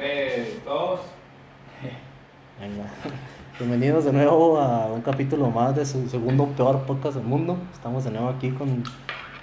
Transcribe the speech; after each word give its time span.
3, 0.00 0.64
2. 0.64 1.00
Venga. 2.58 2.84
Bienvenidos 3.58 4.06
de 4.06 4.12
nuevo 4.14 4.58
a 4.58 4.86
un 4.86 5.02
capítulo 5.02 5.50
más 5.50 5.76
de 5.76 5.84
su 5.84 6.08
segundo 6.08 6.46
peor 6.46 6.84
podcast 6.86 7.16
del 7.16 7.26
mundo. 7.26 7.58
Estamos 7.74 8.04
de 8.04 8.10
nuevo 8.10 8.30
aquí 8.30 8.50
con, 8.50 8.82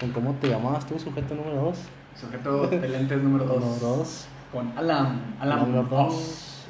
con 0.00 0.10
¿cómo 0.10 0.32
te 0.40 0.48
llamabas 0.48 0.84
tú, 0.84 0.98
sujeto 0.98 1.36
número 1.36 1.62
2? 1.62 1.78
Sujeto 2.20 2.66
de 2.66 2.88
lentes 2.88 3.22
número 3.22 3.44
2. 3.44 3.60
Número 3.64 3.86
2. 3.98 4.26
Con 4.52 4.72
Alan. 4.76 5.36
Alan. 5.38 5.60
Número 5.60 5.86
Oh. 5.92 6.06
2. 6.08 6.66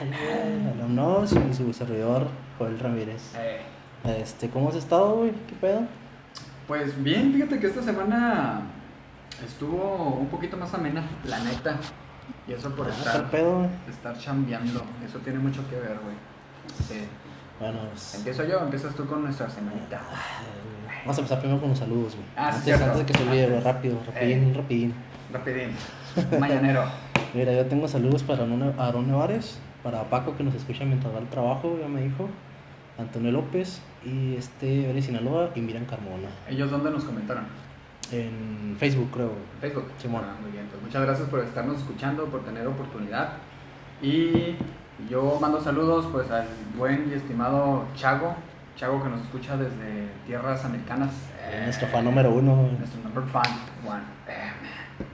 Alan 0.00 0.94
Nos 0.94 1.32
y 1.32 1.54
su 1.54 1.72
servidor, 1.72 2.28
Joel 2.56 2.78
Ramírez. 2.78 3.34
Eh, 3.36 3.62
Este, 4.04 4.48
¿cómo 4.48 4.68
has 4.68 4.76
estado, 4.76 5.16
güey? 5.16 5.32
¿Qué 5.48 5.56
pedo? 5.60 5.80
pues 6.68 7.02
bien, 7.02 7.32
fíjate 7.32 7.58
que 7.58 7.66
esta 7.66 7.82
semana 7.82 8.60
estuvo 9.44 10.18
un 10.20 10.28
poquito 10.28 10.56
más 10.56 10.72
amena, 10.72 11.02
la 11.24 11.40
neta. 11.40 11.80
Y 12.48 12.52
eso 12.52 12.70
por 12.70 12.86
Ah, 12.86 12.90
¿Qué 12.90 12.98
estar, 12.98 13.30
pedo, 13.30 13.66
estar 13.88 14.18
chambeando. 14.18 14.82
Eso 15.06 15.18
tiene 15.18 15.38
mucho 15.38 15.60
que 15.68 15.76
ver, 15.76 15.98
güey. 16.02 16.16
Sí. 16.88 17.04
Bueno, 17.60 17.78
pues, 17.90 18.14
Empiezo 18.14 18.44
yo, 18.44 18.60
empiezas 18.60 18.94
tú 18.94 19.06
con 19.06 19.22
nuestra 19.22 19.48
semanita. 19.50 20.00
Vamos 21.02 21.16
a 21.16 21.20
empezar 21.20 21.40
primero 21.40 21.60
con 21.60 21.70
los 21.70 21.78
saludos, 21.78 22.14
güey. 22.14 22.26
Ah, 22.36 22.48
antes, 22.48 22.64
cierto. 22.64 22.84
antes 22.84 22.98
de 23.00 23.06
que 23.06 23.14
se 23.18 23.22
olvide, 23.28 23.46
güey, 23.48 23.60
rápido, 23.60 23.98
rapidín, 24.06 24.44
Eh. 24.50 24.52
rapidín. 24.56 24.94
Rapidín. 25.32 25.70
Mañanero. 26.40 26.84
Mira, 27.34 27.52
yo 27.52 27.66
tengo 27.66 27.86
saludos 27.88 28.22
para 28.22 28.44
Aaron 28.78 29.06
Nevares, 29.08 29.58
para 29.82 30.02
Paco 30.04 30.36
que 30.36 30.44
nos 30.44 30.54
escucha 30.54 30.84
mientras 30.84 31.12
va 31.14 31.18
al 31.18 31.28
trabajo, 31.28 31.76
ya 31.80 31.88
me 31.88 32.00
dijo, 32.02 32.28
Antonio 32.98 33.30
López 33.32 33.80
y 34.04 34.34
este 34.36 34.88
Ori 34.88 35.02
Sinaloa 35.02 35.50
y 35.54 35.60
Miran 35.60 35.84
Carmona. 35.84 36.28
¿Ellos 36.48 36.70
dónde 36.70 36.90
nos 36.90 37.04
comentaron? 37.04 37.44
En 38.12 38.76
Facebook, 38.78 39.10
creo. 39.12 39.32
Facebook. 39.60 39.86
Simón. 39.98 40.22
Ah, 40.24 40.34
muy 40.40 40.50
bien, 40.50 40.66
pues 40.70 40.82
muchas 40.82 41.02
gracias 41.02 41.28
por 41.28 41.40
estarnos 41.40 41.78
escuchando, 41.78 42.24
por 42.26 42.44
tener 42.44 42.66
oportunidad. 42.66 43.34
Y 44.00 44.56
yo 45.10 45.38
mando 45.40 45.60
saludos 45.60 46.08
pues 46.12 46.30
al 46.30 46.46
buen 46.76 47.10
y 47.10 47.14
estimado 47.14 47.86
Chago, 47.94 48.34
Chago 48.76 49.02
que 49.02 49.08
nos 49.08 49.22
escucha 49.22 49.56
desde 49.56 50.08
tierras 50.26 50.64
americanas. 50.64 51.10
Es 51.52 51.64
nuestro 51.64 51.88
fan 51.88 52.04
número 52.04 52.30
uno. 52.30 52.68
Nuestro 52.78 53.02
number 53.02 53.24
fan 53.24 53.58
one. 53.86 54.02
Eh, 54.28 54.52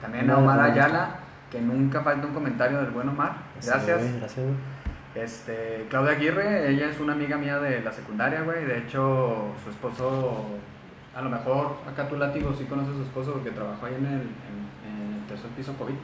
También 0.01 0.29
a 0.29 0.37
Omar. 0.37 0.59
Ayala, 0.59 1.19
que 1.51 1.59
nunca 1.61 2.01
falta 2.01 2.27
un 2.27 2.33
comentario 2.33 2.79
del 2.81 2.91
buen 2.91 3.09
Omar. 3.09 3.37
Gracias. 3.63 4.01
Sí, 4.01 4.17
gracias. 4.19 4.45
Este, 5.15 5.85
Claudia 5.89 6.11
Aguirre, 6.11 6.69
ella 6.69 6.89
es 6.89 6.99
una 6.99 7.13
amiga 7.13 7.37
mía 7.37 7.59
de 7.59 7.81
la 7.81 7.91
secundaria, 7.91 8.41
güey. 8.41 8.65
De 8.65 8.79
hecho, 8.79 9.53
su 9.63 9.69
esposo, 9.69 10.45
a 11.15 11.21
lo 11.21 11.29
mejor 11.29 11.77
acá 11.89 12.07
tu 12.09 12.17
látigo 12.17 12.53
sí 12.57 12.65
conoces 12.65 12.93
a 12.93 12.97
su 12.97 13.03
esposo 13.03 13.33
porque 13.33 13.51
trabajó 13.51 13.85
ahí 13.85 13.95
en 13.95 14.05
el, 14.05 14.13
en- 14.13 14.65
en 14.85 15.13
el 15.21 15.25
tercer 15.27 15.49
piso 15.51 15.73
COVID. 15.77 15.95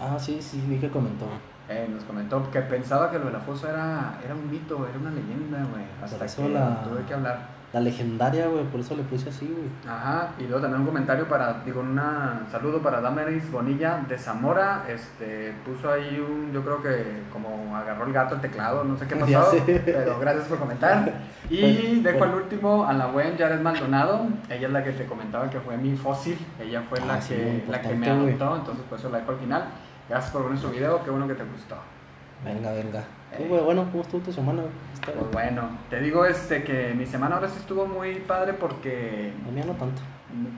Ah, 0.00 0.16
sí, 0.18 0.38
sí, 0.40 0.62
vi 0.68 0.78
que 0.78 0.88
comentó. 0.90 1.26
Eh, 1.68 1.88
nos 1.92 2.04
comentó 2.04 2.48
que 2.50 2.60
pensaba 2.60 3.10
que 3.10 3.18
lo 3.18 3.26
de 3.26 3.32
la 3.32 3.40
fosa 3.40 3.70
era, 3.70 4.20
era 4.24 4.34
un 4.34 4.48
mito, 4.50 4.86
era 4.88 4.98
una 4.98 5.10
leyenda, 5.10 5.58
güey. 5.70 5.84
Hasta 6.02 6.18
que 6.26 6.48
la- 6.54 6.82
tuve 6.84 7.02
que 7.04 7.14
hablar. 7.14 7.55
La 7.76 7.82
legendaria, 7.82 8.46
güey, 8.46 8.64
por 8.64 8.80
eso 8.80 8.96
le 8.96 9.02
puse 9.02 9.28
así, 9.28 9.44
güey. 9.54 9.68
Ajá, 9.86 10.30
y 10.38 10.44
luego 10.44 10.62
también 10.62 10.80
un 10.80 10.86
comentario 10.86 11.28
para, 11.28 11.60
digo, 11.62 11.82
un 11.82 12.00
saludo 12.50 12.80
para 12.80 13.02
Damaris 13.02 13.52
Bonilla 13.52 14.02
de 14.08 14.16
Zamora, 14.16 14.86
este, 14.88 15.52
puso 15.62 15.92
ahí 15.92 16.18
un, 16.18 16.54
yo 16.54 16.62
creo 16.62 16.82
que 16.82 17.24
como 17.30 17.76
agarró 17.76 18.06
el 18.06 18.14
gato 18.14 18.36
el 18.36 18.40
teclado, 18.40 18.82
no 18.82 18.96
sé 18.96 19.06
qué 19.06 19.16
pasó, 19.16 19.52
pero 19.84 20.18
gracias 20.18 20.46
por 20.46 20.58
comentar. 20.58 21.20
Y 21.50 22.00
dejo 22.00 22.24
al 22.24 22.36
último 22.36 22.86
a 22.86 22.94
la 22.94 23.08
buen 23.08 23.36
Jared 23.36 23.60
Maldonado, 23.60 24.26
ella 24.48 24.68
es 24.68 24.72
la 24.72 24.82
que 24.82 24.92
te 24.92 25.04
comentaba 25.04 25.50
que 25.50 25.60
fue 25.60 25.76
mi 25.76 25.94
fósil, 25.96 26.38
ella 26.58 26.82
fue 26.88 26.98
Ah, 27.02 27.06
la, 27.06 27.20
sí, 27.20 27.34
que, 27.34 27.64
la 27.68 27.82
que 27.82 27.94
me 27.94 28.08
adoptó, 28.08 28.56
entonces 28.56 28.84
por 28.88 28.98
eso 28.98 29.10
la 29.10 29.18
dejo 29.18 29.32
al 29.32 29.38
final. 29.38 29.64
Gracias 30.08 30.32
por 30.32 30.40
ver 30.44 30.52
nuestro 30.52 30.70
video, 30.70 31.04
qué 31.04 31.10
bueno 31.10 31.28
que 31.28 31.34
te 31.34 31.44
gustó. 31.44 31.76
Venga, 32.42 32.72
venga. 32.72 33.04
Eh. 33.32 33.36
Sí, 33.38 33.44
güey, 33.48 33.62
bueno, 33.62 33.86
¿cómo 33.90 34.02
estuvo 34.02 34.20
tu 34.22 34.32
semana? 34.32 34.62
Pues 35.04 35.30
bueno, 35.32 35.62
te 35.90 36.00
digo 36.00 36.24
este 36.24 36.64
que 36.64 36.94
mi 36.94 37.06
semana 37.06 37.36
ahora 37.36 37.48
sí 37.48 37.56
estuvo 37.58 37.86
muy 37.86 38.14
padre 38.20 38.52
porque 38.54 39.32
A 39.46 39.50
mí 39.52 39.60
no 39.60 39.72
tanto. 39.74 40.02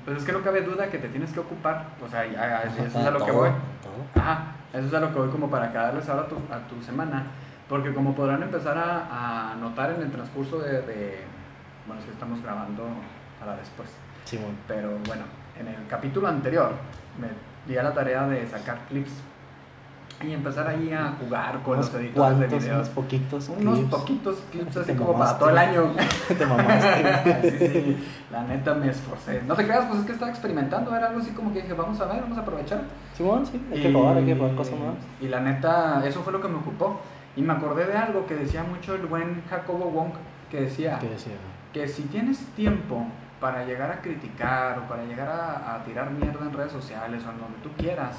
Pues 0.05 0.19
es 0.19 0.25
que 0.25 0.33
no 0.33 0.43
cabe 0.43 0.63
duda 0.63 0.89
que 0.91 0.99
te 0.99 1.09
tienes 1.09 1.31
que 1.33 1.41
ocupar, 1.41 1.87
o 2.05 2.09
sea, 2.09 2.27
ya, 2.27 2.63
eso, 2.63 2.85
es 2.85 2.97
a 2.97 3.11
lo 3.11 3.25
que 3.25 3.31
voy. 3.31 3.51
todo. 3.83 4.23
Ajá, 4.23 4.53
eso 4.73 4.87
es 4.87 4.95
a 4.95 5.01
lo 5.01 5.13
que 5.13 5.19
voy 5.19 5.29
como 5.29 5.49
para 5.51 5.69
darles 5.69 6.09
ahora 6.09 6.23
a 6.23 6.29
tu, 6.29 6.37
a 6.37 6.59
tu 6.69 6.83
semana, 6.83 7.25
porque 7.69 7.93
como 7.93 8.15
podrán 8.15 8.43
empezar 8.43 8.77
a, 8.79 9.53
a 9.53 9.55
notar 9.57 9.91
en 9.93 10.03
el 10.03 10.11
transcurso 10.11 10.59
de, 10.59 10.83
de- 10.83 11.21
bueno, 11.87 12.01
es 12.01 12.07
que 12.07 12.13
estamos 12.13 12.43
grabando 12.43 12.85
para 13.39 13.57
después, 13.57 13.89
Simón. 14.25 14.57
pero 14.67 14.91
bueno, 15.07 15.25
en 15.61 15.69
el 15.69 15.87
capítulo 15.89 16.29
anterior 16.29 16.73
me 17.21 17.29
di 17.71 17.79
a 17.79 17.83
la 17.83 17.93
tarea 17.95 18.27
de 18.27 18.47
sacar 18.47 18.79
clips 18.89 19.13
y 20.21 20.33
empezar 20.33 20.67
ahí 20.67 20.93
a 20.93 21.15
jugar 21.21 21.63
con 21.63 21.77
los 21.77 21.95
editores 21.95 22.39
de 22.39 22.47
videos. 22.47 22.65
unos 22.65 22.89
poquitos. 22.89 23.49
Unos 23.51 23.79
clips. 23.79 23.91
poquitos 23.91 24.37
clips 24.51 24.77
así 24.77 24.95
como 24.95 25.17
para 25.17 25.39
todo 25.39 25.51
el 25.51 25.59
año. 25.59 25.93
Te 26.29 26.47
mamaste, 26.47 27.41
sí, 27.59 27.69
sí, 27.73 28.09
la 28.33 28.43
neta 28.43 28.75
me 28.75 28.91
esforcé. 28.91 29.43
No 29.47 29.55
te 29.55 29.65
creas, 29.65 29.85
pues 29.87 30.01
es 30.01 30.07
que 30.07 30.13
estaba 30.13 30.31
experimentando, 30.31 30.95
era 30.95 31.09
algo 31.09 31.21
así 31.21 31.31
como 31.31 31.53
que 31.53 31.63
dije, 31.63 31.73
vamos 31.73 32.01
a 32.01 32.07
ver, 32.07 32.21
vamos 32.23 32.37
a 32.37 32.41
aprovechar. 32.41 32.83
Simón, 33.17 33.47
sí, 33.47 33.61
hay 33.73 33.81
que 33.81 33.91
probar, 33.91 34.17
hay 34.17 34.27
que 34.27 34.35
probar 34.35 34.57
cosas 34.57 34.79
nuevas. 34.79 34.97
Y 35.21 35.29
la 35.29 35.41
neta, 35.41 36.03
eso 36.05 36.23
fue 36.23 36.33
lo 36.33 36.41
que 36.41 36.49
me 36.49 36.57
ocupó. 36.57 37.01
Y 37.37 37.43
me 37.43 37.53
acordé 37.53 37.87
de 37.87 37.97
algo 37.97 38.27
que 38.27 38.35
decía 38.35 38.65
mucho 38.65 38.97
el 38.97 39.07
buen 39.07 39.45
Jacobo 39.49 39.91
Wong, 39.91 40.13
que 40.51 40.63
decía 40.63 40.99
¿Qué 41.01 41.11
decía? 41.11 41.35
que 41.73 41.87
si 41.87 42.03
tienes 42.05 42.39
tiempo 42.57 43.07
para 43.41 43.65
llegar 43.65 43.93
a 43.93 44.01
criticar 44.01 44.81
o 44.81 44.89
para 44.89 45.05
llegar 45.05 45.29
a, 45.29 45.77
a 45.77 45.85
tirar 45.85 46.11
mierda 46.11 46.45
en 46.45 46.53
redes 46.53 46.73
sociales 46.73 47.23
o 47.25 47.31
en 47.31 47.39
donde 47.39 47.59
tú 47.63 47.71
quieras, 47.79 48.17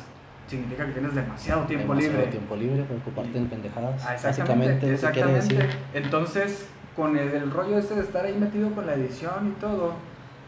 significa 0.50 0.86
que 0.86 0.92
tienes 0.94 1.16
demasiado 1.16 1.64
tiempo 1.64 1.94
Demasiado 1.94 2.18
libre. 2.18 2.32
tiempo 2.32 2.56
libre 2.56 2.84
para 2.84 3.00
ocuparte 3.00 3.38
en 3.38 3.48
pendejadas. 3.48 4.06
Ah, 4.06 4.16
Básicamente, 4.24 4.94
eso 4.94 5.10
quiere 5.12 5.32
exactamente. 5.38 5.56
decir. 5.56 5.70
Entonces, 5.94 6.68
con 6.96 7.16
el, 7.18 7.30
el 7.30 7.52
rollo 7.52 7.78
este 7.78 7.96
de 7.96 8.02
estar 8.02 8.26
ahí 8.26 8.36
metido 8.38 8.72
con 8.72 8.86
la 8.86 8.94
edición 8.96 9.54
y 9.56 9.60
todo, 9.62 9.94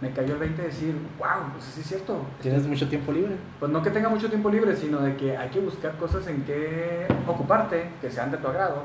me 0.02 0.12
cayó 0.12 0.34
el 0.34 0.40
20 0.40 0.62
de 0.62 0.68
decir, 0.68 0.96
wow, 1.20 1.52
pues 1.54 1.66
sí 1.66 1.82
es 1.82 1.88
cierto. 1.88 2.26
Tienes 2.42 2.66
mucho 2.66 2.90
tiempo 2.90 3.12
libre. 3.12 3.36
Pues 3.60 3.72
no 3.72 3.82
que 3.84 3.92
tenga 3.92 4.10
mucho 4.10 4.28
tiempo 4.30 4.50
libre, 4.50 4.76
sino 4.76 5.00
de 5.02 5.16
que 5.16 5.38
hay 5.38 5.50
que 5.50 5.60
buscar 5.60 5.96
cosas 5.98 6.26
en 6.28 6.42
que 6.44 7.06
ocuparte, 7.28 7.90
que 8.02 8.10
sean 8.10 8.32
de 8.32 8.38
tu 8.38 8.48
agrado, 8.48 8.84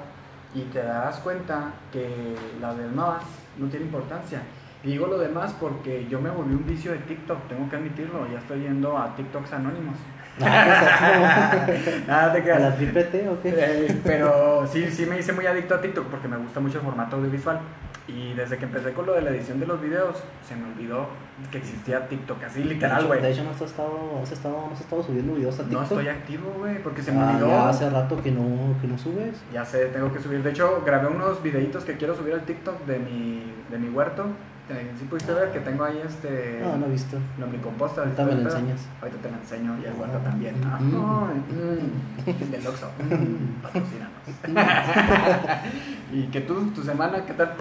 y 0.54 0.60
te 0.64 0.80
darás 0.82 1.16
cuenta 1.20 1.72
que 1.92 2.34
lo 2.60 2.74
demás 2.76 3.22
no 3.58 3.66
tiene 3.68 3.86
importancia. 3.86 4.42
Y 4.84 4.88
digo 4.90 5.06
lo 5.06 5.18
demás 5.18 5.54
porque 5.58 6.06
yo 6.08 6.20
me 6.20 6.30
volví 6.30 6.54
un 6.54 6.66
vicio 6.66 6.92
de 6.92 6.98
TikTok, 6.98 7.48
tengo 7.48 7.68
que 7.68 7.76
admitirlo, 7.76 8.30
ya 8.30 8.38
estoy 8.38 8.60
yendo 8.60 8.96
a 8.96 9.16
TikToks 9.16 9.52
anónimos. 9.54 9.96
Nada 12.06 12.32
te 12.32 12.38
¿A 12.38 12.42
creas. 12.42 12.60
la 12.60 12.74
tripete 12.76 13.28
o 13.28 13.40
qué? 13.42 13.54
Eh, 13.56 14.00
pero 14.04 14.66
sí, 14.70 14.86
sí 14.90 15.06
me 15.06 15.18
hice 15.18 15.32
muy 15.32 15.46
adicto 15.46 15.74
a 15.74 15.80
TikTok 15.80 16.06
porque 16.06 16.28
me 16.28 16.36
gusta 16.36 16.60
mucho 16.60 16.78
el 16.78 16.84
formato 16.84 17.16
audiovisual. 17.16 17.60
Y 18.08 18.34
desde 18.34 18.56
que 18.56 18.66
empecé 18.66 18.92
con 18.92 19.04
lo 19.06 19.14
de 19.14 19.22
la 19.22 19.30
edición 19.30 19.58
de 19.58 19.66
los 19.66 19.80
videos, 19.80 20.22
se 20.46 20.54
me 20.54 20.64
olvidó 20.72 21.08
que 21.50 21.58
existía 21.58 22.06
TikTok, 22.06 22.44
así 22.44 22.62
literal, 22.62 23.04
güey. 23.06 23.20
De 23.20 23.32
hecho, 23.32 23.42
no 23.42 23.50
has 23.50 23.60
estado, 23.60 24.20
has 24.22 24.30
estado, 24.30 24.54
no 24.68 24.74
has 24.74 24.80
estado 24.80 25.02
subiendo 25.02 25.34
videos 25.34 25.58
a 25.58 25.62
No 25.64 25.68
TikTok. 25.70 25.82
estoy 25.84 26.08
activo, 26.08 26.54
güey, 26.58 26.80
porque 26.84 27.02
se 27.02 27.10
me 27.10 27.20
Ah, 27.20 27.30
olvidó. 27.32 27.48
ya 27.48 27.68
hace 27.68 27.90
rato 27.90 28.22
que 28.22 28.30
no, 28.30 28.76
que 28.80 28.86
no 28.86 28.96
subes. 28.96 29.42
Ya 29.52 29.64
sé, 29.64 29.86
tengo 29.86 30.12
que 30.12 30.20
subir. 30.20 30.40
De 30.44 30.50
hecho, 30.50 30.82
grabé 30.86 31.08
unos 31.08 31.42
videitos 31.42 31.84
que 31.84 31.96
quiero 31.96 32.14
subir 32.14 32.34
al 32.34 32.42
TikTok 32.42 32.84
de 32.86 33.00
mi, 33.00 33.52
de 33.72 33.78
mi 33.78 33.88
huerto. 33.88 34.26
Eh, 34.68 34.92
Sí 34.98 35.04
pudiste 35.04 35.32
ver 35.32 35.52
que 35.52 35.60
tengo 35.60 35.84
ahí 35.84 36.02
este... 36.04 36.60
No, 36.62 36.76
no 36.76 36.86
he 36.86 36.90
visto. 36.90 37.16
Lombricomposta. 37.38 38.00
Ahorita 38.02 38.24
me 38.24 38.32
lo 38.34 38.40
enseñas. 38.42 38.86
Ahorita 39.00 39.18
te 39.22 39.30
lo 39.30 39.36
enseño 39.36 39.76
y 39.80 39.84
el 39.84 39.92
Ah, 39.92 40.18
también. 40.24 40.54
Ay, 40.64 40.84
mm, 40.84 42.50
Del 42.50 42.66
Oxxo. 42.66 42.90
Mm, 42.98 43.62
Patrocínanos. 43.62 44.22
¿Y 46.12 46.26
que 46.28 46.40
tú, 46.40 46.70
tu 46.72 46.82
semana, 46.82 47.24
qué 47.24 47.34
tal? 47.34 47.52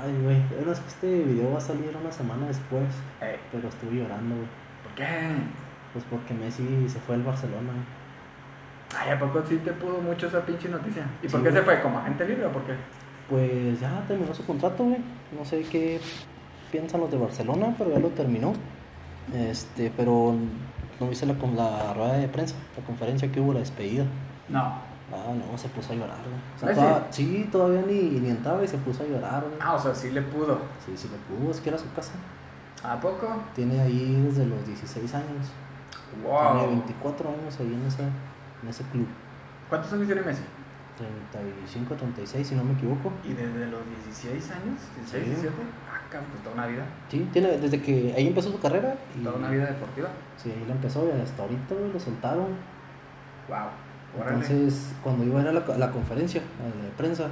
Ay, 0.00 0.14
güey. 0.22 0.36
Es 0.70 0.78
que 0.80 0.88
este 0.88 1.24
video 1.24 1.52
va 1.52 1.58
a 1.58 1.60
salir 1.60 1.96
una 2.00 2.12
semana 2.12 2.46
después. 2.46 2.84
Eh, 3.20 3.38
Pero 3.50 3.68
estuve 3.68 3.96
llorando, 3.96 4.36
güey. 4.36 4.48
¿Por 4.84 4.92
qué? 4.94 5.32
Pues 5.92 6.04
porque 6.10 6.34
Messi 6.34 6.88
se 6.88 7.00
fue 7.00 7.16
al 7.16 7.22
Barcelona. 7.22 7.72
Ay, 8.98 9.10
¿a 9.10 9.18
poco 9.18 9.42
sí 9.48 9.56
te 9.64 9.72
pudo 9.72 10.00
mucho 10.00 10.26
esa 10.28 10.40
pinche 10.42 10.68
noticia? 10.68 11.04
¿Y 11.22 11.26
Sí, 11.26 11.32
por 11.32 11.42
qué 11.42 11.50
se 11.52 11.62
fue? 11.62 11.80
¿Como 11.80 11.98
agente 11.98 12.26
libre 12.28 12.46
o 12.46 12.52
por 12.52 12.62
qué? 12.62 12.74
Pues 13.28 13.80
ya 13.80 14.04
terminó 14.06 14.34
su 14.34 14.44
contrato, 14.44 14.84
güey. 14.84 14.98
No 15.36 15.44
sé 15.44 15.62
qué 15.62 16.00
piensan 16.70 17.00
los 17.00 17.10
de 17.10 17.18
Barcelona, 17.18 17.74
pero 17.78 17.90
ya 17.92 17.98
lo 17.98 18.08
terminó. 18.08 18.52
Este, 19.34 19.92
pero 19.96 20.34
no 21.00 21.08
viste 21.08 21.26
la, 21.26 21.34
con 21.34 21.56
la 21.56 21.94
rueda 21.94 22.14
de 22.14 22.28
prensa, 22.28 22.54
la 22.76 22.84
conferencia 22.84 23.30
que 23.30 23.40
hubo, 23.40 23.52
la 23.52 23.60
despedida. 23.60 24.04
No. 24.48 24.60
Ah, 25.14 25.32
no, 25.34 25.58
se 25.58 25.68
puso 25.68 25.92
a 25.92 25.96
llorar, 25.96 26.18
güey. 26.24 26.40
O 26.56 26.58
sea, 26.58 26.68
¿Ah, 26.68 26.72
sí? 26.72 26.80
toda- 26.80 27.06
sí, 27.12 27.48
todavía 27.52 27.82
ni, 27.86 28.18
ni 28.20 28.30
entraba 28.30 28.62
y 28.64 28.68
se 28.68 28.78
puso 28.78 29.02
a 29.02 29.06
llorar, 29.06 29.42
güey. 29.42 29.54
Ah, 29.60 29.74
o 29.74 29.78
sea, 29.78 29.94
sí 29.94 30.10
le 30.10 30.22
pudo. 30.22 30.58
Sí, 30.84 30.92
sí 30.96 31.08
le 31.08 31.18
pudo, 31.36 31.50
es 31.50 31.60
que 31.60 31.68
era 31.68 31.78
su 31.78 31.90
casa. 31.92 32.12
¿A 32.82 32.98
poco? 32.98 33.28
Tiene 33.54 33.80
ahí 33.80 34.22
desde 34.26 34.46
los 34.46 34.66
16 34.66 35.14
años. 35.14 35.46
Tiene 36.14 36.28
Wow. 36.28 36.66
24 36.68 37.28
años 37.28 37.56
ahí 37.60 37.72
en 37.72 37.86
ese, 37.86 38.02
en 38.62 38.68
ese 38.68 38.82
club. 38.84 39.06
¿Cuántos 39.68 39.92
años 39.92 40.06
tiene 40.06 40.22
Messi? 40.22 40.42
35, 41.30 41.94
36, 41.94 42.46
si 42.48 42.54
no 42.54 42.64
me 42.64 42.72
equivoco. 42.74 43.12
¿Y 43.24 43.32
desde 43.32 43.66
los 43.66 43.80
16 44.06 44.50
años? 44.50 44.78
¿16, 45.04 45.06
Sí. 45.06 45.30
17? 45.30 45.54
Ah, 45.90 46.00
cabrón, 46.10 46.30
pues 46.30 46.42
toda 46.42 46.54
una 46.54 46.66
vida. 46.66 46.84
Sí, 47.08 47.28
tiene, 47.32 47.48
desde 47.58 47.80
que 47.82 48.14
ahí 48.16 48.26
empezó 48.28 48.50
su 48.50 48.60
carrera. 48.60 48.94
Y, 49.18 49.22
Toda 49.24 49.36
una 49.36 49.50
vida 49.50 49.66
deportiva. 49.66 50.08
Sí, 50.36 50.50
ahí 50.50 50.64
lo 50.66 50.72
empezó 50.72 51.06
y 51.06 51.20
hasta 51.20 51.42
ahorita, 51.42 51.74
lo 51.92 52.00
soltaron. 52.00 52.48
Wow. 53.48 54.20
Órale. 54.20 54.34
Entonces, 54.44 54.92
cuando 55.02 55.24
iba 55.24 55.38
a 55.40 55.42
ir 55.42 55.48
a 55.48 55.52
la, 55.52 55.78
la 55.78 55.90
conferencia 55.90 56.40
de 56.42 56.88
prensa, 56.96 57.28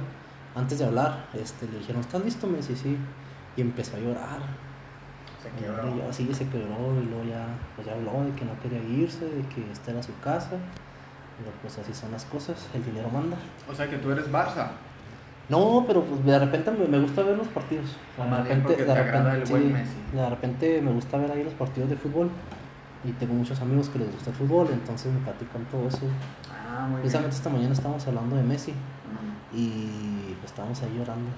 antes 0.55 0.79
de 0.79 0.85
hablar, 0.85 1.27
este, 1.33 1.67
le 1.67 1.77
dijeron, 1.79 2.01
¿estás 2.01 2.23
listo? 2.25 2.47
Me 2.47 2.57
dice, 2.57 2.75
sí. 2.75 2.97
Y 3.55 3.61
empezó 3.61 3.97
a 3.97 3.99
llorar. 3.99 4.39
Se 5.41 5.49
Y 5.49 5.63
quebró. 5.63 5.95
yo, 5.95 6.11
sí, 6.13 6.29
se 6.33 6.47
quebró 6.49 6.99
y 7.01 7.05
luego 7.05 7.23
ya, 7.23 7.45
pues 7.75 7.87
ya 7.87 7.93
habló 7.93 8.23
de 8.25 8.31
que 8.33 8.45
no 8.45 8.51
quería 8.61 8.79
irse, 8.83 9.25
de 9.25 9.41
que 9.47 9.71
esta 9.71 9.91
era 9.91 10.01
su 10.03 10.17
casa. 10.19 10.51
Pero 11.43 11.57
pues 11.61 11.77
así 11.79 11.93
son 11.93 12.11
las 12.11 12.25
cosas, 12.25 12.67
el 12.73 12.85
dinero 12.85 13.09
manda. 13.09 13.37
O 13.69 13.73
sea 13.73 13.89
que 13.89 13.97
tú 13.97 14.11
eres 14.11 14.31
Barça. 14.31 14.67
No, 15.49 15.83
pero 15.85 16.03
pues 16.03 16.23
de 16.23 16.39
repente 16.39 16.71
me, 16.71 16.99
gusta 16.99 17.23
ver 17.23 17.37
los 17.37 17.47
partidos. 17.47 17.97
O 18.17 18.23
de 20.15 20.29
repente 20.29 20.81
me 20.81 20.91
gusta 20.91 21.17
ver 21.17 21.31
ahí 21.31 21.43
los 21.43 21.53
partidos 21.53 21.89
de 21.89 21.97
fútbol. 21.97 22.29
Y 23.03 23.11
tengo 23.13 23.33
muchos 23.33 23.59
amigos 23.59 23.89
que 23.89 23.97
les 23.99 24.11
gusta 24.11 24.29
el 24.29 24.35
fútbol, 24.35 24.69
entonces 24.71 25.11
me 25.11 25.19
platican 25.21 25.65
todo 25.65 25.87
eso. 25.87 26.05
Ah, 26.49 26.81
muy 26.81 26.89
bien. 26.89 27.01
Precisamente 27.01 27.35
esta 27.35 27.49
mañana 27.49 27.73
estábamos 27.73 28.07
hablando 28.07 28.35
de 28.35 28.43
Messi 28.43 28.73
y 29.53 30.35
pues 30.39 30.51
estábamos 30.51 30.81
ahí 30.83 30.95
llorando. 30.97 31.29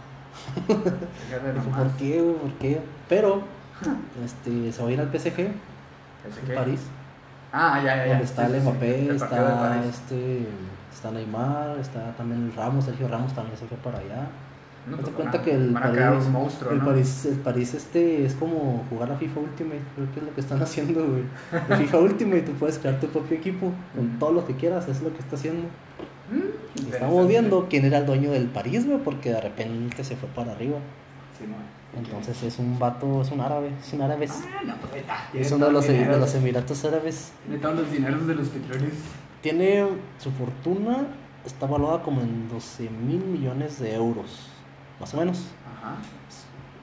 Dije. 0.67 1.69
¿Por 1.77 1.91
qué? 1.91 2.35
¿Por 2.41 2.51
qué? 2.53 2.81
Pero 3.07 3.43
este, 4.25 4.71
se 4.71 4.83
va 4.83 4.89
a 4.89 4.91
ir 4.91 4.99
al 4.99 5.07
PSG, 5.07 5.25
¿Ese 5.25 5.51
en? 6.47 6.55
París, 6.55 6.81
Ah, 7.55 7.79
ya, 7.85 7.95
ya, 7.97 8.07
donde 8.07 8.23
está 8.23 8.47
Sí, 8.47 8.53
el 8.53 8.59
sí, 8.61 8.65
sí. 8.65 8.71
Mbappé, 8.71 8.87
partido 8.87 9.09
de 9.09 9.15
está, 9.15 9.85
este, 9.85 10.47
está 10.91 11.11
Neymar, 11.11 11.77
está 11.79 12.11
también 12.17 12.45
el 12.45 12.53
Ramos, 12.55 12.85
Sergio 12.85 13.07
Ramos 13.07 13.33
también 13.33 13.55
se 13.57 13.65
fue 13.67 13.77
para 13.77 13.99
allá. 13.99 14.27
No, 14.87 14.97
Date 14.97 15.03
pues, 15.11 15.15
cuenta 15.15 15.41
que 15.43 15.51
el 15.55 15.71
París, 15.71 16.27
monstruo, 16.29 16.71
el 16.73 16.79
¿no? 16.79 16.85
París, 16.85 17.25
el 17.25 17.37
París 17.37 17.73
este 17.73 18.25
es 18.25 18.33
como 18.33 18.83
jugar 18.89 19.11
a 19.13 19.15
FIFA 19.17 19.39
Ultimate, 19.41 19.81
creo 19.95 20.11
que 20.11 20.19
es 20.19 20.25
lo 20.25 20.33
que 20.33 20.41
están 20.41 20.61
haciendo, 20.63 21.05
güey. 21.07 21.23
El 21.69 21.77
FIFA 21.77 21.97
Ultimate 22.09 22.41
tú 22.41 22.51
puedes 22.53 22.79
crear 22.79 22.99
tu 22.99 23.07
propio 23.07 23.37
equipo 23.37 23.71
con 23.95 24.15
Mm. 24.15 24.19
todo 24.19 24.31
lo 24.33 24.45
que 24.45 24.55
quieras, 24.55 24.87
es 24.89 25.01
lo 25.01 25.13
que 25.13 25.19
está 25.19 25.35
haciendo. 25.37 25.67
Mm, 26.31 26.87
Y 26.87 26.89
estamos 26.91 27.27
viendo 27.27 27.67
quién 27.69 27.85
era 27.85 27.99
el 27.99 28.05
dueño 28.07 28.31
del 28.31 28.47
París, 28.47 28.85
güey, 28.85 28.97
porque 28.97 29.29
de 29.31 29.39
repente 29.39 30.03
se 30.03 30.15
fue 30.17 30.27
para 30.29 30.51
arriba. 30.53 30.79
Sí. 31.37 31.45
Entonces 31.95 32.41
es 32.43 32.59
un 32.59 32.79
vato, 32.79 33.21
es 33.21 33.31
un 33.31 33.39
árabe, 33.39 33.71
es 33.79 33.93
un 33.93 34.01
árabe. 34.01 34.27
Ah, 34.29 34.61
no, 34.65 34.75
pues. 34.77 35.03
Es 35.33 35.51
uno 35.51 35.67
de 35.67 35.71
los, 35.71 35.87
de 35.87 36.05
los 36.05 36.35
Emiratos 36.35 36.83
Árabes. 36.85 37.31
Tiene 37.45 37.61
todos 37.61 37.75
los 37.75 37.91
dineros 37.91 38.25
de 38.25 38.35
los 38.35 38.47
petróleos. 38.49 38.93
Tiene 39.41 39.87
su 40.17 40.31
fortuna, 40.31 41.05
está 41.45 41.67
valuada 41.67 42.01
como 42.01 42.21
en 42.21 42.49
12 42.49 42.89
mil 42.89 43.23
millones 43.23 43.79
de 43.79 43.93
euros, 43.93 44.47
más 44.99 45.13
o 45.13 45.17
menos. 45.17 45.45
Ajá. 45.77 45.97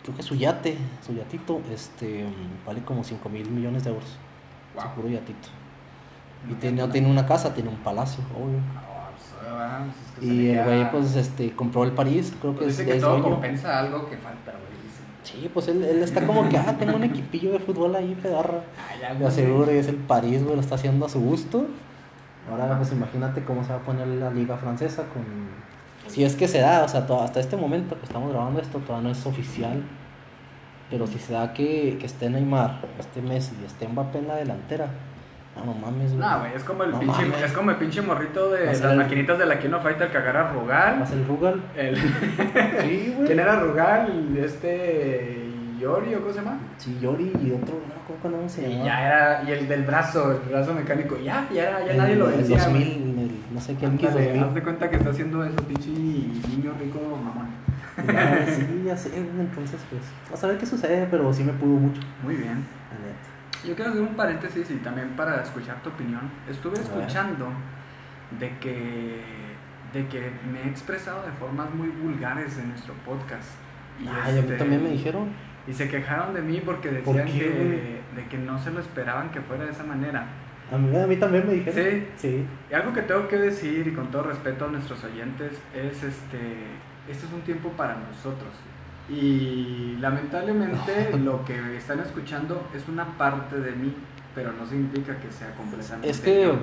Creo 0.02 0.16
que 0.16 0.22
su 0.22 0.34
yate, 0.34 0.76
su 1.04 1.14
yatito, 1.14 1.60
este, 1.72 2.24
vale 2.64 2.82
como 2.82 3.02
5 3.02 3.28
mil 3.28 3.50
millones 3.50 3.84
de 3.84 3.90
euros. 3.90 4.16
Wow. 4.74 4.84
Su 4.84 4.90
puro 4.90 5.08
yatito. 5.08 5.48
Y 6.48 6.52
No 6.52 6.58
tiene, 6.58 6.82
no 6.82 6.88
tiene 6.88 7.10
una 7.10 7.26
casa, 7.26 7.52
tiene 7.52 7.68
un 7.68 7.76
palacio, 7.78 8.22
obvio. 8.34 8.60
Ah, 9.48 9.84
pues, 9.86 9.96
es 9.96 10.20
que 10.20 10.26
Y 10.26 10.48
el 10.50 10.64
güey, 10.64 10.90
pues, 10.90 11.16
este, 11.16 11.52
compró 11.52 11.84
el 11.84 11.92
París, 11.92 12.32
creo 12.40 12.52
que 12.54 12.64
Pues 12.64 12.70
es, 12.70 12.78
dice 12.78 12.90
que 12.90 12.96
es 12.96 13.02
todo 13.02 13.12
dueño. 13.12 13.30
compensa 13.30 13.78
algo 13.78 14.08
que 14.08 14.16
falta, 14.16 14.52
güey. 14.52 14.70
Sí, 15.22 15.50
pues 15.52 15.68
él, 15.68 15.84
él 15.84 16.02
está 16.02 16.26
como 16.26 16.48
que, 16.48 16.56
ah, 16.56 16.76
tengo 16.78 16.96
un 16.96 17.04
equipillo 17.04 17.52
de 17.52 17.58
fútbol 17.60 17.94
ahí, 17.94 18.18
pedarra. 18.20 18.64
Ah, 18.78 19.26
aseguro, 19.26 19.72
y 19.72 19.76
es 19.76 19.86
el 19.88 19.96
París, 19.96 20.42
güey, 20.42 20.54
lo 20.56 20.60
está 20.60 20.74
haciendo 20.76 21.06
a 21.06 21.08
su 21.08 21.20
gusto. 21.20 21.66
Ahora, 22.50 22.76
pues 22.78 22.90
imagínate 22.92 23.44
cómo 23.44 23.62
se 23.62 23.70
va 23.70 23.76
a 23.76 23.82
poner 23.82 24.08
la 24.08 24.30
liga 24.30 24.56
francesa 24.56 25.04
con... 25.04 25.22
Si 26.08 26.24
es 26.24 26.34
que 26.34 26.48
se 26.48 26.58
da, 26.58 26.82
o 26.84 26.88
sea, 26.88 27.06
hasta 27.22 27.38
este 27.38 27.56
momento 27.56 27.96
que 27.98 28.06
estamos 28.06 28.30
grabando 28.32 28.60
esto 28.60 28.78
todavía 28.78 29.08
no 29.08 29.12
es 29.12 29.24
oficial. 29.26 29.82
Pero 30.90 31.06
si 31.06 31.18
se 31.20 31.34
da 31.34 31.52
que, 31.52 31.96
que 32.00 32.06
esté 32.06 32.28
Neymar, 32.30 32.80
esté 32.98 33.22
Messi 33.22 33.54
y 33.62 33.66
esté 33.66 33.86
Mbappé 33.86 34.18
en 34.18 34.26
la 34.28 34.36
delantera, 34.36 34.88
no, 35.56 35.64
no 35.66 35.74
mames, 35.74 36.12
güey. 36.14 36.20
No, 36.28 36.38
güey, 36.40 36.52
es 36.54 36.64
como 36.64 36.84
el 36.84 36.90
No 36.92 37.00
pinche, 37.00 37.22
mames. 37.26 37.42
es 37.42 37.52
como 37.52 37.70
el 37.70 37.76
pinche 37.76 38.02
morrito 38.02 38.50
de 38.50 38.66
las 38.66 38.80
el- 38.80 38.96
maquinitas 38.96 39.38
de 39.38 39.46
la 39.46 39.58
Kino 39.58 39.80
Fighter 39.80 40.10
que 40.10 40.16
agarra 40.18 40.52
Rugal. 40.52 41.00
¿Vas 41.00 41.12
el 41.12 41.26
Rugal? 41.26 41.60
El, 41.76 41.96
Sí, 41.96 43.12
güey. 43.16 43.26
¿Quién 43.26 43.40
era 43.40 43.60
Rugal? 43.60 44.36
Este. 44.38 45.36
Yori, 45.80 46.14
¿o 46.14 46.20
cómo 46.20 46.30
se 46.32 46.38
llama? 46.40 46.58
Sí, 46.76 46.98
Yori 47.00 47.32
y 47.42 47.52
otro, 47.52 47.74
no, 47.74 47.94
¿cómo, 48.20 48.36
cómo 48.36 48.46
se 48.50 48.68
Y 48.68 48.72
llama? 48.74 48.84
ya 48.84 49.06
era. 49.06 49.42
Y 49.48 49.52
el 49.52 49.66
del 49.66 49.82
brazo, 49.84 50.30
el 50.32 50.38
brazo 50.50 50.74
mecánico. 50.74 51.16
Ya, 51.18 51.48
ya, 51.52 51.62
era, 51.70 51.86
ya 51.86 51.94
nadie 51.94 52.16
lo 52.16 52.28
El 52.30 52.36
decía. 52.38 52.58
2000, 52.58 52.84
güey. 53.14 53.24
el, 53.24 53.30
no 53.50 53.60
sé 53.62 53.74
qué, 53.76 53.86
Ándale, 53.86 54.34
X2000. 54.34 54.44
haz 54.46 54.54
de 54.54 54.62
cuenta 54.62 54.90
que 54.90 54.96
está 54.96 55.08
haciendo 55.10 55.42
eso, 55.42 55.56
pinche 55.66 55.88
niño 55.88 56.72
rico, 56.78 57.00
mamón. 57.00 57.48
Ya, 58.14 58.46
sí, 58.46 58.82
ya 58.86 58.96
sé, 58.96 59.10
entonces 59.16 59.80
pues, 60.28 60.44
a 60.44 60.46
ver 60.46 60.58
qué 60.58 60.66
sucede, 60.66 61.06
pero 61.10 61.32
sí 61.32 61.44
me 61.44 61.52
pudo 61.52 61.70
mucho, 61.78 62.00
Muy 62.22 62.36
bien. 62.36 62.64
Yo 63.66 63.74
quiero 63.74 63.90
hacer 63.90 64.02
un 64.02 64.14
paréntesis 64.14 64.70
y 64.70 64.76
también 64.76 65.10
para 65.10 65.42
escuchar 65.42 65.82
tu 65.82 65.90
opinión. 65.90 66.30
Estuve 66.48 66.80
escuchando 66.80 67.48
de 68.38 68.56
que, 68.58 69.20
de 69.92 70.06
que 70.08 70.30
me 70.50 70.62
he 70.62 70.68
expresado 70.68 71.24
de 71.24 71.32
formas 71.32 71.72
muy 71.74 71.88
vulgares 71.88 72.58
en 72.58 72.70
nuestro 72.70 72.94
podcast. 73.04 73.50
Y, 74.00 74.08
Ay, 74.08 74.30
a 74.30 74.32
mí 74.32 74.38
este, 74.40 74.56
también 74.56 74.82
me 74.82 74.90
dijeron. 74.90 75.28
Y 75.66 75.74
se 75.74 75.88
quejaron 75.88 76.34
de 76.34 76.42
mí 76.42 76.62
porque 76.64 76.88
¿Por 76.88 77.16
decían 77.16 77.38
que, 77.38 78.00
de 78.16 78.26
que 78.28 78.38
no 78.38 78.58
se 78.58 78.70
lo 78.70 78.80
esperaban 78.80 79.30
que 79.30 79.40
fuera 79.40 79.64
de 79.64 79.72
esa 79.72 79.84
manera. 79.84 80.26
A 80.72 80.78
mí, 80.78 80.96
a 80.96 81.06
mí 81.06 81.16
también 81.16 81.46
me 81.46 81.54
dijeron. 81.54 81.84
Sí. 81.84 82.06
Sí. 82.16 82.46
Y 82.70 82.74
algo 82.74 82.92
que 82.92 83.02
tengo 83.02 83.28
que 83.28 83.36
decir 83.36 83.86
y 83.86 83.92
con 83.92 84.10
todo 84.10 84.22
respeto 84.22 84.66
a 84.66 84.68
nuestros 84.68 85.04
oyentes 85.04 85.60
es 85.74 86.02
este, 86.02 86.38
este 87.08 87.26
es 87.26 87.32
un 87.32 87.42
tiempo 87.42 87.70
para 87.70 87.96
nosotros. 87.96 88.50
Y 89.08 89.96
lamentablemente 90.00 91.16
lo 91.18 91.44
que 91.44 91.76
están 91.76 92.00
escuchando 92.00 92.62
es 92.74 92.86
una 92.88 93.04
parte 93.18 93.58
de 93.60 93.72
mí, 93.72 93.92
pero 94.34 94.52
no 94.52 94.64
significa 94.66 95.16
que 95.18 95.30
sea 95.32 95.54
completamente 95.56 96.08
Es 96.10 96.20
que. 96.20 96.42
yo. 96.44 96.54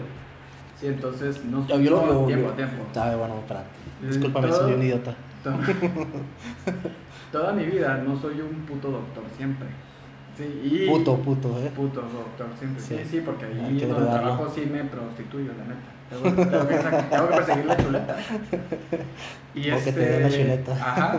Sí, 0.79 0.87
entonces 0.87 1.43
no 1.45 1.65
Yo, 1.67 1.77
lo 1.77 2.25
tiempo, 2.27 2.29
yo- 2.49 2.53
tiempo. 2.53 2.83
Ah, 2.95 3.15
bueno, 3.17 3.39
espérate. 3.39 3.67
Eh, 4.03 4.07
Discúlpame, 4.07 4.47
todo- 4.47 4.59
soy 4.59 4.73
un 4.75 4.83
idiota. 4.83 5.15
To- 5.43 5.51
Toda 7.31 7.51
mi 7.53 7.65
vida 7.65 7.97
no 8.05 8.15
soy 8.15 8.39
un 8.41 8.61
puto 8.65 8.91
doctor 8.91 9.23
siempre. 9.35 9.67
Sí, 10.37 10.61
y 10.63 10.87
Puto, 10.87 11.15
puto, 11.17 11.49
eh. 11.59 11.71
Puto 11.75 12.01
doctor, 12.01 12.47
siempre. 12.59 12.81
Sí, 12.81 12.95
Sí. 13.03 13.09
sí, 13.09 13.21
porque 13.25 13.45
ahí 13.45 13.79
donde 13.79 14.05
trabajo 14.11 14.47
sí 14.53 14.69
me 14.71 14.83
prostituyo, 14.83 15.51
la 15.57 15.63
neta. 15.63 15.96
Tengo, 16.09 16.23
tengo 16.45 16.67
que, 16.67 16.77
sa- 16.77 17.01
tengo 17.09 17.27
que 17.29 17.35
perseguir 17.35 17.65
la 17.65 17.77
chuleta. 17.77 18.15
Y 19.53 19.71
O 19.71 19.83
que 19.83 19.91
te 19.91 19.99
den 19.99 20.23
la 20.23 20.29
chuleta. 20.29 20.71
Ajá. 20.73 21.17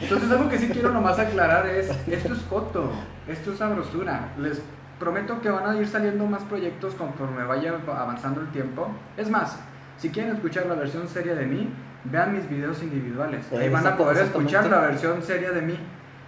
Entonces, 0.00 0.30
algo 0.30 0.48
que 0.48 0.58
sí 0.58 0.68
quiero 0.68 0.90
nomás 0.92 1.18
aclarar 1.18 1.66
es: 1.66 1.90
esto 2.06 2.32
es 2.32 2.40
coto, 2.42 2.90
esto 3.28 3.52
es 3.52 3.58
sabrosura. 3.58 4.28
Les 4.38 4.60
prometo 4.98 5.40
que 5.40 5.50
van 5.50 5.68
a 5.68 5.76
ir 5.76 5.86
saliendo 5.86 6.26
más 6.26 6.42
proyectos 6.44 6.94
conforme 6.94 7.44
vaya 7.44 7.74
avanzando 7.86 8.40
el 8.40 8.48
tiempo. 8.48 8.88
Es 9.16 9.30
más, 9.30 9.58
si 9.96 10.10
quieren 10.10 10.34
escuchar 10.34 10.66
la 10.66 10.74
versión 10.74 11.08
seria 11.08 11.34
de 11.34 11.46
mí, 11.46 11.68
vean 12.04 12.32
mis 12.34 12.48
videos 12.48 12.82
individuales. 12.82 13.44
Ahí 13.52 13.66
Eh, 13.66 13.70
van 13.70 13.86
a 13.86 13.96
poder 13.96 14.24
escuchar 14.24 14.66
la 14.66 14.80
versión 14.80 15.22
seria 15.22 15.52
de 15.52 15.62
mí 15.62 15.78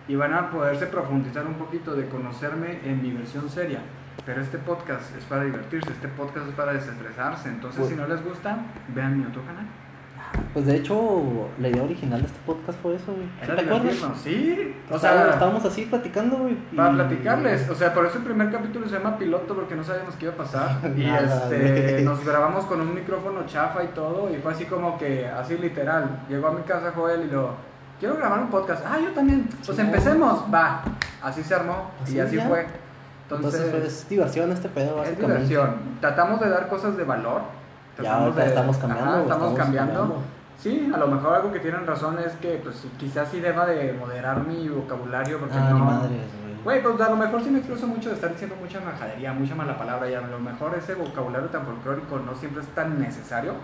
y 0.09 0.17
van 0.17 0.33
a 0.35 0.51
poderse 0.51 0.87
profundizar 0.87 1.47
un 1.47 1.55
poquito 1.55 1.95
de 1.95 2.07
conocerme 2.09 2.81
en 2.85 3.03
mi 3.03 3.13
versión 3.13 3.49
seria. 3.49 3.81
Pero 4.27 4.41
este 4.43 4.59
podcast 4.59 5.17
es 5.17 5.25
para 5.25 5.45
divertirse, 5.45 5.91
este 5.91 6.09
podcast 6.09 6.47
es 6.49 6.55
para 6.55 6.73
desestresarse. 6.73 7.49
Entonces, 7.49 7.89
si 7.89 7.95
no 7.95 8.07
les 8.07 8.23
gusta, 8.25 8.59
vean 8.95 9.19
mi 9.19 9.25
otro 9.27 9.43
canal. 9.45 9.65
Pues 10.53 10.65
de 10.67 10.77
hecho, 10.77 11.49
la 11.59 11.69
idea 11.69 11.83
original 11.83 12.21
de 12.21 12.27
este 12.29 12.39
podcast 12.47 12.79
fue 12.81 12.95
eso, 12.95 13.13
güey. 13.13 13.25
¿Sí 13.27 13.45
Era 13.45 13.57
¿Te 13.57 13.63
acuerdas? 13.63 13.97
sí. 14.23 14.77
O 14.89 14.99
sea, 14.99 15.31
estábamos 15.31 15.65
así 15.65 15.87
platicando, 15.87 16.37
güey. 16.39 16.57
y- 16.71 16.77
para 16.77 16.93
platicarles. 16.93 17.69
O 17.69 17.75
sea, 17.75 17.93
por 17.93 18.07
eso 18.07 18.19
el 18.19 18.25
primer 18.25 18.51
capítulo 18.53 18.87
se 18.89 18.95
llama 18.95 19.19
piloto 19.19 19.55
porque 19.57 19.75
no 19.75 19.83
sabíamos 19.83 20.15
qué 20.17 20.27
iba 20.27 20.35
a 20.35 20.37
pasar. 20.37 20.79
Y 20.97 21.05
Nada, 21.05 21.45
este, 21.51 21.93
güey. 21.95 22.05
nos 22.05 22.25
grabamos 22.25 22.65
con 22.67 22.81
un 22.81 22.95
micrófono 22.95 23.45
chafa 23.47 23.83
y 23.83 23.89
todo. 23.89 24.31
Y 24.33 24.37
fue 24.37 24.53
así 24.53 24.67
como 24.67 24.97
que, 24.99 25.27
así 25.27 25.57
literal. 25.59 26.21
Llegó 26.29 26.49
a 26.49 26.53
mi 26.53 26.63
casa 26.63 26.93
Joel 26.95 27.25
y 27.25 27.31
lo, 27.33 27.55
quiero 27.99 28.17
grabar 28.17 28.39
un 28.41 28.51
podcast. 28.51 28.85
Ah, 28.87 28.99
yo 29.03 29.11
también. 29.11 29.49
Pues 29.65 29.77
Sí, 29.77 29.83
empecemos. 29.83 30.45
Va. 30.53 30.83
Así 31.23 31.43
se 31.43 31.55
armó. 31.55 31.91
Así 32.05 32.17
y 32.17 32.21
así 32.21 32.37
ya. 32.37 32.47
fue. 32.47 32.67
Entonces, 33.31 33.61
Entonces, 33.61 33.71
pues, 33.71 33.85
es 34.03 34.09
diversión 34.09 34.53
este 34.53 34.69
pedo, 34.69 34.91
es 34.91 34.97
básicamente. 35.11 35.33
diversión. 35.45 35.75
Tratamos 36.01 36.41
de 36.41 36.49
dar 36.51 36.69
cosas 36.69 36.97
de 36.97 37.05
valor. 37.05 37.43
Ya 37.99 38.03
Tratamos 38.05 38.37
de- 38.37 38.47
estamos 38.47 38.77
cambiando. 38.79 39.11
Ajá, 39.13 39.23
estamos 39.23 39.59
cambiando. 39.59 40.17
Sí, 40.59 40.91
a 40.95 40.99
lo 40.99 41.07
mejor 41.09 41.35
algo 41.37 41.53
que 41.53 41.61
tienen 41.61 41.87
razón 41.87 42.19
es 42.19 42.33
que 42.35 42.61
pues 42.63 42.85
quizás 42.99 43.29
sí 43.31 43.41
deba 43.41 43.65
de 43.67 43.93
moderar 43.95 44.47
mi 44.47 44.69
vocabulario 44.69 45.39
porque 45.39 45.55
Ah, 45.57 45.69
no... 45.71 45.79
ni 45.79 45.85
madres, 45.85 46.21
güey. 46.65 46.83
Pues 46.83 47.01
a 47.01 47.09
lo 47.11 47.17
mejor 47.17 47.43
sí 47.43 47.49
me 47.51 47.59
expreso 47.61 47.87
mucho 47.87 48.11
de 48.11 48.17
estar 48.17 48.31
diciendo 48.31 48.57
mucha 48.61 48.79
majadería, 48.81 49.33
mucha 49.33 49.55
mala 49.55 49.79
palabra 49.79 50.11
y 50.11 50.15
a 50.15 50.21
lo 50.21 50.39
mejor 50.39 50.75
ese 50.77 50.95
vocabulario 50.95 51.49
tan 51.49 51.65
folclórico 51.65 52.19
no 52.19 52.35
siempre 52.35 52.63
es 52.63 52.69
tan 52.75 52.99
necesario, 53.01 53.55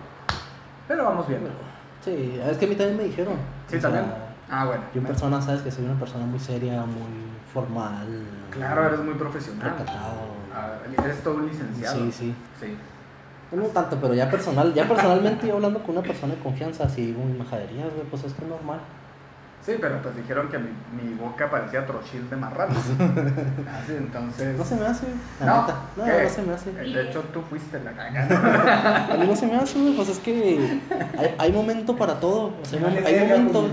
pero 0.87 1.03
vamos 1.05 1.27
viendo. 1.27 1.49
Sí, 2.03 2.39
es 2.43 2.57
que 2.57 2.65
a 2.65 2.69
mí 2.69 2.75
también 2.75 2.97
me 2.97 3.03
dijeron. 3.03 3.33
Sí, 3.67 3.75
O 3.77 3.81
sea, 3.81 3.89
también. 3.91 4.13
Ah, 4.49 4.65
bueno. 4.65 4.81
Yo 4.93 5.01
en 5.01 5.07
persona, 5.07 5.41
sabes 5.41 5.61
que 5.61 5.69
soy 5.71 5.85
una 5.85 5.99
persona 5.99 6.25
muy 6.25 6.39
seria, 6.39 6.81
muy 6.81 7.27
formal. 7.53 8.07
Claro, 8.57 8.87
eres 8.87 8.99
muy 8.99 9.13
profesional. 9.13 9.71
Recatado. 9.71 10.37
Ah, 10.53 10.73
eres 11.03 11.23
todo 11.23 11.35
un 11.35 11.47
licenciado. 11.47 11.97
Sí, 11.97 12.11
sí. 12.11 12.35
Sí. 12.59 12.77
No 13.55 13.63
tanto, 13.67 13.97
pero 14.01 14.13
ya 14.13 14.29
personal, 14.29 14.73
ya 14.73 14.85
personalmente 14.87 15.47
yo 15.47 15.55
hablando 15.55 15.81
con 15.81 15.97
una 15.97 16.05
persona 16.05 16.35
de 16.35 16.41
confianza, 16.41 16.83
así 16.83 17.05
digo 17.05 17.23
majaderías, 17.37 17.93
güey, 17.93 18.05
pues 18.09 18.25
es 18.25 18.33
que 18.33 18.43
es 18.43 18.49
normal. 18.49 18.79
Sí, 19.67 19.73
pero 19.81 20.01
pues 20.01 20.15
dijeron 20.15 20.47
que 20.47 20.57
mi, 20.57 20.69
mi 20.95 21.13
boca 21.15 21.49
parecía 21.51 21.85
trochil 21.85 22.29
de 22.29 22.37
marrano. 22.37 22.73
Así, 22.79 23.95
entonces. 23.97 24.57
No 24.57 24.63
se 24.63 24.75
me 24.77 24.85
hace, 24.85 25.07
la 25.41 25.45
No, 25.45 25.61
neta. 25.61 25.75
No, 25.97 26.05
¿qué? 26.05 26.23
no 26.23 26.29
se 26.29 26.41
me 26.43 26.53
hace. 26.53 26.71
De 26.71 27.09
hecho, 27.09 27.21
tú 27.33 27.41
fuiste 27.41 27.77
la 27.83 27.91
cagada. 27.91 29.07
A 29.13 29.17
mí 29.17 29.27
no 29.27 29.35
se 29.35 29.45
me 29.45 29.57
hace, 29.57 29.77
güey, 29.77 29.93
pues 29.93 30.07
es 30.07 30.19
que 30.19 30.79
hay, 31.17 31.35
hay 31.37 31.51
momento 31.51 31.97
para 31.97 32.17
todo. 32.17 32.53
O 32.61 32.65
sea, 32.65 32.79
hay 32.79 33.19
momentos, 33.19 33.71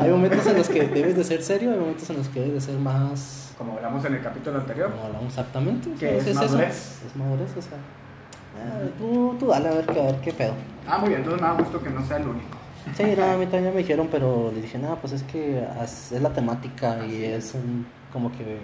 hay 0.00 0.10
momentos 0.10 0.46
en 0.46 0.56
los 0.56 0.68
que 0.68 0.86
debes 0.86 1.16
de 1.16 1.24
ser 1.24 1.42
serio, 1.42 1.72
hay 1.72 1.78
momentos 1.78 2.08
en 2.08 2.18
los 2.18 2.28
que 2.28 2.38
debes 2.38 2.54
de 2.54 2.72
ser 2.72 2.80
más... 2.80 3.39
Como 3.60 3.74
hablamos 3.74 4.02
en 4.06 4.14
el 4.14 4.22
capítulo 4.22 4.58
anterior. 4.58 4.90
Como 4.90 5.04
hablamos 5.04 5.28
exactamente. 5.28 5.90
Que 6.00 6.16
es 6.16 6.26
eso. 6.26 6.40
madurez. 6.40 7.02
Es 7.06 7.14
madurez, 7.16 7.50
o 7.58 7.60
sea. 7.62 7.78
tú, 8.98 9.36
tú 9.38 9.46
dale 9.48 9.68
a 9.68 9.72
ver, 9.74 9.84
qué- 9.86 10.00
a 10.00 10.04
ver 10.06 10.20
qué 10.22 10.32
pedo. 10.32 10.54
Ah, 10.88 10.96
muy 10.98 11.10
bien, 11.10 11.20
entonces 11.20 11.42
me 11.42 11.46
da 11.48 11.54
gusto 11.54 11.82
que 11.82 11.90
no 11.90 12.02
sea 12.04 12.16
el 12.16 12.26
único. 12.28 12.56
Sí, 12.96 13.04
no, 13.16 13.24
a 13.24 13.36
mí 13.36 13.44
también 13.46 13.74
me 13.74 13.80
dijeron, 13.82 14.08
pero 14.10 14.50
le 14.54 14.62
dije, 14.62 14.78
no, 14.78 14.96
pues 14.96 15.12
es 15.12 15.22
que 15.24 15.62
es 15.82 16.12
la 16.22 16.30
temática 16.30 17.04
y 17.04 17.22
es 17.24 17.52
un, 17.54 17.86
como 18.10 18.32
que 18.32 18.58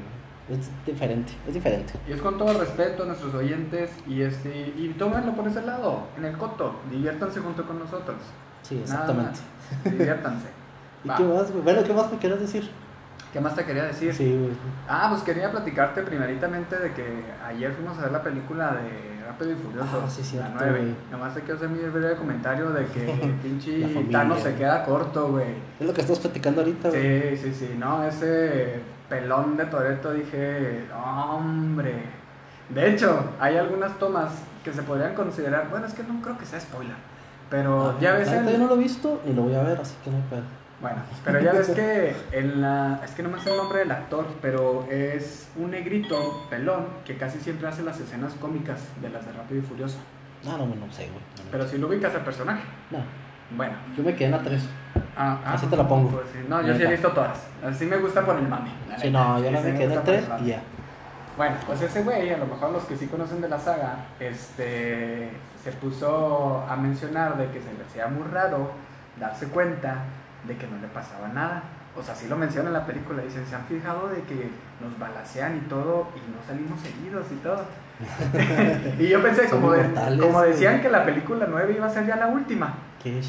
es 0.48 0.70
diferente, 0.86 1.34
es 1.46 1.52
diferente. 1.52 1.92
Y 2.08 2.12
es 2.12 2.22
con 2.22 2.38
todo 2.38 2.58
respeto 2.58 3.02
a 3.02 3.06
nuestros 3.06 3.34
oyentes 3.34 3.90
y 4.08 4.22
este 4.22 4.72
y 4.78 4.94
tómenlo 4.98 5.34
por 5.34 5.46
ese 5.46 5.60
lado, 5.60 6.04
en 6.16 6.24
el 6.24 6.38
coto, 6.38 6.76
diviértanse 6.90 7.40
junto 7.40 7.66
con 7.66 7.78
nosotros. 7.78 8.16
Sí, 8.62 8.76
Nada 8.76 8.84
exactamente. 9.02 9.40
más. 9.84 9.92
Diviértanse. 9.92 10.46
¿Y 11.04 11.08
Va. 11.08 11.16
qué 11.18 11.22
más? 11.24 11.52
Bueno, 11.62 11.84
¿qué 11.84 11.92
más 11.92 12.10
me 12.10 12.16
quieres 12.18 12.40
decir? 12.40 12.70
¿Qué 13.36 13.42
más 13.42 13.54
te 13.54 13.66
quería 13.66 13.84
decir? 13.84 14.14
Sí, 14.14 14.34
güey. 14.34 14.52
Ah, 14.88 15.08
pues 15.10 15.20
quería 15.22 15.50
platicarte 15.50 16.00
primeritamente 16.00 16.74
de 16.78 16.94
que 16.94 17.04
ayer 17.46 17.70
fuimos 17.74 17.98
a 17.98 18.02
ver 18.04 18.12
la 18.12 18.22
película 18.22 18.70
de 18.72 19.22
Rápido 19.26 19.52
y 19.52 19.54
Furioso, 19.56 20.02
Ah, 20.06 20.08
sí, 20.08 20.22
la 20.22 20.26
cierto, 20.26 20.50
9. 20.54 20.78
güey. 20.80 20.94
Nomás 21.10 21.34
te 21.34 21.40
quiero 21.40 21.56
hacer 21.56 21.68
mi 21.68 21.80
breve 21.80 22.16
comentario 22.16 22.70
de 22.70 22.86
que 22.86 23.06
La 23.36 23.42
pinche. 23.42 24.08
Thanos 24.10 24.40
se 24.40 24.54
queda 24.54 24.82
corto, 24.86 25.28
güey. 25.32 25.48
Es 25.78 25.86
lo 25.86 25.92
que 25.92 26.00
estamos 26.00 26.20
platicando 26.20 26.62
ahorita, 26.62 26.88
güey. 26.88 27.36
Sí, 27.36 27.42
sí, 27.42 27.54
sí, 27.54 27.74
no, 27.78 28.04
ese 28.04 28.80
pelón 29.10 29.58
de 29.58 29.66
Toreto 29.66 30.12
dije, 30.14 30.84
hombre. 30.94 32.04
De 32.70 32.90
hecho, 32.90 33.22
hay 33.38 33.58
algunas 33.58 33.98
tomas 33.98 34.30
que 34.64 34.72
se 34.72 34.82
podrían 34.82 35.14
considerar, 35.14 35.68
bueno, 35.68 35.84
es 35.84 35.92
que 35.92 36.04
no 36.04 36.22
creo 36.22 36.38
que 36.38 36.46
sea 36.46 36.58
spoiler, 36.58 36.96
pero 37.50 37.90
Ah, 37.90 37.94
ya 38.00 38.14
ves 38.14 38.28
la 38.28 38.38
el- 38.40 38.48
Yo 38.52 38.58
no 38.58 38.66
lo 38.66 38.74
he 38.76 38.78
visto 38.78 39.20
ni 39.26 39.34
lo 39.34 39.42
voy 39.42 39.54
a 39.56 39.62
ver, 39.62 39.78
así 39.78 39.94
que 40.02 40.10
no 40.10 40.16
hay 40.16 40.22
pedo. 40.30 40.42
Bueno, 40.80 40.98
pero 41.24 41.40
ya 41.40 41.52
ves 41.52 41.70
que 41.70 42.14
en 42.32 42.60
la. 42.60 43.00
Es 43.02 43.12
que 43.12 43.22
no 43.22 43.30
me 43.30 43.40
sé 43.40 43.50
el 43.50 43.56
nombre 43.56 43.78
del 43.78 43.90
actor, 43.90 44.26
pero 44.42 44.86
es 44.90 45.48
un 45.56 45.70
negrito 45.70 46.46
pelón 46.50 46.86
que 47.04 47.16
casi 47.16 47.38
siempre 47.40 47.66
hace 47.66 47.82
las 47.82 47.98
escenas 47.98 48.34
cómicas 48.34 48.80
de 49.00 49.08
las 49.08 49.24
de 49.24 49.32
Rápido 49.32 49.60
y 49.60 49.62
Furioso. 49.62 49.98
No, 50.44 50.58
no, 50.58 50.66
no 50.66 50.92
sé, 50.92 51.04
güey. 51.08 51.14
No, 51.38 51.44
no. 51.44 51.50
Pero 51.50 51.66
si 51.66 51.78
lo 51.78 51.88
ubicas 51.88 52.14
al 52.14 52.20
personaje. 52.24 52.62
No, 52.90 52.98
Bueno. 53.56 53.72
yo 53.96 54.02
me 54.04 54.14
quedé 54.14 54.26
en 54.26 54.30
la 54.32 54.38
3. 54.42 54.62
Ah, 55.16 55.38
ah, 55.44 55.52
Así 55.54 55.66
te 55.66 55.76
la 55.78 55.88
pongo. 55.88 56.10
pues 56.10 56.26
sí. 56.32 56.40
No, 56.46 56.60
yo 56.60 56.76
sí 56.76 56.82
he 56.82 56.86
visto 56.90 57.08
todas. 57.10 57.38
Así 57.64 57.86
me 57.86 57.96
gusta 57.96 58.24
por 58.26 58.36
el 58.36 58.46
mami. 58.46 58.70
la 58.88 58.98
Sí, 58.98 59.10
no, 59.10 59.42
yo 59.42 59.50
no 59.50 59.60
me 59.62 59.72
quedé 59.72 59.84
en 59.84 59.92
por 59.94 60.02
3 60.04 60.28
mami. 60.28 60.44
y 60.44 60.48
ya. 60.50 60.60
Bueno, 61.38 61.56
pues 61.66 61.80
ese 61.82 62.02
güey, 62.02 62.30
a 62.32 62.36
lo 62.36 62.46
mejor 62.46 62.70
los 62.70 62.84
que 62.84 62.96
sí 62.96 63.06
conocen 63.06 63.40
de 63.40 63.48
la 63.48 63.58
saga, 63.58 63.96
este, 64.20 65.30
se 65.64 65.72
puso 65.72 66.64
a 66.68 66.76
mencionar 66.76 67.36
de 67.38 67.46
que 67.50 67.60
se 67.60 67.72
le 67.72 67.84
hacía 67.86 68.06
muy 68.08 68.26
raro 68.28 68.70
darse 69.18 69.48
cuenta 69.48 69.96
de 70.46 70.56
que 70.56 70.66
no 70.66 70.78
le 70.78 70.88
pasaba 70.88 71.28
nada. 71.28 71.62
O 71.96 72.02
sea, 72.02 72.14
sí 72.14 72.28
lo 72.28 72.36
menciona 72.36 72.68
en 72.68 72.74
la 72.74 72.86
película, 72.86 73.22
dicen, 73.22 73.46
se 73.46 73.54
han 73.54 73.64
fijado 73.64 74.08
de 74.08 74.22
que 74.22 74.50
nos 74.80 74.98
balacean 74.98 75.56
y 75.56 75.68
todo 75.68 76.08
y 76.14 76.20
no 76.30 76.38
salimos 76.46 76.78
heridos 76.84 77.26
y 77.32 77.36
todo. 77.36 77.62
y 78.98 79.08
yo 79.08 79.22
pensé, 79.22 79.46
como, 79.48 79.72
de- 79.72 80.18
como 80.20 80.42
decían 80.42 80.82
que 80.82 80.90
la 80.90 81.04
película 81.04 81.46
9 81.48 81.74
iba 81.76 81.86
a 81.86 81.90
ser 81.90 82.06
ya 82.06 82.16
la 82.16 82.26
última. 82.26 82.74
Qué. 83.02 83.22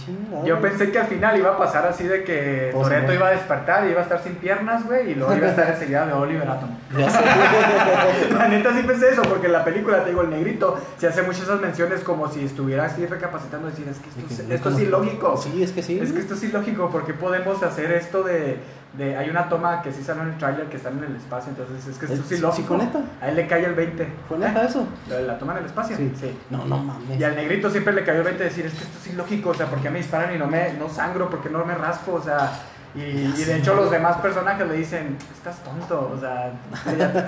Yo 0.43 0.59
pensé 0.59 0.91
que 0.91 0.97
al 0.97 1.05
final 1.05 1.37
iba 1.37 1.51
a 1.51 1.57
pasar 1.57 1.85
así 1.85 2.05
de 2.05 2.23
que 2.23 2.71
Pues, 2.73 2.87
Toreto 2.87 3.13
iba 3.13 3.27
a 3.27 3.31
despertar 3.31 3.85
y 3.85 3.91
iba 3.91 3.99
a 3.99 4.03
estar 4.03 4.21
sin 4.23 4.33
piernas, 4.35 4.83
güey, 4.85 5.11
y 5.11 5.15
luego 5.15 5.35
iba 5.35 5.45
a 5.47 5.49
estar 5.51 5.69
enseguida 5.69 6.05
de 6.07 6.13
Oliver 6.13 6.49
Atom. 6.49 6.69
La 8.37 8.47
neta 8.47 8.73
sí 8.73 8.81
pensé 8.87 9.09
eso, 9.11 9.21
porque 9.23 9.45
en 9.47 9.53
la 9.53 9.63
película, 9.63 10.03
te 10.03 10.09
digo, 10.09 10.23
el 10.23 10.29
negrito 10.31 10.79
se 10.97 11.07
hace 11.07 11.21
muchas 11.21 11.43
esas 11.43 11.61
menciones 11.61 12.01
como 12.01 12.27
si 12.27 12.43
estuviera 12.43 12.85
así 12.85 13.05
recapacitando, 13.05 13.67
decir, 13.67 13.87
es 13.87 13.97
que 13.99 14.09
esto, 14.09 14.43
es- 14.43 14.49
esto 14.49 14.69
es 14.69 14.79
ilógico. 14.79 15.37
Sí, 15.37 15.61
es 15.63 15.71
que 15.71 15.83
sí. 15.83 15.99
Es 15.99 16.11
que 16.11 16.19
esto 16.19 16.33
es 16.33 16.43
ilógico, 16.43 16.89
porque 16.89 17.13
podemos 17.13 17.61
hacer 17.61 17.91
esto 17.91 18.23
de, 18.23 18.57
de... 18.93 19.15
Hay 19.17 19.29
una 19.29 19.47
toma 19.49 19.81
que 19.81 19.91
sí 19.91 20.03
sale 20.03 20.21
en 20.21 20.27
el 20.29 20.37
trailer 20.37 20.67
que 20.67 20.77
están 20.77 20.97
en 20.97 21.03
el 21.05 21.15
espacio, 21.15 21.49
entonces 21.51 21.85
es 21.87 21.97
que 21.97 22.05
esto 22.05 22.15
Es- 22.15 22.31
es 22.31 22.55
sí, 22.55 22.63
fue 22.63 22.77
neta. 22.77 22.99
A 23.21 23.29
él 23.29 23.35
le 23.35 23.47
cae 23.47 23.65
el 23.65 23.75
20. 23.75 24.07
¿Fue 24.27 24.37
neta 24.37 24.63
eso? 24.63 24.87
¿La, 25.09 25.19
la 25.21 25.37
toma 25.37 25.53
en 25.53 25.59
el 25.59 25.65
espacio? 25.65 25.97
Sí. 25.97 26.13
sí. 26.19 26.37
No, 26.49 26.65
no 26.65 26.77
mames. 26.77 27.19
Y 27.19 27.23
al 27.23 27.35
negrito 27.35 27.69
siempre 27.69 27.93
le 27.93 28.03
cayó 28.03 28.19
el 28.19 28.25
20 28.25 28.43
de 28.43 28.49
decir, 28.49 28.65
es 28.65 28.73
que 28.73 28.83
esto 28.83 28.97
es 28.99 29.07
ilógico, 29.07 29.49
o 29.49 29.53
sea, 29.53 29.65
¿por 29.67 29.79
qué 29.79 29.89
me 29.89 29.97
disparan 29.99 30.33
y 30.33 30.37
no 30.37 30.47
me 30.47 30.73
no 30.73 30.89
sangro? 30.89 31.29
¿Por 31.29 31.41
qué 31.41 31.49
no 31.49 31.63
me 31.65 31.75
raspo? 31.75 32.13
O 32.13 32.21
sea, 32.21 32.51
y, 32.95 32.99
y 33.01 33.43
de 33.43 33.57
hecho 33.57 33.75
los 33.75 33.91
demás 33.91 34.17
personajes 34.17 34.65
le 34.67 34.73
dicen, 34.75 35.17
estás 35.31 35.57
tonto, 35.63 36.11
o 36.15 36.19
sea, 36.19 36.51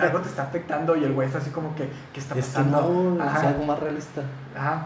algo 0.02 0.20
te 0.20 0.30
está 0.30 0.44
afectando 0.44 0.96
y 0.96 1.04
el 1.04 1.14
güey 1.14 1.28
está 1.28 1.40
así 1.40 1.52
como 1.52 1.76
que, 1.76 1.90
¿qué 2.14 2.20
está 2.20 2.36
Es 2.36 2.46
que 2.48 2.52
pasando? 2.54 3.18
es 3.24 3.44
algo 3.44 3.66
más 3.66 3.80
realista. 3.80 4.22
ajá. 4.58 4.84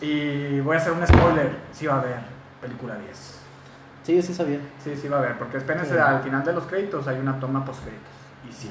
Y 0.00 0.60
voy 0.60 0.76
a 0.76 0.78
hacer 0.80 0.92
un 0.92 1.06
spoiler, 1.06 1.50
sí 1.72 1.86
va 1.86 1.94
a 1.94 1.98
haber 2.00 2.16
película 2.60 2.94
10. 2.96 3.33
Sí, 4.04 4.22
sí 4.22 4.32
sabía. 4.32 4.60
Sí, 4.82 4.94
sí 4.96 5.08
va 5.08 5.16
a 5.16 5.20
haber, 5.20 5.38
porque 5.38 5.56
espérense, 5.56 5.94
Sí. 5.94 5.98
al 5.98 6.22
final 6.22 6.44
de 6.44 6.52
los 6.52 6.64
créditos 6.64 7.08
hay 7.08 7.18
una 7.18 7.40
toma 7.40 7.64
post 7.64 7.80
créditos. 7.82 8.12
Y 8.48 8.52
sí, 8.52 8.70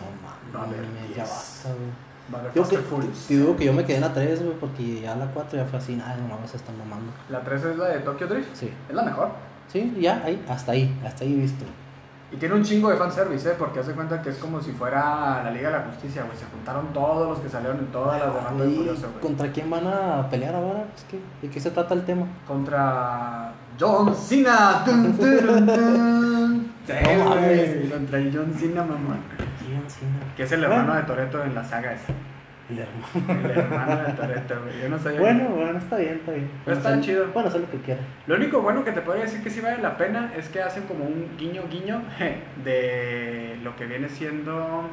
No 0.54 0.58
va 0.60 0.64
a 0.64 0.68
haber 0.68 0.82
mames, 0.82 1.04
10. 1.08 1.18
ya 1.18 1.24
basta, 1.24 1.70
güey. 1.70 1.90
Va 2.34 2.38
a 2.38 2.42
haber 2.42 2.54
Yo 2.54 2.64
que, 2.70 2.78
te 2.78 3.34
digo 3.36 3.56
que 3.58 3.66
yo 3.66 3.74
me 3.74 3.84
quedé 3.84 3.96
en 3.98 4.02
la 4.02 4.14
3, 4.14 4.42
güey, 4.44 4.56
porque 4.58 5.02
ya 5.02 5.16
la 5.16 5.26
4 5.26 5.58
ya 5.60 5.66
fue 5.66 5.80
así, 5.80 5.96
nada, 5.96 6.16
no 6.16 6.28
mames, 6.36 6.52
se 6.52 6.58
están 6.58 6.78
mamando. 6.78 7.12
La 7.30 7.42
3 7.44 7.64
es 7.66 7.78
la 7.78 7.88
de 7.90 8.00
Tokyo 8.00 8.28
Drift, 8.28 8.56
Sí. 8.56 8.72
es 8.88 8.96
la 8.96 9.04
mejor. 9.04 9.30
Sí, 9.68 9.98
ya, 10.00 10.22
ahí, 10.24 10.42
hasta 10.48 10.72
ahí, 10.74 10.98
hasta 11.06 11.24
ahí 11.26 11.34
visto. 11.34 11.66
Y 12.32 12.36
tiene 12.38 12.56
un 12.56 12.64
chingo 12.64 12.90
de 12.90 12.98
fanservice, 12.98 13.50
¿eh? 13.52 13.56
Porque 13.60 13.80
hace 13.80 13.94
cuenta 13.94 14.22
que 14.22 14.30
es 14.30 14.38
como 14.38 14.60
si 14.62 14.72
fuera 14.72 15.44
la 15.44 15.52
Liga 15.52 15.70
de 15.70 15.78
la 15.78 15.84
Justicia, 15.86 16.24
güey. 16.24 16.36
Se 16.38 16.46
juntaron 16.46 16.92
todos 16.94 17.30
los 17.30 17.40
que 17.40 17.48
salieron 17.50 17.78
en 17.80 17.88
todas 17.88 18.20
las 18.20 18.34
de 18.34 18.40
Rápido 18.42 18.66
y 18.66 18.72
¿Y 18.74 18.76
Furioso, 18.78 19.08
güey. 19.10 19.22
¿Contra 19.22 19.52
quién 19.52 19.70
van 19.70 19.86
a 19.88 20.28
pelear 20.32 20.56
ahora? 20.56 20.86
Es 20.96 21.04
que, 21.04 21.20
¿De 21.42 21.54
qué 21.54 21.60
se 21.60 21.70
trata 21.72 21.94
el 21.94 22.06
tema? 22.06 22.26
Contra 22.48 23.52
John 23.80 24.16
Cena. 24.16 24.84
Dun, 24.86 25.18
dun, 25.18 25.66
dun. 25.66 26.74
Sí, 26.86 26.94
No 27.18 27.26
mames. 27.30 27.92
Contra 27.92 28.18
el 28.20 28.32
John 28.36 28.54
Cena, 28.54 28.84
mamá. 28.84 29.16
Sí, 29.60 30.06
no. 30.06 30.36
Que 30.36 30.44
es 30.44 30.52
el 30.52 30.64
hermano 30.64 30.96
de 30.96 31.04
Toreto 31.04 31.44
en 31.44 31.56
la 31.56 31.64
saga 31.64 31.94
esa. 31.94 32.14
El 32.70 32.80
hermano. 32.80 33.44
El 33.46 33.52
hermano 33.58 34.04
de 34.04 34.14
Toreto, 34.14 34.56
güey. 34.64 34.82
Yo 34.82 34.90
no 34.90 34.98
sabía. 35.00 35.20
Bueno, 35.20 35.46
bueno, 35.50 35.78
está 35.78 35.98
bien, 35.98 36.14
está 36.16 36.32
bien. 36.32 36.50
Pero 36.66 36.78
está 36.78 37.02
chido. 37.02 37.28
Bueno, 37.34 37.50
sé 37.52 37.60
lo 37.60 37.70
que 37.70 37.78
quiera. 37.80 38.02
Lo 38.28 38.36
único 38.36 38.62
bueno 38.62 38.84
que 38.84 38.92
te 38.92 39.02
podría 39.02 39.24
decir 39.26 39.42
que 39.44 39.50
sí 39.50 39.60
vale 39.62 39.82
la 39.82 39.98
pena 39.98 40.32
es 40.38 40.50
que 40.50 40.62
hacen 40.62 40.84
como 40.84 41.06
un 41.06 41.36
guiño 41.38 41.64
guiño 41.70 42.02
de 42.64 43.58
lo 43.64 43.76
que 43.76 43.86
viene 43.86 44.08
siendo 44.10 44.88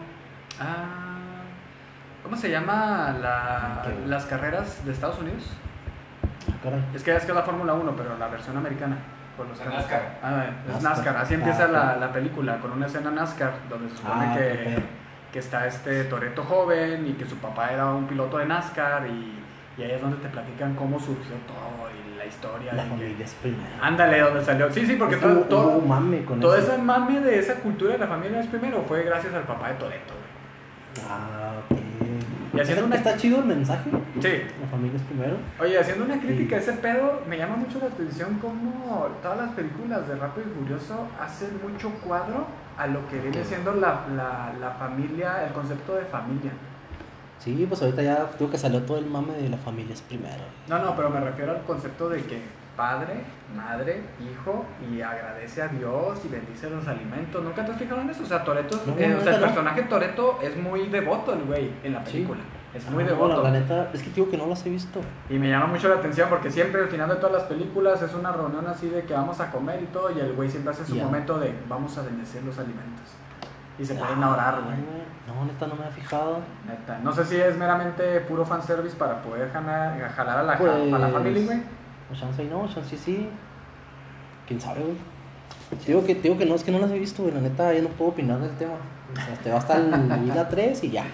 ah, 0.61 1.43
¿cómo 2.23 2.37
se 2.37 2.51
llama 2.51 3.17
la- 3.21 3.85
las 4.07 4.27
carreras 4.27 4.85
de 4.85 4.93
Estados 4.93 5.19
Unidos? 5.21 5.51
Ah, 6.61 6.65
Caray. 6.65 6.81
Es 6.95 7.03
que 7.03 7.15
es 7.17 7.25
que 7.25 7.31
es 7.33 7.35
la 7.37 7.43
Fórmula 7.43 7.73
1, 7.75 7.95
pero 7.97 8.17
la 8.19 8.29
versión 8.29 8.57
americana. 8.57 8.97
Con 9.37 9.49
los 9.49 9.59
La 9.59 9.65
carros. 9.65 9.81
NASCAR. 9.81 10.03
Ah, 10.23 10.45
es 10.69 10.73
NASCAR. 10.75 10.83
NASCAR. 10.97 11.17
Así 11.17 11.35
Ah, 11.35 11.37
empieza 11.39 11.65
ok. 11.67 11.73
la, 11.73 11.97
la 11.97 12.13
película, 12.13 12.59
con 12.59 12.73
una 12.73 12.87
escena 12.87 13.11
NASCAR, 13.11 13.53
donde 13.71 13.89
se 13.91 13.97
supone 13.97 14.27
Ah, 14.27 14.35
que, 14.37 14.79
que 15.33 15.39
está 15.39 15.67
este 15.67 16.05
Toreto 16.05 16.43
joven 16.45 17.07
y 17.07 17.13
que 17.15 17.25
su 17.25 17.37
papá 17.37 17.71
era 17.73 17.87
un 17.87 18.07
piloto 18.07 18.37
de 18.39 18.45
NASCAR 18.47 19.07
y, 19.07 19.41
y 19.79 19.83
ahí 19.83 19.93
es 19.93 20.03
donde 20.03 20.19
te 20.19 20.29
platican 20.29 20.75
cómo 20.75 20.99
surgió 20.99 21.37
todo 21.47 21.89
y 21.91 22.19
la 22.19 22.27
historia. 22.27 22.75
La 22.75 22.83
que- 22.83 22.89
familia 22.91 23.25
es 23.25 23.33
primero. 23.35 23.63
Ándale, 23.81 24.21
donde 24.21 24.45
salió. 24.45 24.71
Sí, 24.71 24.85
sí, 24.85 24.97
porque 24.97 25.15
Es 25.15 25.21
todo, 25.23 25.41
todo, 25.43 25.69
un 25.79 25.89
mame 25.89 26.23
con 26.25 26.39
todo 26.41 26.55
eso. 26.57 26.73
ese 26.73 26.83
mame 26.83 27.21
de 27.21 27.39
esa 27.39 27.55
cultura 27.55 27.93
de 27.95 27.99
la 27.99 28.09
familia 28.09 28.41
es 28.41 28.47
primero 28.49 28.83
fue 28.87 29.05
gracias 29.05 29.33
al 29.33 29.45
papá 29.45 29.69
de 29.69 29.75
Toreto, 29.77 30.13
güey. 30.13 31.07
Ah, 31.09 31.53
ok. 31.71 31.79
Y 32.53 32.61
haciendo 32.61 32.85
¿Está, 32.85 32.87
una- 32.87 32.97
está 32.97 33.17
chido 33.17 33.39
el 33.39 33.45
mensaje? 33.45 33.91
Sí. 34.21 34.43
La 34.61 34.67
familia 34.69 34.97
es 34.97 35.03
primero. 35.03 35.37
Oye, 35.61 35.79
haciendo 35.79 36.05
una 36.05 36.21
crítica 36.21 36.57
a 36.57 36.59
ese 36.59 36.73
pedo, 36.75 37.23
me 37.29 37.39
llama 37.39 37.57
mucho 37.57 37.79
la 37.79 37.87
atención 37.87 38.39
cómo 38.41 39.07
todas 39.23 39.39
las 39.39 39.51
películas 39.51 40.09
de 40.09 40.17
Rápido 40.17 40.47
y 40.49 40.59
Furioso 40.59 41.07
hacen 41.21 41.51
mucho 41.63 41.91
cuadro 42.05 42.47
a 42.77 42.87
lo 42.87 43.07
que 43.09 43.19
viene 43.21 43.45
siendo 43.45 43.75
la, 43.75 44.05
la, 44.17 44.53
la 44.61 44.71
familia, 44.73 45.45
el 45.47 45.53
concepto 45.53 45.95
de 45.97 46.05
familia. 46.07 46.51
Sí, 47.39 47.65
pues 47.69 47.81
ahorita 47.81 48.03
ya 48.03 48.27
digo 48.39 48.51
que 48.51 48.59
salió 48.59 48.83
todo 48.83 48.99
el 48.99 49.07
mame 49.07 49.33
de 49.35 49.49
la 49.49 49.57
familia 49.57 49.95
es 49.95 50.03
primero. 50.03 50.43
No, 50.69 50.79
no, 50.79 50.95
pero 50.97 51.09
me 51.09 51.21
refiero 51.21 51.53
al 51.53 51.63
concepto 51.63 52.09
de 52.09 52.23
que 52.23 52.43
padre, 52.81 53.21
madre, 53.55 54.01
hijo 54.21 54.65
y 54.91 55.03
agradece 55.03 55.61
a 55.61 55.69
Dios 55.69 56.19
y 56.25 56.29
bendice 56.29 56.71
los 56.71 56.89
alimentos. 56.89 57.45
¿Nunca 57.45 57.63
te 57.63 57.73
has 57.73 57.79
fijado 57.79 58.01
en 58.01 58.09
eso? 58.09 58.23
O 58.23 58.27
sea, 58.27 58.43
Toreto, 58.43 58.81
No, 58.87 58.95
eh, 58.97 59.13
o 59.13 59.19
no, 59.19 59.21
sea, 59.23 59.35
el 59.35 59.41
no. 59.41 59.47
personaje 59.49 59.83
Toreto 59.83 60.39
es 60.43 60.57
muy 60.57 60.87
devoto, 60.89 61.35
el 61.35 61.43
güey, 61.45 61.71
en 61.85 61.93
la 61.93 62.05
Sí. 62.07 62.13
película. 62.13 62.41
Es 62.73 62.89
muy 62.91 63.05
Ah, 63.05 63.09
devoto. 63.09 63.43
La, 63.43 63.51
la 63.51 63.59
neta, 63.61 63.91
es 63.93 64.03
que 64.03 64.11
digo 64.11 64.31
que 64.31 64.39
no 64.39 64.47
las 64.47 64.65
he 64.65 64.71
visto. 64.71 65.01
Y 65.29 65.35
me 65.39 65.51
llama 65.51 65.67
mucho 65.67 65.89
la 65.91 65.97
atención 65.97 66.31
porque 66.31 66.51
siempre 66.51 66.81
al 66.81 66.89
final 66.89 67.09
de 67.11 67.17
todas 67.17 67.33
las 67.33 67.43
películas 67.43 68.01
es 68.01 68.15
una 68.15 68.33
reunión 68.33 68.67
así 68.67 68.89
de 68.89 69.03
que 69.03 69.13
vamos 69.13 69.39
a 69.41 69.51
comer 69.51 69.83
y 69.83 69.87
todo 69.87 70.11
y 70.17 70.21
el 70.21 70.33
güey 70.33 70.49
siempre 70.49 70.73
hace 70.73 70.87
su 70.87 70.95
momento 70.97 71.39
de 71.39 71.53
vamos 71.69 71.99
a 71.99 72.03
bendecir 72.03 72.43
los 72.45 72.59
alimentos. 72.59 73.09
Y 73.79 73.85
se 73.85 73.95
pueden 73.95 74.23
orar, 74.25 74.63
güey. 74.65 74.77
No, 75.27 75.45
neta, 75.45 75.67
no 75.67 75.75
me 75.75 75.87
he 75.87 75.91
fijado. 75.91 76.39
Neta. 76.67 76.99
No 77.03 77.13
sé 77.13 77.25
si 77.25 77.37
es 77.37 77.57
meramente 77.59 78.21
puro 78.21 78.45
fanservice 78.45 78.97
para 78.97 79.21
poder 79.21 79.51
jalar, 79.53 79.99
jalar 80.13 80.39
a 80.39 80.43
la, 80.45 80.57
Pues, 80.59 80.93
a 80.93 80.99
la 80.99 81.09
familia, 81.09 81.45
güey. 81.47 81.80
O 82.13 82.15
chance 82.17 82.43
y 82.43 82.47
no, 82.49 82.67
chance 82.73 82.95
y 82.95 82.99
sí. 82.99 83.29
¿Quién 84.47 84.61
sabe, 84.61 84.81
güey? 84.83 84.97
Digo 85.87 86.05
que, 86.05 86.15
digo 86.17 86.37
que 86.37 86.47
no, 86.47 86.55
es 86.57 86.65
que 86.65 86.73
no 86.73 86.79
las 86.79 86.91
he 86.91 86.99
visto, 86.99 87.23
güey. 87.23 87.35
La 87.35 87.41
neta, 87.41 87.73
yo 87.73 87.83
no 87.83 87.89
puedo 87.91 88.11
opinar 88.11 88.39
del 88.41 88.51
tema. 88.57 88.73
O 89.13 89.17
sea, 89.17 89.35
te 89.43 89.51
va 89.51 89.59
hasta 89.59 89.77
el 89.77 89.91
Vida 90.25 90.49
3 90.49 90.85
y 90.85 90.91
ya. 90.91 91.05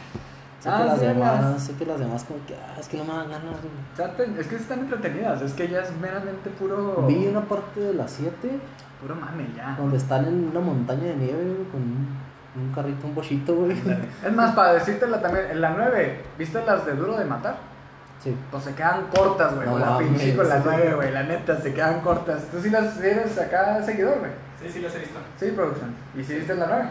Sé 0.61 0.71
Ah, 0.71 0.79
que 0.79 0.85
las 0.87 0.99
sí, 1.01 1.07
demás, 1.07 1.43
las- 1.45 1.63
sé 1.63 1.75
que 1.75 1.85
las 1.87 1.99
demás 2.01 2.25
como 2.25 2.45
que, 2.47 2.55
ah, 2.55 2.77
es 2.81 2.89
que 2.89 2.97
no 2.97 3.05
me 3.05 3.13
dan 3.13 3.31
ganas, 3.31 3.57
güey. 3.61 4.41
Es 4.41 4.47
que 4.47 4.57
están 4.57 4.81
entretenidas, 4.81 5.43
es 5.43 5.53
que 5.53 5.69
ya 5.69 5.81
es 5.81 5.95
meramente 6.01 6.49
puro. 6.51 7.05
Vi 7.07 7.27
una 7.27 7.43
parte 7.43 7.81
de 7.81 7.93
las 7.95 8.11
7 8.13 8.59
Puro 9.01 9.15
mame 9.15 9.47
ya. 9.55 9.77
donde 9.79 9.99
están 9.99 10.25
en 10.25 10.49
una 10.51 10.61
montaña 10.61 11.03
de 11.05 11.17
nieve, 11.17 11.43
güey, 11.45 11.69
con 11.71 11.83
un, 11.83 12.09
un 12.59 12.73
carrito, 12.75 13.07
un 13.07 13.15
bochito, 13.15 13.55
güey. 13.55 13.77
Es 14.27 14.33
más, 14.33 14.55
para 14.55 14.73
decírtela 14.73 15.21
también, 15.21 15.45
en 15.51 15.61
la 15.61 15.71
9, 15.77 16.23
¿viste 16.39 16.65
las 16.65 16.87
de 16.87 16.95
Duro 16.95 17.19
de 17.19 17.27
Matar? 17.27 17.57
Sí. 18.27 18.37
Pues 18.51 18.65
se 18.65 18.75
quedan 18.75 19.07
cortas, 19.15 19.55
güey, 19.55 19.67
No 19.67 19.73
con 19.75 19.81
la 19.83 19.99
pinche 19.99 20.35
con 20.35 20.49
la 20.49 20.57
sí. 20.57 20.63
9, 20.65 20.95
güey, 20.95 21.13
la 21.13 21.23
neta, 21.23 21.61
se 21.61 21.73
quedan 21.73 22.01
cortas. 22.01 22.43
Tú 22.51 22.61
sí 22.61 22.71
las 22.71 23.01
eres 23.01 23.39
acá 23.39 23.81
seguidor, 23.85 24.19
güey. 24.19 24.33
Sí, 24.61 24.69
sí, 24.69 24.81
los 24.81 24.93
he 24.97 24.99
visto. 24.99 25.21
Sí, 25.39 25.53
producción. 25.55 25.95
¿Y 26.17 26.25
si 26.25 26.35
viste 26.35 26.57
la 26.57 26.67
9? 26.67 26.85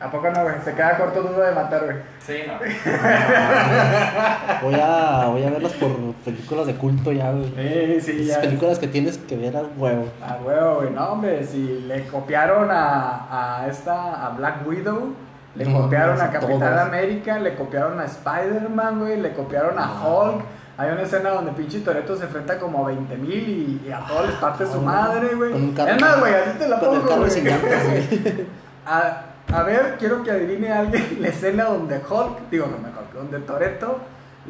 ¿A 0.00 0.10
poco 0.10 0.28
no, 0.30 0.42
güey? 0.42 0.54
Se 0.64 0.74
queda 0.74 0.96
corto 0.96 1.22
Duro 1.22 1.40
de 1.42 1.52
Matar, 1.52 1.84
güey. 1.84 1.96
Sí, 2.18 2.38
no. 2.48 2.54
Voy 4.62 4.74
a, 4.80 5.26
voy 5.26 5.44
a 5.44 5.50
verlas 5.50 5.72
por 5.74 5.90
películas 6.24 6.66
de 6.66 6.74
culto 6.74 7.12
ya, 7.12 7.30
güey. 7.30 8.00
Sí, 8.00 8.02
sí, 8.12 8.22
Esas 8.28 8.38
películas 8.38 8.80
que 8.80 8.88
tienes 8.88 9.16
que 9.18 9.36
ver 9.36 9.56
al 9.56 9.70
huevo. 9.76 10.06
Ah, 10.20 10.38
huevo, 10.44 10.76
güey, 10.80 10.90
no, 10.90 11.12
hombre, 11.12 11.46
si 11.46 11.82
le 11.86 12.04
copiaron 12.08 12.68
a, 12.70 13.60
a 13.60 13.68
esta, 13.68 14.26
a 14.26 14.30
Black 14.30 14.66
Widow, 14.66 15.14
le 15.58 15.64
No, 15.66 15.82
copiaron 15.82 16.20
a 16.20 16.30
Capitán 16.30 16.58
todos. 16.60 16.78
América, 16.80 17.38
le 17.38 17.54
copiaron 17.54 17.98
a 18.00 18.04
Spider-Man, 18.04 19.00
güey, 19.00 19.20
le 19.20 19.32
copiaron 19.32 19.78
a. 19.78 20.02
Hulk. 20.02 20.44
Hay 20.76 20.92
una 20.92 21.02
escena 21.02 21.30
donde 21.30 21.50
pinche 21.52 21.80
Toreto 21.80 22.16
se 22.16 22.24
enfrenta 22.24 22.56
como 22.60 22.84
a 22.84 22.88
20 22.88 23.16
mil 23.16 23.80
y, 23.82 23.88
y 23.88 23.90
a 23.92 23.98
todos 24.06 24.28
les 24.28 24.36
parte 24.36 24.64
su 24.64 24.80
madre, 24.80 25.34
güey. 25.34 25.52
Es 25.52 26.00
más, 26.00 26.20
güey, 26.20 26.34
así 26.34 26.56
te 26.56 26.68
la 26.68 26.78
pongo, 26.78 27.00
güey. 27.16 28.46
A, 28.86 29.22
a 29.52 29.62
ver, 29.64 29.96
quiero 29.98 30.22
que 30.22 30.30
adivine 30.30 30.72
alguien 30.72 31.04
la 31.20 31.28
escena 31.28 31.64
donde 31.64 31.96
Hulk, 31.96 32.48
digo, 32.50 32.66
no 32.66 32.78
me 32.78 32.88
Hulk, 32.88 33.12
donde 33.12 33.40
Toreto 33.40 33.98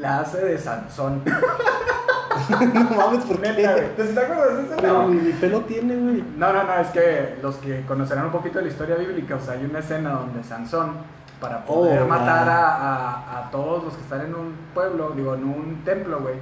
la 0.00 0.20
hace 0.20 0.38
de 0.44 0.58
Sansón. 0.58 1.22
no 2.74 2.84
mames, 2.96 3.24
¿por 3.24 3.40
Neta, 3.40 3.56
qué? 3.56 3.92
güey. 3.96 3.96
¿Te 4.14 4.20
acuerdas 4.20 4.56
de 4.56 4.62
esa 4.64 4.76
Pero 4.76 5.02
escena? 5.02 5.06
ni, 5.14 5.20
ni 5.28 5.32
pelo 5.34 5.60
tiene, 5.62 5.96
güey. 5.96 6.24
No, 6.36 6.52
no, 6.52 6.64
no, 6.64 6.74
es 6.74 6.88
que 6.88 7.38
los 7.42 7.56
que 7.56 7.84
conocerán 7.86 8.26
un 8.26 8.32
poquito 8.32 8.58
de 8.58 8.64
la 8.66 8.70
historia 8.70 8.96
bíblica, 8.96 9.36
o 9.36 9.40
sea, 9.40 9.54
hay 9.54 9.64
una 9.64 9.80
escena 9.80 10.10
donde 10.10 10.42
Sansón, 10.44 10.92
para 11.40 11.64
poder 11.64 12.02
Oh, 12.02 12.06
matar 12.08 12.46
ya. 12.46 12.56
a, 12.56 13.14
a- 13.14 13.38
a 13.46 13.50
todos 13.50 13.84
los 13.84 13.94
que 13.94 14.02
están 14.02 14.22
en 14.22 14.34
un 14.34 14.54
pueblo, 14.74 15.10
digo, 15.16 15.34
en 15.34 15.44
un 15.44 15.82
templo, 15.84 16.20
güey, 16.20 16.34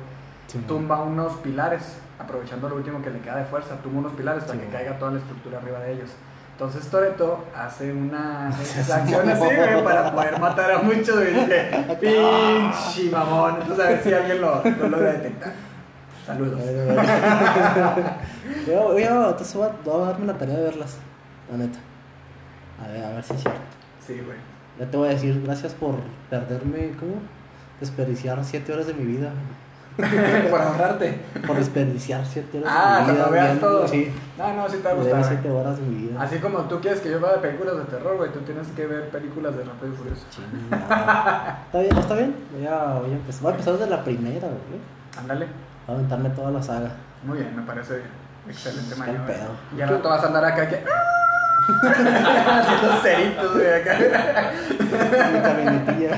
Sí, 0.46 0.58
tumba 0.68 1.02
unos 1.02 1.32
pilares, 1.38 1.98
aprovechando 2.20 2.68
lo 2.68 2.76
último 2.76 3.02
que 3.02 3.10
le 3.10 3.18
queda 3.20 3.36
de 3.36 3.44
fuerza, 3.46 3.74
tumba 3.82 3.98
unos 4.00 4.12
pilares 4.12 4.44
para 4.44 4.58
Sí. 4.58 4.64
que 4.64 4.72
caiga 4.72 4.98
toda 4.98 5.10
la 5.12 5.18
estructura 5.18 5.58
arriba 5.58 5.80
de 5.80 5.92
ellos. 5.92 6.10
Entonces 6.56 6.88
Toreto 6.88 7.44
hace 7.54 7.92
una 7.92 8.48
acción 8.94 9.28
así, 9.28 9.44
güey, 9.44 9.84
para 9.84 10.10
poder 10.10 10.40
matar 10.40 10.70
a 10.70 10.78
muchos, 10.78 11.16
güey. 11.16 11.34
pinche 12.00 13.10
mamón. 13.12 13.56
Entonces 13.60 13.84
a 13.84 13.88
ver 13.90 14.02
si 14.02 14.14
alguien 14.14 14.40
lo, 14.40 14.64
lo 14.64 14.88
logra 14.88 15.12
detectar. 15.12 15.52
Saludos. 16.24 16.58
Voy 18.64 18.74
a, 18.74 18.80
voy 18.80 19.02
a, 19.02 19.28
entonces 19.28 19.54
voy 19.54 19.66
a, 19.66 19.72
voy 19.84 20.02
a 20.02 20.06
darme 20.06 20.26
la 20.26 20.38
tarea 20.38 20.56
de 20.56 20.62
verlas, 20.62 20.96
la 21.50 21.58
neta. 21.58 21.78
A 22.82 22.88
ver, 22.88 23.04
a 23.04 23.10
ver 23.10 23.22
si 23.22 23.34
es 23.34 23.40
cierto. 23.42 23.60
Sí, 24.06 24.14
güey. 24.24 24.38
Ya 24.80 24.90
te 24.90 24.96
voy 24.96 25.08
a 25.08 25.12
decir, 25.12 25.42
gracias 25.44 25.74
por 25.74 25.96
perderme, 26.30 26.92
¿cómo? 26.98 27.16
Desperdiciar 27.80 28.42
7 28.42 28.72
horas 28.72 28.86
de 28.86 28.94
mi 28.94 29.04
vida. 29.04 29.30
por 30.50 30.60
ahorrarte. 30.60 31.20
Por 31.46 31.56
desperdiciar 31.56 32.24
7 32.24 32.58
horas 32.58 32.72
Ah, 32.74 32.96
de 32.98 33.06
mi 33.06 33.12
vida. 33.12 33.24
cuando 33.24 33.30
veas 33.32 33.60
todo. 33.60 33.88
Sí, 33.88 34.12
No, 34.38 34.52
no, 34.54 34.68
sí 34.68 34.76
te 34.76 34.82
va 34.84 34.90
a 34.90 34.94
gustar. 34.94 35.14
debe 35.14 35.22
güey. 35.28 35.38
7 35.42 35.50
horas 35.50 35.76
de 35.78 35.82
mi 35.84 35.94
vida. 36.08 36.22
Así 36.22 36.38
como 36.38 36.58
tú 36.60 36.80
quieres 36.80 37.00
que 37.00 37.10
yo 37.10 37.20
vea 37.20 37.40
películas 37.40 37.76
de 37.78 37.84
terror, 37.84 38.16
güey, 38.16 38.30
tú 38.32 38.40
tienes 38.40 38.66
que 38.68 38.86
ver 38.86 39.08
películas 39.10 39.56
de 39.56 39.64
Rápido 39.64 39.92
y 39.92 39.96
Furioso. 39.96 40.26
Chingada. 40.30 41.58
¿Está 41.66 41.78
bien? 41.80 41.96
¿Está 41.98 42.14
bien? 42.14 42.36
Voy 42.56 42.66
a, 42.66 42.84
voy 43.00 43.10
a 43.10 43.14
empezar. 43.14 43.42
Voy 43.42 43.50
a 43.52 43.54
empezar 43.54 43.72
desde 43.74 43.90
la 43.90 44.04
primera, 44.04 44.48
güey. 44.48 44.80
Ándale. 45.18 45.46
Voy 45.86 45.94
a 45.94 45.98
aventarme 45.98 46.30
toda 46.30 46.50
la 46.50 46.62
saga. 46.62 46.90
Muy 47.24 47.38
bien, 47.38 47.56
me 47.56 47.62
parece 47.62 47.94
bien. 47.96 48.08
Excelente 48.48 48.92
Está 48.92 48.96
mañana. 49.04 49.18
el 49.26 49.32
pedo. 49.32 49.48
Y 49.76 49.80
al 49.80 49.88
rato 49.88 50.08
vas 50.08 50.22
a 50.22 50.26
andar 50.28 50.44
acá 50.44 50.68
que. 50.68 50.84
Haciendo 51.82 53.00
ceritos, 53.02 53.54
güey, 53.54 53.72
acá. 53.72 53.98
Mi 55.32 55.40
camionetilla. 55.40 56.16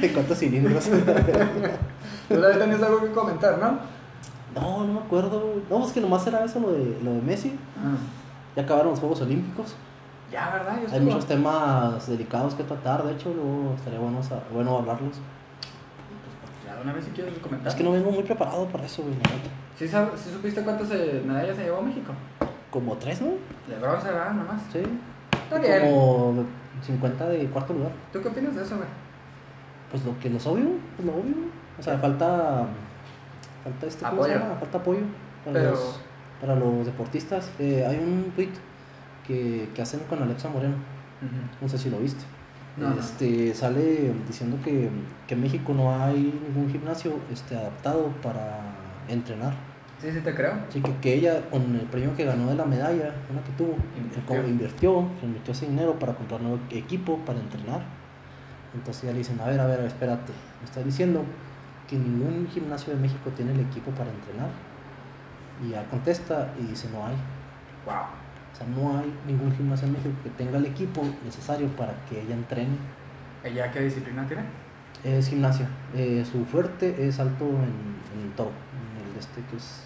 ¿De 0.00 0.12
cuántos 0.12 0.38
cilindros? 0.38 0.84
Tú 0.84 2.40
también 2.40 2.58
tenías 2.58 2.82
algo 2.82 3.00
que 3.00 3.12
comentar, 3.12 3.58
¿no? 3.58 3.78
No, 4.54 4.84
no 4.84 4.92
me 4.92 5.00
acuerdo. 5.00 5.40
güey. 5.40 5.62
No, 5.70 5.86
es 5.86 5.92
que 5.92 6.00
nomás 6.00 6.26
era 6.26 6.44
eso 6.44 6.60
lo 6.60 6.72
de, 6.72 6.98
lo 7.02 7.12
de 7.12 7.22
Messi. 7.22 7.58
Ya 8.54 8.62
acabaron 8.62 8.90
los 8.90 9.00
Juegos 9.00 9.20
Olímpicos. 9.22 9.74
Ya, 10.30 10.50
¿verdad? 10.50 10.78
Ya 10.86 10.94
Hay 10.94 11.00
muchos 11.00 11.26
temas 11.26 12.06
delicados 12.06 12.54
que 12.54 12.62
tratar, 12.62 13.02
de 13.04 13.12
hecho, 13.12 13.32
luego 13.32 13.74
estaría 13.76 13.98
bueno, 13.98 14.20
bueno 14.52 14.76
hablarlos. 14.76 15.12
Pues, 15.14 16.66
ya, 16.66 16.76
de 16.76 16.82
una 16.82 16.92
vez 16.92 17.06
si 17.06 17.10
quieres 17.12 17.38
comentar. 17.38 17.68
Es 17.68 17.74
que 17.74 17.82
no 17.82 17.92
vengo 17.92 18.10
muy 18.10 18.24
preparado 18.24 18.66
para 18.66 18.84
eso, 18.84 19.02
güey. 19.02 19.14
la. 19.14 19.20
¿Sí, 19.78 19.88
sí 19.88 20.30
supiste 20.30 20.62
cuántas 20.62 20.90
eh, 20.90 21.22
medallas 21.24 21.56
se 21.56 21.64
llevó 21.64 21.80
México? 21.80 22.12
Como 22.70 22.96
tres, 22.96 23.20
¿no? 23.22 23.28
De 23.68 23.78
bronce, 23.80 24.08
¿verdad? 24.08 24.32
Nomás. 24.32 24.62
Sí. 24.72 24.80
Está 25.44 25.58
bien. 25.58 25.80
Como 25.92 26.44
50 26.82 27.28
de 27.28 27.46
cuarto 27.46 27.72
lugar. 27.72 27.92
¿Tú 28.12 28.20
qué 28.20 28.28
opinas 28.28 28.54
de 28.54 28.62
eso, 28.62 28.76
güey? 28.76 28.88
Pues 29.90 30.04
lo 30.04 30.18
que 30.18 30.28
los 30.30 30.46
obvio, 30.46 30.68
pues 30.96 31.06
lo 31.06 31.12
obvio. 31.14 31.34
O 31.78 31.82
sea, 31.82 31.98
falta. 31.98 32.66
Falta 33.64 33.86
este 33.86 34.04
¿cómo 34.04 34.24
se 34.24 34.30
llama? 34.34 34.54
Falta 34.60 34.78
apoyo 34.78 35.00
para, 35.44 35.54
Pero- 35.58 35.70
los, 35.70 36.00
para 36.40 36.54
los 36.56 36.86
deportistas. 36.86 37.50
Eh, 37.58 37.84
hay 37.88 37.96
un 37.96 38.32
tweet 38.34 38.50
que, 39.26 39.68
que 39.74 39.82
hacen 39.82 40.00
con 40.08 40.22
Alexa 40.22 40.48
Moreno. 40.48 40.74
No 41.60 41.68
sé 41.68 41.78
si 41.78 41.90
lo 41.90 41.98
viste. 41.98 42.24
No, 42.76 42.90
no. 42.90 43.00
este 43.00 43.52
sale 43.54 44.12
diciendo 44.28 44.56
que, 44.64 44.88
que 45.26 45.34
en 45.34 45.40
México 45.40 45.72
no 45.74 45.92
hay 46.00 46.38
ningún 46.46 46.70
gimnasio 46.70 47.14
este, 47.32 47.56
adaptado 47.56 48.06
para 48.22 48.60
entrenar. 49.08 49.52
Sí, 50.00 50.12
sí 50.12 50.20
te 50.20 50.34
creo. 50.34 50.52
Así 50.68 50.80
que, 50.80 50.94
que 50.96 51.14
ella, 51.14 51.48
con 51.50 51.74
el 51.74 51.86
premio 51.86 52.14
que 52.14 52.24
ganó 52.24 52.48
de 52.48 52.54
la 52.54 52.64
medalla, 52.64 53.14
una 53.30 53.42
que 53.42 53.50
tuvo, 53.56 53.76
Invirtió. 53.96 54.46
invirtió, 54.46 55.08
invirtió 55.22 55.52
ese 55.52 55.66
dinero 55.66 55.98
para 55.98 56.14
comprar 56.14 56.40
nuevo 56.40 56.60
equipo 56.70 57.18
para 57.26 57.40
entrenar. 57.40 57.82
Entonces 58.74 59.04
ya 59.04 59.12
le 59.12 59.18
dicen, 59.18 59.40
a 59.40 59.46
ver, 59.46 59.58
a 59.58 59.66
ver, 59.66 59.80
espérate, 59.80 60.32
me 60.60 60.64
estás 60.66 60.84
diciendo 60.84 61.24
que 61.88 61.96
ningún 61.96 62.46
gimnasio 62.48 62.94
de 62.94 63.00
México 63.00 63.30
tiene 63.34 63.52
el 63.52 63.60
equipo 63.60 63.90
para 63.92 64.10
entrenar. 64.10 64.50
Y 65.64 65.70
ya 65.70 65.84
contesta 65.88 66.52
y 66.60 66.66
dice, 66.66 66.88
no 66.92 67.04
hay. 67.04 67.16
Wow. 67.84 67.94
O 68.52 68.56
sea, 68.56 68.66
no 68.68 68.98
hay 68.98 69.12
ningún 69.26 69.52
gimnasio 69.56 69.86
en 69.88 69.94
México 69.94 70.14
que 70.22 70.30
tenga 70.30 70.58
el 70.58 70.66
equipo 70.66 71.02
necesario 71.24 71.66
para 71.68 71.94
que 72.08 72.20
ella 72.22 72.34
entrene. 72.34 72.76
¿Ella 73.42 73.70
qué 73.72 73.80
disciplina 73.80 74.26
tiene? 74.26 74.42
Es 75.02 75.28
gimnasia. 75.28 75.68
Eh, 75.94 76.24
su 76.30 76.44
fuerte 76.44 77.06
es 77.08 77.18
alto 77.18 77.44
en, 77.46 77.96
en 78.20 78.26
el 78.26 78.32
toro. 78.36 78.50
En 78.50 79.10
el 79.12 79.18
este 79.18 79.40
que 79.50 79.56
es. 79.56 79.84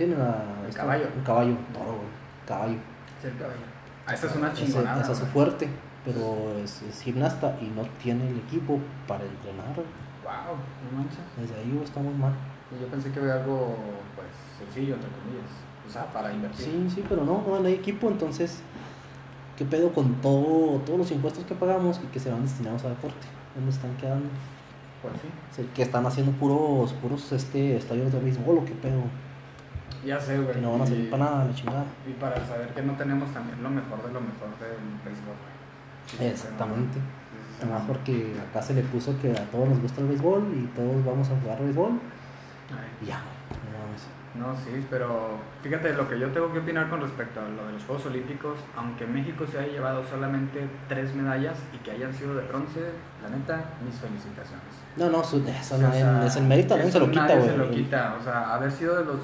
Sí, 0.00 0.04
en 0.04 0.18
la. 0.18 0.42
El 0.66 0.74
caballo. 0.74 1.08
Un 1.14 1.22
caballo, 1.22 1.54
toro, 1.74 1.92
güey. 1.92 2.08
Caballo. 2.46 2.78
Sí, 3.20 3.26
el 3.26 3.36
cabello. 3.36 3.60
Ah, 4.06 4.14
esta 4.14 4.28
es 4.28 4.36
una 4.36 4.54
chingonada. 4.54 5.02
Esa 5.02 5.12
es 5.12 5.18
su 5.18 5.26
fuerte. 5.26 5.68
Pero 6.06 6.56
es, 6.64 6.80
es 6.80 7.02
gimnasta 7.02 7.58
y 7.60 7.66
no 7.66 7.82
tiene 8.02 8.30
el 8.30 8.38
equipo 8.38 8.78
para 9.06 9.24
entrenar. 9.24 9.76
Wow, 9.76 10.56
no 10.56 10.98
manches. 10.98 11.20
Desde 11.38 11.54
ahí 11.54 11.70
güey, 11.70 11.84
está 11.84 12.00
muy 12.00 12.14
mal. 12.14 12.32
Yo 12.80 12.86
pensé 12.86 13.12
que 13.12 13.20
había 13.20 13.34
algo, 13.34 13.76
pues, 14.16 14.28
sencillo, 14.58 14.94
entre 14.94 15.10
comillas. 15.10 15.50
O 15.86 15.90
sea, 15.90 16.10
para 16.10 16.32
invertir. 16.32 16.64
Sí, 16.64 16.88
sí, 16.94 17.04
pero 17.06 17.22
no, 17.22 17.44
no 17.46 17.66
hay 17.66 17.74
equipo. 17.74 18.08
Entonces, 18.08 18.62
¿qué 19.58 19.66
pedo 19.66 19.92
con 19.92 20.14
todo, 20.22 20.78
todos 20.78 20.98
los 20.98 21.10
impuestos 21.10 21.44
que 21.44 21.54
pagamos 21.54 22.00
y 22.02 22.06
que 22.06 22.20
se 22.20 22.30
van 22.30 22.42
destinados 22.42 22.82
a 22.84 22.88
deporte? 22.88 23.26
¿Dónde 23.54 23.70
están 23.70 23.94
quedando? 23.98 24.30
Pues 25.02 25.12
sí. 25.20 25.28
O 25.50 25.54
sea, 25.54 25.74
que 25.74 25.82
están 25.82 26.06
haciendo 26.06 26.32
puros, 26.32 26.94
puros 26.94 27.30
este, 27.32 27.76
estadios 27.76 28.10
de 28.10 28.18
béisbol 28.20 28.56
o 28.56 28.64
qué 28.64 28.72
pedo. 28.72 29.02
Ya 30.04 30.18
sé, 30.20 30.38
güey. 30.38 30.54
Que 30.54 30.60
no 30.60 30.72
van 30.72 30.82
a 30.82 30.86
servir 30.86 31.04
Y- 31.06 31.10
para 31.10 31.24
nada, 31.24 31.44
la 31.44 31.54
chingada. 31.54 31.84
Y 32.08 32.12
para 32.14 32.46
saber 32.46 32.68
que 32.74 32.82
no 32.82 32.94
tenemos 32.94 33.30
también 33.32 33.62
lo 33.62 33.68
mejor 33.70 33.98
de 34.06 34.12
lo 34.12 34.20
mejor 34.20 34.48
del 34.58 34.80
béisbol, 35.04 35.34
güey. 35.36 35.60
Sí, 36.06 36.24
Exactamente. 36.24 36.98
sí, 36.98 37.60
Además 37.62 37.82
porque 37.86 38.34
acá 38.50 38.62
se 38.62 38.74
le 38.74 38.82
puso 38.82 39.18
que 39.20 39.30
a 39.32 39.44
todos 39.50 39.68
nos 39.68 39.80
gusta 39.80 40.00
el 40.00 40.08
béisbol 40.08 40.42
y 40.54 40.66
todos 40.74 41.04
vamos 41.04 41.28
a 41.30 41.38
jugar 41.40 41.60
béisbol. 41.62 41.90
Ay. 42.70 42.88
Y 43.02 43.06
ya, 43.06 43.20
no. 44.34 44.46
No, 44.46 44.54
sí, 44.56 44.86
pero 44.88 45.38
fíjate 45.62 45.92
lo 45.94 46.08
que 46.08 46.18
yo 46.18 46.28
tengo 46.30 46.52
que 46.52 46.60
opinar 46.60 46.88
con 46.88 47.00
respecto 47.00 47.40
a 47.40 47.48
lo 47.48 47.66
de 47.66 47.72
los 47.74 47.84
Juegos 47.84 48.06
Olímpicos, 48.06 48.58
aunque 48.76 49.06
México 49.06 49.44
se 49.50 49.58
haya 49.58 49.68
llevado 49.72 50.04
solamente 50.04 50.66
tres 50.88 51.14
medallas 51.14 51.58
y 51.74 51.78
que 51.78 51.90
hayan 51.90 52.14
sido 52.14 52.34
de 52.36 52.46
bronce, 52.46 52.80
la 53.22 53.28
neta, 53.28 53.60
mis 53.84 53.96
felicitaciones. 53.96 54.64
No, 54.96 55.10
no, 55.10 55.22
su- 55.24 55.44
eso 55.46 55.74
O 55.74 55.78
nadie- 55.78 56.00
sea, 56.00 56.26
es 56.26 56.36
el 56.36 56.44
mérito, 56.44 56.76
nadie 56.76 56.90
se 56.92 57.00
lo 57.00 57.10
quita, 57.10 57.26
güey. 57.34 57.48
se 57.50 57.56
lo 57.56 57.70
quita, 57.70 58.16
o 58.20 58.22
sea, 58.24 58.54
haber 58.54 58.70
sido 58.72 58.96
de 58.96 59.04
los, 59.04 59.18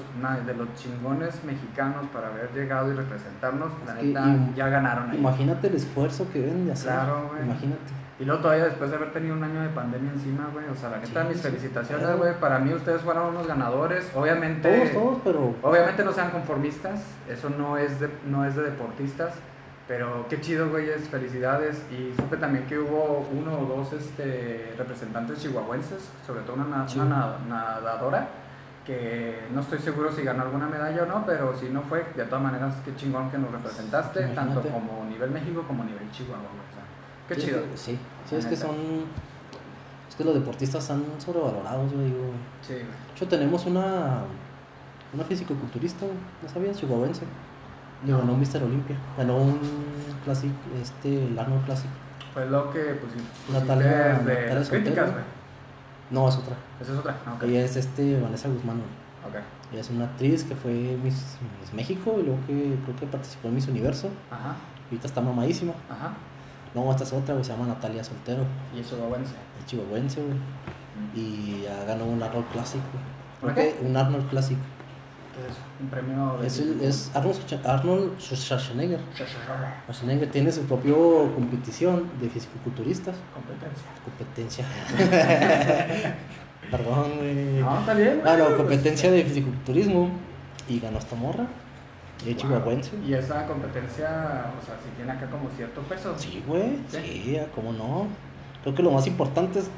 de 0.45 0.53
los 0.53 0.67
chingones 0.75 1.43
mexicanos 1.43 2.05
para 2.13 2.27
haber 2.27 2.51
llegado 2.53 2.91
y 2.91 2.95
representarnos, 2.95 3.71
la 3.85 3.95
que 3.95 4.03
neta, 4.07 4.25
ya 4.55 4.67
ganaron 4.69 5.09
ahí. 5.11 5.17
Imagínate 5.17 5.67
el 5.67 5.75
esfuerzo 5.75 6.27
que 6.31 6.39
deben 6.41 6.65
de 6.65 6.73
hacer. 6.73 6.91
Claro, 6.91 7.29
güey. 7.31 7.43
Imagínate. 7.43 7.96
Y 8.19 8.25
luego 8.25 8.41
todavía 8.41 8.65
después 8.65 8.89
de 8.89 8.95
haber 8.95 9.13
tenido 9.13 9.35
un 9.35 9.43
año 9.43 9.61
de 9.61 9.69
pandemia 9.69 10.11
encima, 10.11 10.49
güey. 10.51 10.65
O 10.69 10.75
sea, 10.75 10.89
la 10.89 10.97
neta, 10.97 11.21
Sí, 11.23 11.27
mis 11.29 11.37
sí, 11.37 11.43
felicitaciones, 11.43 12.03
claro. 12.03 12.17
güey. 12.17 12.33
Para 12.39 12.57
mí 12.59 12.73
ustedes 12.73 13.01
fueron 13.03 13.27
unos 13.27 13.45
ganadores. 13.47 14.09
Obviamente. 14.15 14.75
Todos, 14.75 14.91
todos, 14.91 15.17
pero. 15.23 15.55
Obviamente 15.61 16.03
no 16.03 16.11
sean 16.11 16.31
conformistas, 16.31 17.01
eso 17.29 17.49
no 17.51 17.77
es 17.77 17.99
de, 17.99 18.09
no 18.25 18.43
es 18.43 18.55
de 18.55 18.63
deportistas, 18.63 19.33
pero 19.87 20.25
qué 20.29 20.41
chido, 20.41 20.69
güeyes, 20.69 21.07
felicidades. 21.09 21.83
Y 21.91 22.11
supe 22.19 22.37
también 22.37 22.65
que 22.65 22.79
hubo 22.79 23.27
uno 23.31 23.59
o 23.59 23.65
dos 23.77 23.93
este, 23.93 24.73
representantes 24.77 25.39
chihuahuenses, 25.41 26.09
sobre 26.25 26.41
todo 26.41 26.55
una, 26.55 26.87
Sí. 26.87 26.97
nadadora, 27.47 28.27
que 28.85 29.47
no 29.53 29.61
estoy 29.61 29.79
seguro 29.79 30.11
si 30.11 30.23
ganó 30.23 30.43
alguna 30.43 30.65
medalla 30.67 31.03
o 31.03 31.05
no, 31.05 31.23
pero 31.25 31.55
si 31.57 31.69
no 31.69 31.81
fue, 31.81 32.05
de 32.15 32.23
todas 32.23 32.41
maneras, 32.43 32.73
qué 32.85 32.95
chingón 32.95 33.29
que 33.29 33.37
nos 33.37 33.51
representaste, 33.51 34.21
tanto 34.27 34.61
como 34.61 35.05
nivel 35.09 35.29
México 35.31 35.63
como 35.67 35.83
nivel 35.83 36.09
Chihuahua, 36.11 36.47
qué 37.27 37.35
Sí, 37.35 37.41
chido. 37.41 37.59
Sí, 37.75 37.97
sí, 38.29 38.35
es 38.35 38.45
que 38.45 38.55
son. 38.55 38.75
Es 40.09 40.15
que 40.15 40.23
los 40.23 40.33
deportistas 40.33 40.81
están 40.83 41.03
sobrevalorados, 41.19 41.91
yo 41.91 41.99
digo. 42.03 42.17
Sí, 42.61 42.73
güey. 42.73 42.85
De 42.85 43.13
hecho, 43.15 43.27
tenemos 43.27 43.65
una. 43.65 44.21
Una 45.13 45.23
fisicoculturista, 45.23 46.05
¿no 46.43 46.49
sabías? 46.49 46.77
Chihuahuense. 46.77 47.23
Y 48.05 48.09
No. 48.11 48.17
ganó 48.19 48.33
un 48.33 48.39
Mr. 48.41 48.61
Olympia. 48.63 48.95
Ganó 49.17 49.37
un 49.37 49.59
Classic, 50.25 50.51
este, 50.81 51.25
el 51.27 51.39
Arnold 51.39 51.63
Classic. 51.65 51.89
Fue 52.33 52.45
lo 52.45 52.69
que 52.71 52.79
pusi- 53.01 53.53
Natalia- 53.53 54.13
pusiste 54.15 54.29
de 54.31 54.35
Natalia 54.35 54.53
las 54.55 54.69
críticas, 54.69 55.11
güey. 55.11 55.23
No, 56.11 56.27
es 56.29 56.35
otra. 56.35 56.55
Esa 56.81 56.93
es 56.93 56.99
otra. 56.99 57.15
Ah, 57.25 57.33
ok. 57.35 57.43
Ella 57.43 57.63
es 57.63 57.75
este, 57.77 58.19
Vanessa 58.19 58.49
Guzmán. 58.49 58.77
güey. 58.77 58.87
Ok. 59.41 59.45
Ella 59.71 59.81
es 59.81 59.89
una 59.89 60.05
actriz 60.05 60.43
que 60.43 60.55
fue 60.55 60.71
Miss, 61.03 61.37
Miss 61.61 61.73
México 61.73 62.17
y 62.19 62.23
luego 62.23 62.39
que 62.45 62.77
creo 62.83 62.95
que 62.97 63.05
participó 63.07 63.47
en 63.47 63.55
Miss 63.55 63.67
Universo. 63.67 64.09
Ajá, 64.29 64.55
Ahorita 64.85 65.07
está 65.07 65.21
mamadísima. 65.21 65.73
ajá. 65.89 66.13
No, 66.75 66.91
esta 66.91 67.03
es 67.03 67.13
otra, 67.13 67.33
güey, 67.33 67.43
se 67.45 67.51
llama 67.53 67.65
Natalia 67.67 68.03
Soltero. 68.03 68.43
Y 68.75 68.79
eso 68.81 68.99
va 69.01 69.07
buense. 69.07 69.33
Es 69.59 69.65
chihuahuense, 69.65 70.21
güey. 70.21 70.37
Y 71.15 71.61
ya 71.63 71.83
ganó 71.85 72.05
un 72.05 72.21
Arnold 72.21 72.47
Classic, 72.51 72.81
güey. 72.91 73.03
¿Un 73.49 73.53
Creo 73.55 73.73
que 73.79 73.85
Un 73.85 73.95
Arnold 73.97 74.29
Classic. 74.29 74.57
¿Qué 74.57 75.41
es 75.45 75.51
eso? 75.51 75.61
Un 75.79 75.87
premio 75.89 76.37
de 76.41 76.47
Es, 76.47 76.59
el- 76.59 76.81
es 76.81 77.11
Arnold, 77.13 77.35
Schwarzenegger- 77.37 77.65
Arnold 77.67 78.19
Schwarzenegger. 78.19 78.99
Competencia. 78.99 79.37
Schwarzenegger 79.83 80.31
tiene 80.31 80.51
su 80.51 80.61
propia 80.63 80.93
competición 81.35 82.09
de 82.19 82.29
fisicoculturistas. 82.29 83.15
Competencia. 84.03 84.65
Perdón, 86.71 87.17
güey. 87.17 87.35
No, 87.61 87.79
está 87.79 87.93
bien. 87.93 88.21
Ah, 88.25 88.35
no, 88.37 88.45
güey, 88.45 88.57
competencia 88.57 89.11
de 89.11 89.23
fisiculturismo. 89.23 90.09
Y 90.67 90.79
ganó 90.79 90.97
esta 90.97 91.15
morra. 91.15 91.45
Y 92.25 92.31
es 92.31 92.37
chihuahuense. 92.37 92.91
Y 93.05 93.13
esa 93.13 93.45
competencia, 93.45 94.45
o 94.61 94.65
sea, 94.65 94.75
si 94.83 94.89
tiene 94.95 95.11
acá 95.11 95.27
como 95.27 95.49
cierto 95.55 95.81
peso. 95.81 96.13
Sí, 96.17 96.43
güey. 96.47 96.77
Sí. 96.89 96.97
Sí, 97.23 97.37
ah, 97.41 97.45
¿cómo 97.53 97.71
no? 97.73 98.07
Creo 98.63 98.75
que 98.75 98.83
lo 98.83 98.91
más 98.91 99.05
importante 99.07 99.59
es 99.59 99.69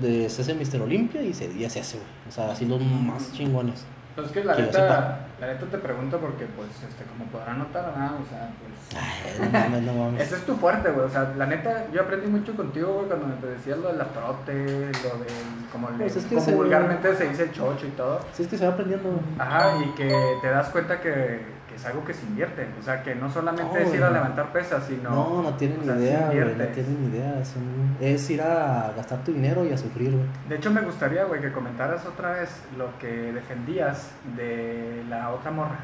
de 0.00 0.26
ese 0.26 0.54
Mr. 0.54 0.82
Olimpia 0.82 1.22
y 1.22 1.34
se, 1.34 1.56
ya 1.58 1.68
se 1.68 1.80
hace, 1.80 1.98
güey. 1.98 2.08
O 2.28 2.32
sea, 2.32 2.52
así 2.52 2.64
los 2.66 2.80
más 2.80 3.32
chingones. 3.32 3.84
Pues 4.14 4.26
es 4.26 4.32
que 4.34 4.44
la 4.44 4.54
neta, 4.54 5.20
la 5.40 5.46
neta 5.46 5.64
te 5.66 5.78
pregunto 5.78 6.18
porque, 6.18 6.44
pues, 6.44 6.68
este, 6.86 7.02
como 7.04 7.24
podrán 7.30 7.58
notar, 7.58 7.86
¿verdad? 7.86 8.10
O 8.22 8.28
sea, 8.28 8.50
pues... 8.60 9.02
Ay, 9.02 9.40
no 9.40 9.58
mames, 9.58 9.82
no 9.82 9.92
mames. 9.94 10.20
Ese 10.26 10.36
es 10.36 10.44
tu 10.44 10.54
fuerte, 10.56 10.90
güey. 10.90 11.06
O 11.06 11.08
sea, 11.08 11.32
la 11.38 11.46
neta, 11.46 11.86
yo 11.94 12.02
aprendí 12.02 12.26
mucho 12.26 12.54
contigo, 12.54 12.92
güey, 12.92 13.06
cuando 13.06 13.26
me 13.26 13.46
decías 13.54 13.78
lo 13.78 13.88
de 13.90 13.96
la 13.96 14.04
prote, 14.04 14.52
lo 14.54 15.18
de, 15.18 15.26
como, 15.72 15.88
le- 15.90 15.96
Pues 15.96 16.16
es 16.16 16.24
que 16.24 16.34
como 16.34 16.44
se- 16.46 16.54
vulgarmente 16.54 17.16
se 17.16 17.26
dice 17.28 17.50
chocho 17.52 17.86
y 17.86 17.90
todo. 17.90 18.20
Sí, 18.34 18.42
es 18.42 18.48
que 18.50 18.58
se 18.58 18.66
va 18.66 18.72
aprendiendo, 18.74 19.08
güey. 19.08 19.22
Ajá, 19.38 19.78
y 19.82 19.88
que 19.94 20.14
te 20.42 20.48
das 20.48 20.68
cuenta 20.68 21.00
que 21.00 21.40
es 21.74 21.84
algo 21.86 22.04
que 22.04 22.12
se 22.14 22.24
invierte. 22.26 22.66
O 22.78 22.82
sea, 22.82 23.02
que 23.02 23.14
no 23.14 23.30
solamente 23.30 23.72
No, 23.72 23.78
es 23.78 23.94
ir 23.94 24.02
a 24.02 24.10
levantar 24.10 24.52
pesas, 24.52 24.84
sino. 24.86 25.10
No, 25.10 25.42
no 25.42 25.54
tienen 25.56 25.78
ni 25.80 25.86
sea, 25.86 25.96
idea, 25.96 26.26
güey. 26.26 26.54
No 26.56 26.64
tienen 26.66 27.00
ni 27.10 27.16
idea. 27.16 27.38
Es, 27.40 27.54
un- 27.56 27.96
es 28.00 28.30
ir 28.30 28.42
a 28.42 28.92
gastar 28.96 29.22
tu 29.24 29.32
dinero 29.32 29.64
y 29.64 29.72
a 29.72 29.78
sufrir, 29.78 30.10
güey. 30.12 30.24
De 30.48 30.56
hecho, 30.56 30.70
me 30.70 30.80
gustaría, 30.82 31.24
güey, 31.24 31.40
que 31.40 31.52
comentaras 31.52 32.04
otra 32.06 32.32
vez 32.32 32.50
lo 32.76 32.96
que 32.98 33.32
defendías 33.32 34.10
de 34.36 35.02
la 35.08 35.30
otra 35.30 35.50
morra. 35.50 35.78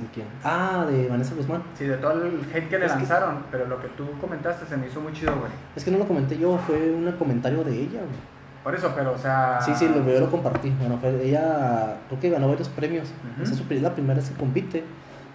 ¿De 0.00 0.06
quién? 0.14 0.26
Ah, 0.44 0.86
de 0.88 1.08
Vanessa 1.08 1.34
Guzmán. 1.34 1.62
Sí, 1.76 1.84
de 1.84 1.96
todo 1.96 2.12
el 2.12 2.40
hate 2.54 2.68
que 2.68 2.78
le 2.78 2.86
Es 2.86 2.92
que- 2.92 2.98
lanzaron, 2.98 3.44
pero 3.50 3.66
lo 3.66 3.80
que 3.82 3.88
tú 3.88 4.06
comentaste 4.20 4.64
se 4.66 4.76
me 4.76 4.86
hizo 4.86 5.00
muy 5.00 5.12
chido, 5.12 5.32
güey. 5.34 5.50
Es 5.74 5.84
que 5.84 5.90
no 5.90 5.98
lo 5.98 6.06
comenté 6.06 6.38
yo, 6.38 6.58
fue 6.58 6.76
un 6.92 7.10
comentario 7.18 7.64
de 7.64 7.72
ella, 7.72 7.98
güey. 7.98 8.40
Por 8.62 8.74
eso, 8.74 8.92
pero, 8.94 9.12
o 9.14 9.18
sea. 9.18 9.58
Sí, 9.62 9.72
sí, 9.74 9.88
lo, 9.88 10.04
yo 10.06 10.20
lo 10.20 10.30
compartí. 10.30 10.70
Bueno, 10.78 10.98
fue, 10.98 11.08
ella 11.26 11.96
creo 12.08 12.20
que 12.20 12.28
ganó 12.30 12.46
varios 12.48 12.68
premios. 12.68 13.08
Esa 13.42 13.54
es 13.54 13.82
la 13.82 13.94
primera 13.94 14.14
vez 14.20 14.28
que 14.30 14.36
compite 14.36 14.84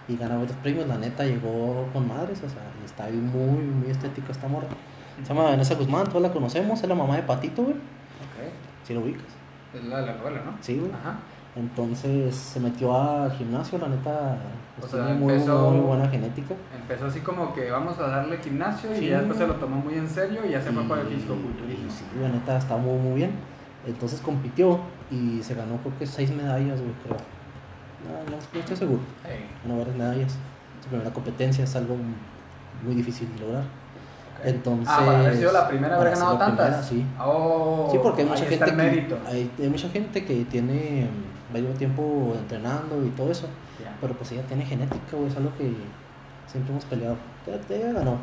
y 0.08 0.16
gana 0.16 0.36
varios 0.36 0.56
premios. 0.58 0.86
La 0.86 0.98
neta 0.98 1.24
llegó 1.24 1.86
con 1.92 2.06
madres, 2.08 2.38
o 2.44 2.48
sea, 2.48 2.62
y 2.82 2.84
está 2.84 3.04
ahí 3.04 3.16
muy, 3.16 3.62
muy 3.64 3.90
estética 3.90 4.32
esta 4.32 4.48
morra. 4.48 4.68
Se 5.22 5.28
llama 5.32 5.44
Vanessa 5.50 5.74
Guzmán, 5.74 6.06
todos 6.08 6.22
la 6.22 6.32
conocemos, 6.32 6.82
es 6.82 6.88
la 6.88 6.94
mamá 6.94 7.16
de 7.16 7.22
Patito, 7.22 7.62
güey. 7.62 7.74
Ok. 7.74 8.52
Si 8.84 8.94
lo 8.94 9.00
ubicas. 9.00 9.24
Es 9.74 9.84
la 9.84 10.00
de 10.00 10.06
la 10.06 10.14
novela, 10.16 10.42
¿no? 10.44 10.52
Sí, 10.60 10.78
güey. 10.78 10.90
Ajá. 10.92 11.16
Entonces 11.56 12.34
se 12.34 12.60
metió 12.60 12.94
al 12.94 13.32
gimnasio, 13.32 13.78
la 13.78 13.88
neta, 13.88 14.36
pues, 14.78 14.92
O 14.92 14.96
sea, 14.96 15.06
tiene 15.06 15.18
muy, 15.20 15.32
empezó- 15.32 15.70
muy 15.70 15.80
buena 15.86 16.06
genética. 16.08 16.54
Empezó 16.78 17.06
así 17.06 17.20
como 17.20 17.54
que 17.54 17.70
vamos 17.70 17.98
a 17.98 18.08
darle 18.08 18.36
gimnasio 18.38 18.90
Sí. 18.94 19.06
y 19.06 19.08
ya 19.08 19.18
después 19.20 19.38
se 19.38 19.46
lo 19.46 19.54
tomó 19.54 19.76
muy 19.76 19.94
en 19.94 20.06
serio 20.08 20.42
y 20.46 20.50
ya 20.50 20.60
se 20.60 20.70
fue 20.70 20.84
Y- 20.84 20.86
por 20.86 20.98
el 20.98 21.06
fisicoculturismo. 21.06 21.86
y 21.86 21.90
Sí, 21.90 22.04
la 22.20 22.28
neta 22.28 22.58
está 22.58 22.76
muy, 22.76 22.98
muy 22.98 23.14
bien. 23.14 23.30
Entonces 23.86 24.20
compitió 24.20 24.80
y 25.10 25.42
se 25.42 25.54
ganó 25.54 25.78
creo 25.78 25.98
que 25.98 26.06
seis 26.06 26.30
medallas, 26.30 26.78
güey, 26.80 26.92
creo. 27.04 27.16
No, 28.06 28.30
no, 28.30 28.36
no 28.54 28.60
estoy 28.60 28.76
seguro. 28.76 29.00
Ey, 29.24 29.46
Ganó 29.64 29.78
varias 29.78 29.96
medallas. 29.96 30.32
Su 30.82 30.88
primera 30.88 31.10
competencia 31.12 31.64
es 31.64 31.76
algo 31.76 31.96
muy 32.84 32.94
difícil 32.94 33.28
de 33.34 33.40
lograr. 33.40 33.64
Entonces, 34.44 34.88
Ah, 34.90 35.02
para 35.04 35.18
haber 35.20 35.36
sido 35.36 35.52
la 35.52 35.66
primera 35.68 35.96
haber 35.96 36.10
ganado 36.10 36.38
tantas. 36.38 36.66
primera, 36.66 36.82
sí. 36.82 37.06
Oh, 37.20 37.88
Sí, 37.90 37.98
porque 38.02 38.22
hay 38.22 38.28
mucha 38.28 38.44
gente 38.44 38.64
que, 38.64 39.16
hay, 39.26 39.50
hay 39.58 39.68
mucha 39.68 39.88
gente 39.88 40.24
que 40.24 40.44
tiene 40.44 41.08
varios 41.52 41.76
tiempo 41.78 42.34
entrenando 42.38 43.04
y 43.04 43.10
todo 43.10 43.30
eso, 43.30 43.48
pero 44.00 44.14
pues 44.14 44.32
ella 44.32 44.42
tiene 44.42 44.64
genética, 44.64 45.16
güey, 45.16 45.28
es 45.28 45.36
algo 45.36 45.50
que 45.56 45.72
siempre 46.46 46.72
hemos 46.72 46.84
peleado. 46.84 47.16
Ella, 47.46 47.58
ella 47.70 47.92
ganó. 47.94 48.18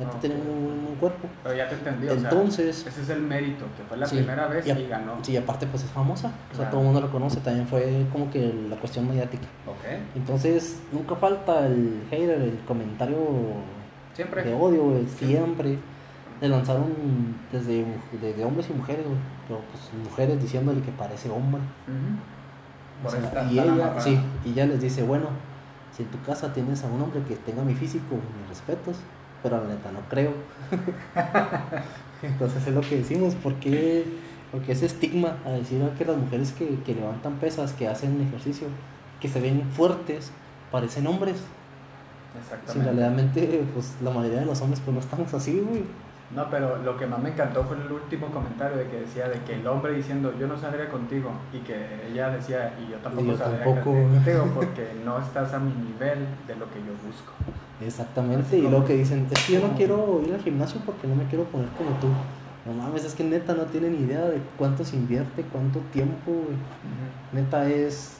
Ella 0.00 0.08
Ok. 0.10 0.20
tiene 0.20 0.36
un 0.36 0.84
buen, 0.86 0.96
cuerpo. 1.00 1.28
Pero 1.42 1.54
ya 1.54 1.68
te 1.68 1.74
entendí, 1.76 2.08
o 2.08 2.18
sea, 2.18 2.28
Entonces, 2.30 2.86
ese 2.86 3.02
es 3.02 3.08
el 3.10 3.20
mérito, 3.22 3.64
que 3.76 3.82
fue 3.88 3.96
la 3.96 4.06
Sí, 4.06 4.16
primera 4.16 4.46
vez 4.48 4.66
y 4.66 4.70
y, 4.70 4.72
a- 4.84 4.88
ganó. 4.88 5.12
sí, 5.22 5.36
aparte 5.36 5.66
pues 5.66 5.84
es 5.84 5.90
famosa, 5.90 6.30
o 6.52 6.56
sea, 6.56 6.68
todo 6.70 6.80
el 6.80 6.86
mundo 6.86 7.00
la 7.00 7.06
conoce, 7.08 7.40
también 7.40 7.66
fue 7.66 8.06
como 8.12 8.30
que 8.30 8.52
la 8.68 8.76
cuestión 8.76 9.06
mediática. 9.08 9.44
Ok. 9.66 10.00
Entonces, 10.16 10.80
nunca 10.92 11.14
falta 11.16 11.66
el 11.66 12.02
hater, 12.10 12.40
el 12.42 12.58
comentario 12.66 13.16
Siempre. 14.14 14.42
de 14.42 14.54
odio, 14.54 14.82
güey, 14.84 15.06
siempre. 15.06 15.78
Le 16.40 16.48
lanzaron 16.48 16.86
desde, 17.52 17.84
desde 18.20 18.44
hombres 18.44 18.68
y 18.70 18.72
mujeres, 18.72 19.04
güey. 19.04 19.18
Pero 19.46 19.60
pues 19.70 19.90
mujeres 20.04 20.40
diciéndole 20.40 20.80
que 20.80 20.90
parece 20.92 21.28
hombre. 21.28 21.60
Ujú. 21.86 22.16
O 23.00 23.02
Por 23.02 23.10
sea, 23.12 23.20
esta 23.20 23.44
y 23.52 23.58
ella, 23.58 23.72
amarrada. 23.72 24.00
sí, 24.00 24.18
y 24.44 24.50
ella 24.52 24.66
les 24.66 24.80
dice, 24.80 25.02
bueno, 25.02 25.28
si 25.94 26.02
en 26.02 26.08
tu 26.10 26.20
casa 26.22 26.52
tienes 26.52 26.82
a 26.84 26.86
un 26.88 27.00
hombre 27.02 27.22
que 27.28 27.36
tenga 27.36 27.62
mi 27.62 27.74
físico, 27.74 28.14
mis 28.38 28.48
respetos, 28.48 28.96
pero 29.42 29.60
la 29.62 29.68
neta 29.68 29.90
no 29.92 30.00
creo. 30.08 30.32
Entonces 32.22 32.66
es 32.66 32.74
lo 32.74 32.80
que 32.82 32.96
decimos, 32.96 33.34
porque 33.42 34.04
porque 34.50 34.72
ese 34.72 34.86
estigma 34.86 35.36
a 35.44 35.50
decir 35.50 35.80
que 35.96 36.04
las 36.04 36.16
mujeres 36.16 36.52
que, 36.52 36.78
que 36.84 36.94
levantan 36.94 37.34
pesas, 37.36 37.72
que 37.72 37.86
hacen 37.86 38.20
ejercicio, 38.20 38.66
que 39.20 39.28
se 39.28 39.40
ven 39.40 39.62
fuertes, 39.72 40.32
parecen 40.72 41.06
hombres. 41.06 41.36
Si 41.36 42.38
Exactamente. 42.38 42.92
realmente, 42.92 43.64
pues 43.74 43.94
la 44.02 44.10
mayoría 44.10 44.40
de 44.40 44.46
los 44.46 44.60
hombres 44.60 44.80
pues 44.84 44.94
no 44.94 45.00
estamos 45.00 45.32
así, 45.34 45.60
güey. 45.60 45.84
No, 46.34 46.48
pero 46.48 46.76
lo 46.84 46.96
que 46.96 47.06
más 47.06 47.20
me 47.20 47.30
encantó 47.30 47.64
fue 47.64 47.76
el 47.76 47.90
último 47.90 48.28
comentario 48.28 48.76
de 48.78 48.86
que 48.86 49.00
decía 49.00 49.28
de 49.28 49.40
que 49.40 49.54
el 49.54 49.66
hombre 49.66 49.92
diciendo 49.94 50.32
yo 50.38 50.46
no 50.46 50.56
saldría 50.56 50.88
contigo 50.88 51.32
y 51.52 51.58
que 51.58 52.06
ella 52.08 52.30
decía 52.30 52.72
y 52.80 52.92
yo 52.92 52.98
tampoco 52.98 53.24
Y 53.24 53.28
yo 53.30 53.36
saldría 53.36 53.64
tampoco. 53.64 53.92
contigo 53.92 54.46
porque 54.54 54.92
no 55.04 55.18
estás 55.18 55.52
a 55.54 55.58
mi 55.58 55.72
nivel 55.72 56.26
de 56.46 56.54
lo 56.54 56.66
que 56.70 56.78
yo 56.78 56.92
busco. 57.04 57.32
Exactamente, 57.84 58.58
y 58.58 58.62
luego 58.62 58.84
que 58.84 58.94
dicen, 58.94 59.26
es 59.30 59.44
que 59.46 59.54
yo 59.54 59.66
no 59.66 59.74
quiero 59.74 60.22
ir 60.24 60.34
al 60.34 60.40
gimnasio 60.42 60.80
porque 60.86 61.06
no 61.08 61.14
me 61.16 61.24
quiero 61.24 61.44
poner 61.44 61.68
como 61.70 61.90
tú. 61.98 62.08
No 62.66 62.74
mames, 62.74 63.04
es 63.06 63.14
que 63.14 63.24
neta 63.24 63.54
no 63.54 63.62
tienen 63.64 63.94
idea 63.94 64.20
de 64.26 64.38
cuánto 64.58 64.84
se 64.84 64.94
invierte, 64.96 65.42
cuánto 65.50 65.78
tiempo, 65.92 66.30
güey. 66.30 66.56
Neta 67.32 67.66
es, 67.68 68.18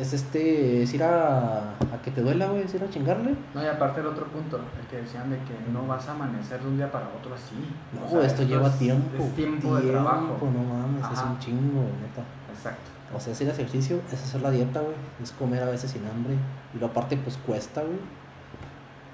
es 0.00 0.12
este, 0.12 0.82
es 0.82 0.92
ir 0.94 1.02
a, 1.04 1.70
a 1.70 2.02
que 2.04 2.10
te 2.10 2.20
duela, 2.22 2.46
güey, 2.48 2.62
es 2.62 2.74
ir 2.74 2.82
a 2.82 2.90
chingarle. 2.90 3.34
No, 3.54 3.62
y 3.62 3.66
aparte 3.66 4.00
el 4.00 4.06
otro 4.06 4.26
punto, 4.26 4.58
el 4.80 4.86
que 4.88 4.96
decían 5.02 5.30
de 5.30 5.36
que 5.38 5.54
no 5.72 5.86
vas 5.86 6.08
a 6.08 6.12
amanecer 6.12 6.60
de 6.60 6.66
un 6.68 6.76
día 6.76 6.90
para 6.90 7.06
otro 7.18 7.34
así. 7.34 7.54
No, 7.92 8.06
O 8.06 8.10
sea, 8.10 8.26
esto 8.26 8.42
lleva 8.42 8.68
es- 8.68 8.78
tiempo. 8.78 9.22
Es 9.24 9.34
tiempo, 9.36 9.76
de 9.76 9.90
trabajo. 9.90 10.38
no 10.42 10.62
mames, 10.74 11.04
es 11.12 11.24
un 11.24 11.38
chingo, 11.38 11.80
güey, 11.82 11.92
neta. 12.02 12.22
Exacto. 12.52 12.90
O 13.14 13.20
sea, 13.20 13.32
es 13.32 13.40
ir 13.40 13.48
a 13.48 13.52
ejercicio, 13.52 14.00
es 14.12 14.22
hacer 14.22 14.42
la 14.42 14.50
dieta, 14.50 14.80
güey. 14.80 14.94
Es 15.22 15.30
comer 15.32 15.62
a 15.62 15.66
veces 15.66 15.90
sin 15.92 16.04
hambre. 16.06 16.34
Y 16.74 16.78
lo 16.78 16.86
aparte, 16.86 17.16
pues 17.16 17.36
cuesta, 17.46 17.82
güey. 17.82 17.98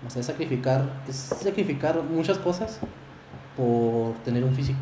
O 0.06 0.10
sea, 0.10 0.20
es 0.20 0.26
sacrificar, 0.26 0.82
es 1.08 1.14
sacrificar 1.16 2.02
muchas 2.02 2.38
cosas 2.38 2.80
por 3.56 4.14
tener 4.24 4.42
un 4.44 4.54
físico. 4.54 4.80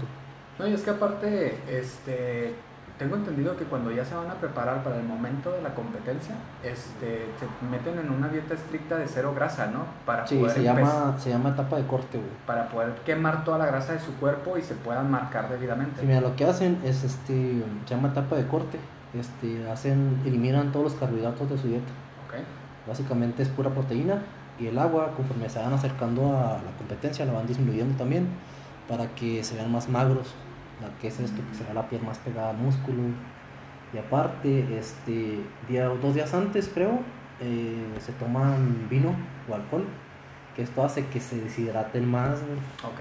No, 0.59 0.66
y 0.66 0.72
es 0.74 0.83
que 0.83 0.90
aparte, 0.90 1.59
este, 1.68 2.55
tengo 3.00 3.16
entendido 3.16 3.56
que 3.56 3.64
cuando 3.64 3.90
ya 3.90 4.04
se 4.04 4.14
van 4.14 4.30
a 4.30 4.34
preparar 4.34 4.84
para 4.84 4.98
el 4.98 5.04
momento 5.04 5.50
de 5.52 5.62
la 5.62 5.74
competencia, 5.74 6.34
este, 6.62 7.24
se 7.40 7.66
meten 7.66 7.98
en 7.98 8.10
una 8.10 8.28
dieta 8.28 8.52
estricta 8.52 8.98
de 8.98 9.08
cero 9.08 9.32
grasa, 9.34 9.68
¿no? 9.68 9.86
Para 10.04 10.26
Sí, 10.26 10.36
poder 10.36 10.52
se 10.54 10.62
llama, 10.62 11.14
se 11.18 11.30
llama 11.30 11.48
etapa 11.48 11.76
de 11.78 11.86
corte, 11.86 12.18
güey. 12.18 12.28
para 12.46 12.68
poder 12.68 12.90
quemar 13.06 13.42
toda 13.42 13.56
la 13.56 13.64
grasa 13.64 13.94
de 13.94 14.00
su 14.00 14.12
cuerpo 14.16 14.58
y 14.58 14.62
se 14.62 14.74
puedan 14.74 15.10
marcar 15.10 15.48
debidamente. 15.48 15.98
Sí, 16.02 16.06
mira, 16.06 16.20
lo 16.20 16.36
que 16.36 16.44
hacen 16.44 16.78
es, 16.84 17.02
este, 17.02 17.62
se 17.86 17.94
llama 17.94 18.08
etapa 18.08 18.36
de 18.36 18.46
corte. 18.46 18.78
Este, 19.14 19.68
hacen, 19.70 20.20
eliminan 20.26 20.70
todos 20.70 20.92
los 20.92 20.94
carbohidratos 21.00 21.48
de 21.48 21.56
su 21.56 21.68
dieta. 21.68 21.90
Ok. 22.28 22.34
Básicamente 22.86 23.42
es 23.42 23.48
pura 23.48 23.70
proteína 23.70 24.18
y 24.58 24.66
el 24.66 24.78
agua, 24.78 25.12
conforme 25.16 25.48
se 25.48 25.58
van 25.58 25.72
acercando 25.72 26.36
a 26.36 26.58
la 26.62 26.70
competencia, 26.76 27.24
la 27.24 27.32
van 27.32 27.46
disminuyendo 27.46 27.96
también 27.96 28.28
para 28.86 29.06
que 29.14 29.42
se 29.42 29.56
vean 29.56 29.72
más 29.72 29.88
magros. 29.88 30.34
La 30.80 30.88
que 31.00 31.08
es 31.08 31.20
esto, 31.20 31.42
que 31.50 31.54
se 31.54 31.74
la 31.74 31.88
piel 31.88 32.02
más 32.02 32.18
pegada 32.18 32.50
al 32.50 32.56
músculo. 32.56 33.02
Y 33.92 33.98
aparte, 33.98 34.78
este, 34.78 35.40
día, 35.68 35.86
dos 35.86 36.14
días 36.14 36.32
antes, 36.32 36.70
creo, 36.72 37.00
eh, 37.40 37.96
se 37.98 38.12
toman 38.12 38.86
vino 38.88 39.14
o 39.48 39.54
alcohol, 39.54 39.84
que 40.54 40.62
esto 40.62 40.84
hace 40.84 41.06
que 41.06 41.20
se 41.20 41.40
deshidraten 41.40 42.08
más. 42.08 42.40
güey. 42.40 42.58
Ok. 42.92 43.00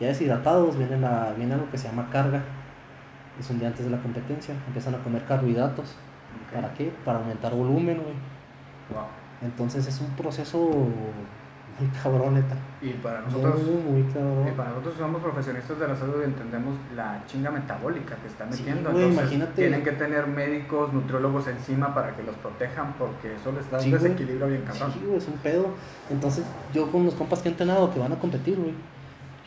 Ya 0.00 0.08
deshidratados, 0.08 0.76
viene, 0.76 0.98
la, 0.98 1.32
viene 1.36 1.54
algo 1.54 1.70
que 1.70 1.78
se 1.78 1.88
llama 1.88 2.08
carga. 2.10 2.42
Es 3.38 3.50
un 3.50 3.58
día 3.58 3.68
antes 3.68 3.84
de 3.84 3.90
la 3.90 4.00
competencia. 4.00 4.54
Empiezan 4.66 4.94
a 4.94 4.98
comer 4.98 5.24
carbohidratos. 5.24 5.96
¿Para 6.52 6.72
qué? 6.74 6.92
Para 7.04 7.18
aumentar 7.18 7.54
volumen, 7.54 7.96
güey. 7.96 8.14
Wow. 8.90 9.06
Entonces 9.42 9.86
es 9.86 10.00
un 10.00 10.10
proceso 10.10 10.70
muy 11.80 11.88
cabrón, 12.02 12.34
neta. 12.34 12.54
Y 12.80 12.90
para 12.94 13.20
nosotros, 13.22 13.62
Muy, 13.62 13.82
muy 13.92 14.00
y 14.02 14.12
cabrón. 14.12 14.52
para 14.56 14.68
nosotros 14.70 14.94
somos 14.98 15.22
profesionistas 15.22 15.78
de 15.78 15.88
la 15.88 15.96
salud 15.96 16.16
y 16.20 16.24
entendemos 16.24 16.74
la 16.94 17.22
chinga 17.26 17.50
metabólica 17.50 18.16
que 18.16 18.26
están 18.28 18.52
Sí, 18.52 18.60
metiendo. 18.62 18.90
güey, 18.90 19.04
Entonces, 19.04 19.32
imagínate. 19.32 19.62
tienen 19.62 19.82
que 19.82 19.92
tener 19.92 20.26
médicos, 20.26 20.92
nutriólogos 20.92 21.48
encima 21.48 21.94
para 21.94 22.14
que 22.16 22.22
los 22.22 22.36
protejan 22.36 22.94
porque 22.98 23.34
eso 23.34 23.52
les 23.52 23.70
da 23.70 23.80
Sí, 23.80 23.86
un 23.92 23.98
güey. 23.98 24.02
desequilibrio 24.02 24.46
bien 24.48 24.62
cabrón. 24.62 24.92
Sí, 24.92 25.00
güey, 25.04 25.16
es 25.18 25.28
un 25.28 25.34
pedo. 25.38 25.66
Entonces 26.10 26.44
yo 26.74 26.90
con 26.90 27.04
los 27.04 27.14
compas 27.14 27.40
que 27.40 27.48
he 27.48 27.52
entrenado 27.52 27.92
que 27.92 27.98
van 27.98 28.12
a 28.12 28.16
competir, 28.18 28.56
güey. 28.58 28.74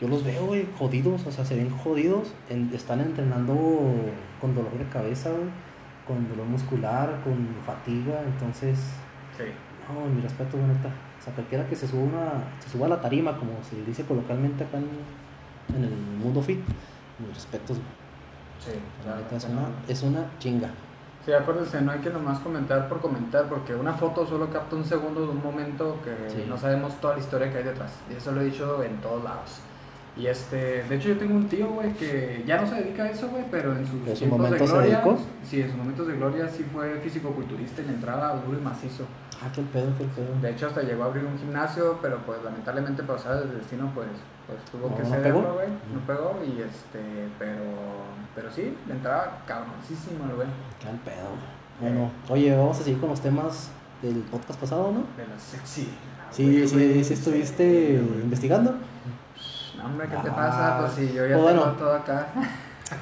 Yo 0.00 0.08
los 0.08 0.24
veo, 0.24 0.46
güey, 0.46 0.66
jodidos, 0.78 1.26
o 1.26 1.30
sea, 1.32 1.44
se 1.44 1.56
ven 1.56 1.70
jodidos. 1.70 2.32
en- 2.50 2.70
están 2.74 3.00
entrenando 3.00 3.54
con 4.40 4.54
dolor 4.54 4.72
de 4.76 4.84
cabeza, 4.86 5.30
güey, 5.30 5.44
con 6.06 6.28
dolor 6.28 6.46
muscular, 6.46 7.20
con 7.24 7.34
fatiga. 7.64 8.20
Entonces, 8.26 8.78
Sí. 9.38 9.44
no, 9.88 10.04
mi 10.14 10.20
respeto, 10.20 10.56
güey, 10.58 10.68
neta. 10.68 10.90
Sea, 11.26 11.34
cualquiera 11.34 11.66
que 11.68 11.76
se 11.76 11.86
suba, 11.88 12.02
una, 12.02 12.32
se 12.64 12.70
suba 12.70 12.86
a 12.86 12.90
la 12.90 13.00
tarima, 13.00 13.36
como 13.36 13.52
se 13.68 13.82
dice 13.84 14.04
coloquialmente 14.04 14.64
acá 14.64 14.78
en, 14.78 14.88
en 15.76 15.84
el 15.84 15.90
mundo 16.22 16.40
fit, 16.40 16.60
mis 17.18 17.34
respetos. 17.34 17.76
Sí, 18.64 18.70
La 19.06 19.16
claro, 19.16 19.36
es 19.36 19.44
una, 19.44 19.68
es 19.88 20.02
una 20.02 20.26
chinga. 20.38 20.70
Sí, 21.24 21.32
acuérdense, 21.32 21.80
no 21.82 21.90
hay 21.90 21.98
que 21.98 22.10
nomás 22.10 22.38
comentar 22.38 22.88
por 22.88 23.00
comentar, 23.00 23.48
porque 23.48 23.74
una 23.74 23.92
foto 23.92 24.24
solo 24.24 24.48
capta 24.50 24.76
un 24.76 24.84
segundo 24.84 25.22
de 25.22 25.28
un 25.32 25.42
momento 25.42 25.98
que 26.04 26.30
Sí. 26.30 26.44
no 26.48 26.56
sabemos 26.56 26.94
toda 27.00 27.14
la 27.14 27.20
historia 27.20 27.50
que 27.50 27.58
hay 27.58 27.64
detrás. 27.64 27.92
Y 28.08 28.14
eso 28.14 28.30
lo 28.30 28.40
he 28.40 28.44
dicho 28.44 28.82
en 28.84 28.96
todos 29.00 29.24
lados. 29.24 29.58
Y 30.16 30.28
este, 30.28 30.84
de 30.84 30.94
hecho 30.96 31.08
yo 31.08 31.18
tengo 31.18 31.34
un 31.34 31.48
tío, 31.48 31.68
güey, 31.68 31.92
que 31.94 32.42
ya 32.46 32.60
no 32.60 32.66
se 32.66 32.76
dedica 32.76 33.02
a 33.02 33.10
eso, 33.10 33.28
güey, 33.28 33.44
pero 33.50 33.72
en 33.76 33.84
sus 33.84 33.96
¿En 34.06 34.16
su 34.16 34.24
tiempos 34.24 34.50
de 34.50 34.58
se 34.58 34.64
gloria, 34.66 35.02
sí, 35.44 35.60
en 35.60 35.68
sus 35.68 35.76
momentos 35.76 36.06
de 36.06 36.16
gloria 36.16 36.48
sí 36.48 36.64
fue 36.72 36.94
físico-culturista 37.00 37.82
y 37.82 37.86
le 37.86 37.92
entraba 37.94 38.32
duro 38.46 38.58
y 38.58 38.62
macizo. 38.62 39.04
Ah, 39.42 39.48
qué 39.54 39.62
pedo, 39.62 39.88
qué 39.98 40.04
pedo. 40.04 40.40
De 40.40 40.50
hecho 40.50 40.66
hasta 40.68 40.82
llegó 40.82 41.04
a 41.04 41.06
abrir 41.06 41.24
un 41.24 41.38
gimnasio, 41.38 41.98
pero 42.00 42.18
pues 42.24 42.42
lamentablemente 42.42 43.02
por 43.02 43.16
cosas 43.16 43.40
del 43.40 43.58
destino, 43.58 43.90
pues, 43.94 44.08
pues 44.46 44.58
tuvo 44.70 44.88
No, 44.90 44.96
que 44.96 45.02
no 45.02 45.08
cederlo, 45.10 45.54
güey, 45.54 45.68
no 45.68 46.00
pegó 46.06 46.38
y 46.44 46.62
este, 46.62 47.28
pero, 47.38 47.62
pero 48.34 48.50
sí, 48.50 48.76
le 48.86 48.94
entraba 48.94 49.42
cabroncísimo, 49.46 50.24
el 50.24 50.34
güey, 50.36 50.48
Qué 50.80 50.88
el 50.88 50.96
pedo. 50.98 51.28
Bueno, 51.80 52.10
oye, 52.30 52.56
vamos 52.56 52.80
a 52.80 52.82
seguir 52.82 52.98
con 52.98 53.10
los 53.10 53.20
temas 53.20 53.70
del 54.00 54.20
podcast 54.22 54.58
pasado, 54.58 54.90
¿no? 54.92 55.00
de 55.22 55.28
la 55.28 55.38
sexy. 55.38 55.88
Sí, 56.30 56.66
güey, 56.72 56.94
sí, 56.94 57.04
sí, 57.04 57.14
estuviste 57.14 57.94
investigando. 58.22 58.74
No, 59.78 59.84
hombre, 59.84 60.08
¿qué 60.08 60.16
te 60.16 60.28
Ah, 60.30 60.34
pasa? 60.34 60.78
Pues 60.80 60.92
sí, 60.92 61.14
yo 61.14 61.26
ya 61.26 61.36
pues 61.36 61.48
tengo 61.54 61.66
todo 61.72 61.94
acá. 61.94 62.26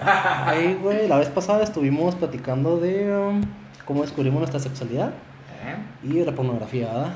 Ahí, 0.47 0.79
güey, 0.83 1.07
la 1.09 1.19
vez 1.19 1.29
pasada 1.29 1.63
estuvimos 1.63 2.15
platicando 2.17 2.79
de 2.79 3.15
um, 3.17 3.43
cómo 3.85 4.03
descubrimos 4.03 4.39
nuestra 4.41 4.59
sexualidad 4.59 5.13
Y 6.03 6.25
la 6.25 6.33
pornografía, 6.33 6.87
¿verdad? 6.87 7.13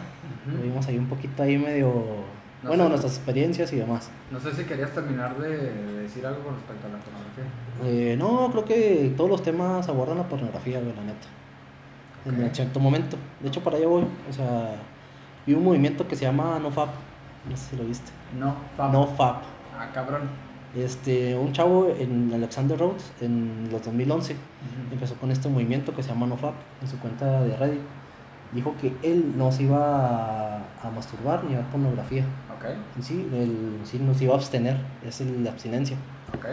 Ujú. 0.49 0.63
Vimos 0.63 0.87
ahí 0.89 0.99
un 0.99 1.07
poquito 1.07 1.43
ahí 1.43 1.59
medio, 1.59 1.93
No 2.63 2.69
bueno, 2.69 2.85
sé. 2.85 2.89
nuestras 2.91 3.17
experiencias 3.17 3.73
y 3.73 3.77
demás. 3.77 4.11
No 4.31 4.41
sé 4.41 4.53
si 4.53 4.65
querías 4.65 4.93
terminar 4.93 5.37
de 5.39 5.49
de 5.57 6.03
decir 6.03 6.27
algo 6.27 6.43
con 6.45 6.55
respecto 6.55 6.87
a 6.87 6.91
la 6.91 6.99
pornografía. 6.99 7.45
Eh, 7.85 8.17
no, 8.17 8.51
creo 8.51 8.65
que 8.65 9.13
todos 9.17 9.29
los 9.31 9.43
temas 9.43 9.89
abordan 9.89 10.17
la 10.19 10.25
pornografía, 10.29 10.81
güey, 10.81 10.95
la 10.95 11.03
neta. 11.03 11.27
En 12.27 12.55
cierto 12.55 12.81
momento. 12.81 13.17
De 13.41 13.49
hecho, 13.49 13.63
para 13.63 13.77
allá 13.77 13.87
voy. 13.87 14.05
O 14.29 14.33
sea, 14.33 14.75
vi 15.47 15.55
un 15.55 15.65
movimiento 15.65 16.07
que 16.09 16.17
se 16.17 16.25
llama 16.25 16.59
NoFap. 16.59 16.89
No 17.49 17.57
sé 17.57 17.71
si 17.71 17.77
lo 17.77 17.85
viste. 17.85 18.11
No, 18.39 18.55
fab. 18.77 18.93
NoFap. 18.93 19.43
Ah, 19.79 19.89
cabrón. 19.95 20.23
Este, 20.77 21.35
un 21.37 21.53
chavo 21.53 21.89
en 21.99 22.31
Alexander 22.35 22.79
Rhodes 22.79 23.11
en 23.23 23.69
los 23.73 23.83
2011 23.85 24.35
Ujú. 24.35 24.41
empezó 24.93 25.15
con 25.15 25.31
este 25.31 25.49
movimiento 25.49 25.95
que 25.95 26.03
se 26.03 26.11
llama 26.11 26.27
NoFap 26.27 26.53
en 26.83 26.89
su 26.89 26.99
cuenta 26.99 27.43
de 27.43 27.57
Reddit. 27.57 27.81
Dijo 28.53 28.75
que 28.81 28.97
él 29.03 29.35
no 29.37 29.53
se 29.53 29.65
iba 29.65 29.79
a, 29.79 30.57
a 30.57 30.91
masturbar 30.95 31.45
ni 31.45 31.55
a 31.55 31.59
ver 31.59 31.67
pornografía. 31.67 32.25
Ok, 32.57 32.65
En 32.97 33.03
sí, 33.03 33.29
él 33.33 33.79
sí 33.85 33.99
no 33.99 34.15
se 34.15 34.25
iba 34.25 34.35
a 34.35 34.37
abstener. 34.39 34.77
Es 35.07 35.21
el- 35.21 35.45
la 35.45 35.51
abstinencia. 35.51 35.97
ok. 36.37 36.47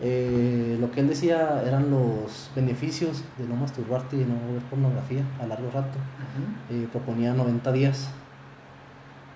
Eh, 0.00 0.76
lo 0.80 0.90
que 0.90 1.00
él 1.00 1.08
decía 1.08 1.62
eran 1.64 1.88
los 1.90 2.50
beneficios 2.56 3.22
de 3.38 3.46
no 3.46 3.54
masturbarte 3.54 4.16
y 4.16 4.20
de 4.20 4.26
no 4.26 4.34
ver 4.52 4.62
pornografía 4.68 5.22
a 5.40 5.46
largo 5.46 5.70
rato. 5.70 5.98
Eh, 6.70 6.88
proponía 6.90 7.32
90 7.32 7.70
días. 7.72 8.08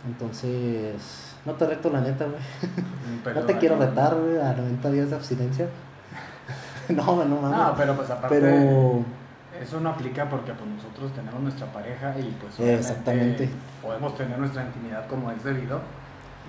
Entonces, 0.07 1.35
no 1.45 1.53
te 1.55 1.67
reto 1.67 1.91
la 1.91 2.01
neta, 2.01 2.25
güey. 2.25 2.39
Pero, 3.25 3.41
No 3.41 3.47
te 3.47 3.59
quiero 3.59 3.79
retar, 3.79 4.15
güey, 4.17 4.39
a 4.41 4.53
90 4.55 4.91
días 4.91 5.11
de 5.11 5.17
abstinencia. 5.17 5.69
no, 6.89 7.25
no 7.25 7.41
mames. 7.41 7.59
No, 7.59 7.75
pero 7.77 7.95
pues 7.97 8.09
aparte. 8.11 8.41
Pero, 8.41 9.05
Eso 9.63 9.81
no 9.81 9.91
aplica 9.91 10.29
porque 10.29 10.53
pues 10.53 10.71
nosotros 10.71 11.13
tenemos 11.13 11.41
nuestra 11.41 11.67
pareja 11.73 12.15
y 12.19 12.35
pues 12.41 12.59
exactamente. 12.61 13.49
podemos 13.83 14.17
tener 14.17 14.39
nuestra 14.39 14.65
intimidad 14.67 15.07
como 15.09 15.31
es 15.31 15.43
debido 15.45 15.81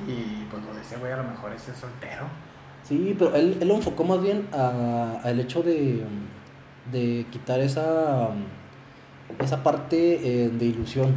y 0.07 0.45
pues 0.49 0.63
lo 0.63 0.73
de 0.73 0.81
ese 0.81 0.97
güey 0.97 1.11
a 1.11 1.17
lo 1.17 1.23
mejor 1.23 1.51
es 1.53 1.67
el 1.69 1.75
soltero. 1.75 2.25
sí, 2.83 3.15
pero 3.17 3.35
él, 3.35 3.57
él 3.59 3.67
lo 3.67 3.75
enfocó 3.75 4.03
más 4.03 4.21
bien 4.21 4.47
a- 4.53 5.19
al 5.23 5.39
hecho 5.39 5.61
de, 5.63 6.03
de 6.91 7.25
quitar 7.31 7.59
esa, 7.59 8.29
esa 9.39 9.63
parte 9.63 10.45
eh, 10.45 10.49
de 10.49 10.65
ilusión. 10.65 11.13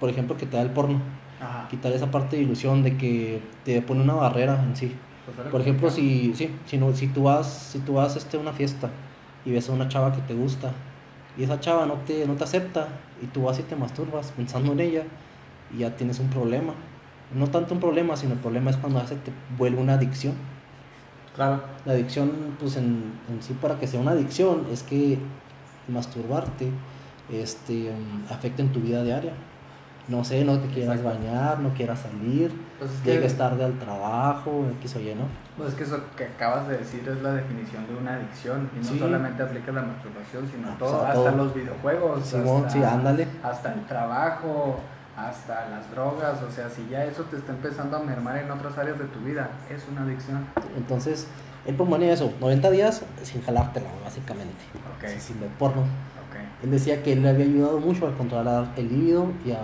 Por 0.00 0.10
ejemplo, 0.10 0.36
que 0.36 0.46
te 0.46 0.56
da 0.56 0.62
el 0.62 0.70
porno. 0.70 1.00
Ajá. 1.40 1.66
quitar 1.68 1.90
esa 1.92 2.08
parte 2.08 2.36
de 2.36 2.42
ilusión 2.42 2.84
de 2.84 2.96
que 2.96 3.42
te 3.64 3.82
pone 3.82 4.00
una 4.02 4.14
barrera 4.14 4.62
en 4.62 4.76
sí. 4.76 4.94
Pues, 5.24 5.48
Por 5.48 5.60
ejemplo, 5.60 5.90
si, 5.90 6.32
sí, 6.36 6.54
si, 6.66 6.78
no, 6.78 6.92
si 6.94 7.08
tú 7.08 7.24
vas, 7.24 7.46
si 7.72 7.80
tú 7.80 7.94
vas 7.94 8.14
este, 8.14 8.36
a 8.36 8.40
una 8.40 8.52
fiesta 8.52 8.90
y 9.44 9.50
ves 9.50 9.68
a 9.68 9.72
una 9.72 9.88
chava 9.88 10.12
que 10.12 10.20
te 10.22 10.34
gusta 10.34 10.70
y 11.36 11.44
esa 11.44 11.60
chava 11.60 11.86
no 11.86 11.94
te, 11.94 12.26
no 12.26 12.34
te 12.34 12.44
acepta 12.44 12.88
y 13.22 13.26
tú 13.26 13.44
vas 13.44 13.58
y 13.58 13.62
te 13.62 13.76
masturbas 13.76 14.32
pensando 14.32 14.72
en 14.72 14.80
ella 14.80 15.02
y 15.74 15.78
ya 15.78 15.96
tienes 15.96 16.18
un 16.18 16.28
problema. 16.28 16.74
No 17.34 17.46
tanto 17.46 17.74
un 17.74 17.80
problema, 17.80 18.16
sino 18.16 18.34
el 18.34 18.38
problema 18.38 18.70
es 18.70 18.76
cuando 18.76 19.06
se 19.06 19.16
te 19.16 19.32
vuelve 19.56 19.80
una 19.80 19.94
adicción. 19.94 20.34
Claro. 21.34 21.62
La 21.86 21.94
adicción, 21.94 22.30
pues 22.60 22.76
en, 22.76 23.12
en 23.30 23.42
sí 23.42 23.54
para 23.54 23.78
que 23.78 23.86
sea 23.86 24.00
una 24.00 24.10
adicción 24.10 24.66
es 24.70 24.82
que 24.82 25.18
masturbarte 25.88 26.68
este, 27.30 27.90
afecta 28.30 28.62
en 28.62 28.72
tu 28.72 28.80
vida 28.80 29.02
diaria. 29.02 29.32
No 30.08 30.24
sé, 30.24 30.44
no 30.44 30.58
te 30.58 30.68
quieras 30.68 31.02
bañar, 31.02 31.60
no 31.60 31.72
quieras 31.74 32.00
salir, 32.00 32.50
Pues 32.82 32.94
es 32.94 33.00
que, 33.02 33.12
llegues 33.12 33.36
tarde 33.38 33.64
al 33.64 33.78
trabajo, 33.78 34.64
X 34.80 34.96
o 34.96 35.00
Y, 35.00 35.14
¿no? 35.14 35.24
pues 35.56 35.68
es 35.70 35.74
que 35.76 35.84
eso 35.84 36.00
que 36.16 36.24
acabas 36.24 36.66
de 36.68 36.78
decir 36.78 37.06
es 37.08 37.22
la 37.22 37.32
definición 37.32 37.86
de 37.86 37.94
una 37.94 38.14
adicción 38.14 38.68
y 38.74 38.78
no 38.78 38.84
Sí. 38.92 38.98
solamente 38.98 39.42
aplica 39.42 39.70
la 39.72 39.82
masturbación, 39.82 40.48
sino 40.50 40.68
Ah, 40.70 40.76
todo, 40.78 40.90
pues, 40.90 41.02
a 41.02 41.08
hasta 41.12 41.30
todo. 41.30 41.44
los 41.44 41.54
videojuegos, 41.54 42.34
hasta, 42.34 42.70
sí, 42.70 42.82
ándale. 42.82 43.26
hasta 43.42 43.72
el 43.74 43.84
trabajo, 43.86 44.80
hasta 45.16 45.68
las 45.68 45.90
drogas, 45.90 46.42
o 46.42 46.50
sea, 46.50 46.68
si 46.70 46.88
ya 46.90 47.04
eso 47.04 47.22
te 47.24 47.36
está 47.36 47.52
empezando 47.52 47.98
a 47.98 48.00
mermar 48.00 48.38
en 48.38 48.50
otras 48.50 48.76
áreas 48.78 48.98
de 48.98 49.04
tu 49.04 49.20
vida, 49.20 49.50
es 49.70 49.84
una 49.90 50.02
adicción. 50.02 50.46
Entonces, 50.76 51.26
él 51.66 51.74
proponía 51.76 52.12
eso, 52.12 52.32
90 52.40 52.70
días 52.70 53.02
sin 53.22 53.42
jalártela, 53.42 53.86
básicamente. 54.04 54.56
Ok, 54.98 55.08
Sí, 55.10 55.20
Sin 55.20 55.40
ver 55.40 55.50
porno. 55.50 55.82
Él 56.62 56.70
decía 56.70 57.02
que 57.02 57.12
él 57.12 57.22
le 57.22 57.28
había 57.30 57.44
ayudado 57.46 57.80
mucho 57.80 58.06
a 58.06 58.12
controlar 58.16 58.66
el 58.76 58.88
líbido 58.88 59.26
y 59.44 59.50
a, 59.52 59.60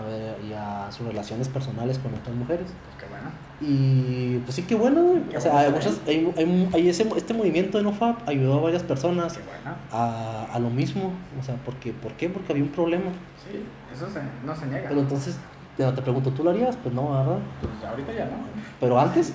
y 0.48 0.52
a 0.52 0.90
sus 0.90 1.06
relaciones 1.06 1.48
personales 1.48 1.98
con 1.98 2.12
otras 2.14 2.34
mujeres. 2.34 2.66
Pues 2.66 2.96
qué 3.04 3.06
bueno. 3.08 3.28
Y 3.60 4.38
pues 4.38 4.54
sí, 4.54 4.62
qué 4.62 4.74
bueno, 4.74 5.02
güey. 5.02 5.22
Qué 5.30 5.36
O 5.36 5.40
sea, 5.40 5.58
hay 5.60 5.70
muchas, 5.72 6.00
hay, 6.06 6.32
hay- 6.36 6.70
hay 6.72 6.88
ese, 6.88 7.08
este 7.16 7.34
movimiento 7.34 7.78
de 7.78 7.84
NoFap 7.84 8.28
ayudó 8.28 8.58
a 8.58 8.62
varias 8.62 8.82
personas 8.82 9.34
bueno. 9.34 9.76
a, 9.92 10.46
a 10.52 10.58
lo 10.58 10.70
mismo. 10.70 11.12
O 11.40 11.42
sea, 11.44 11.56
porque, 11.64 11.92
¿por 11.92 12.12
qué? 12.12 12.28
Porque 12.28 12.52
había 12.52 12.64
un 12.64 12.70
problema. 12.70 13.06
Sí, 13.50 13.60
eso 13.94 14.08
se- 14.10 14.20
no 14.46 14.54
se 14.56 14.66
niega. 14.66 14.88
Pero 14.88 15.00
entonces, 15.00 15.36
te 15.76 16.02
pregunto, 16.02 16.30
¿tú 16.32 16.42
lo 16.44 16.50
harías? 16.50 16.76
Pues 16.76 16.94
no, 16.94 17.10
¿verdad? 17.12 17.38
Pues 17.60 17.90
ahorita 17.90 18.12
ya 18.12 18.24
no. 18.26 18.32
Pero 18.80 18.98
antes, 18.98 19.34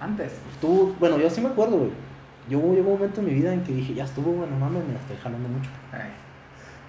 Antes. 0.00 0.32
tú, 0.60 0.94
bueno, 1.00 1.18
yo 1.18 1.28
sí 1.30 1.40
me 1.40 1.48
acuerdo, 1.48 1.76
güey. 1.78 1.90
yo 2.48 2.58
llegó 2.74 2.90
un 2.90 2.98
momento 2.98 3.20
en 3.20 3.26
mi 3.26 3.34
vida 3.34 3.52
en 3.52 3.62
que 3.62 3.72
dije, 3.72 3.94
ya 3.94 4.04
estuvo, 4.04 4.32
bueno, 4.32 4.56
mames, 4.58 4.84
me 4.84 4.94
la 4.94 4.98
estoy 5.00 5.16
jalando 5.22 5.48
mucho. 5.48 5.70
Ay, 5.92 6.10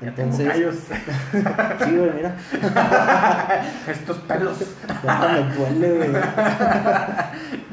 Entonces, 0.08 0.48
callos. 0.48 0.76
sí, 1.86 1.96
güey, 1.98 2.12
mira, 2.16 2.36
Estos 3.88 4.18
pelos. 4.18 4.58
ya 5.04 5.14
hasta 5.14 5.28
me 5.34 5.54
duele, 5.56 5.98
güey. 6.10 6.22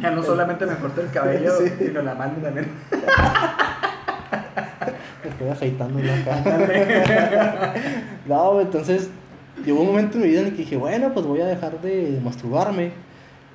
Ya 0.01 0.11
no 0.13 0.23
solamente 0.23 0.67
me 0.67 0.77
corté 0.77 1.03
el 1.03 1.11
cabello, 1.11 1.53
Sí. 1.59 1.73
sino 1.79 2.03
la 2.03 2.15
mano 2.15 2.35
también. 2.43 2.71
Me 5.23 5.31
estoy 5.31 5.49
afeitando 5.49 6.01
la 6.01 6.25
cara. 6.25 7.75
No, 8.27 8.61
entonces 8.61 9.11
llegó 9.65 9.81
un 9.81 9.89
momento 9.89 10.17
en 10.17 10.23
mi 10.23 10.29
vida 10.29 10.41
en 10.41 10.47
el 10.47 10.53
que 10.53 10.59
dije, 10.59 10.77
bueno, 10.77 11.13
pues 11.13 11.27
voy 11.27 11.41
a 11.41 11.47
dejar 11.47 11.81
de 11.81 12.21
masturbarme 12.25 12.93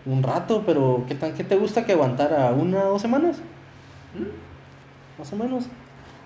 un 0.06 0.22
rato, 0.22 0.64
pero 0.66 1.04
¿qué, 1.08 1.16
tan, 1.16 1.34
qué 1.34 1.44
te 1.44 1.56
gusta 1.56 1.86
que 1.86 1.94
aguantara? 1.94 2.52
¿Una 2.52 2.84
o 2.84 2.90
dos 2.92 3.02
semanas? 3.02 3.38
Más 5.18 5.34
o 5.34 5.36
menos. 5.36 5.66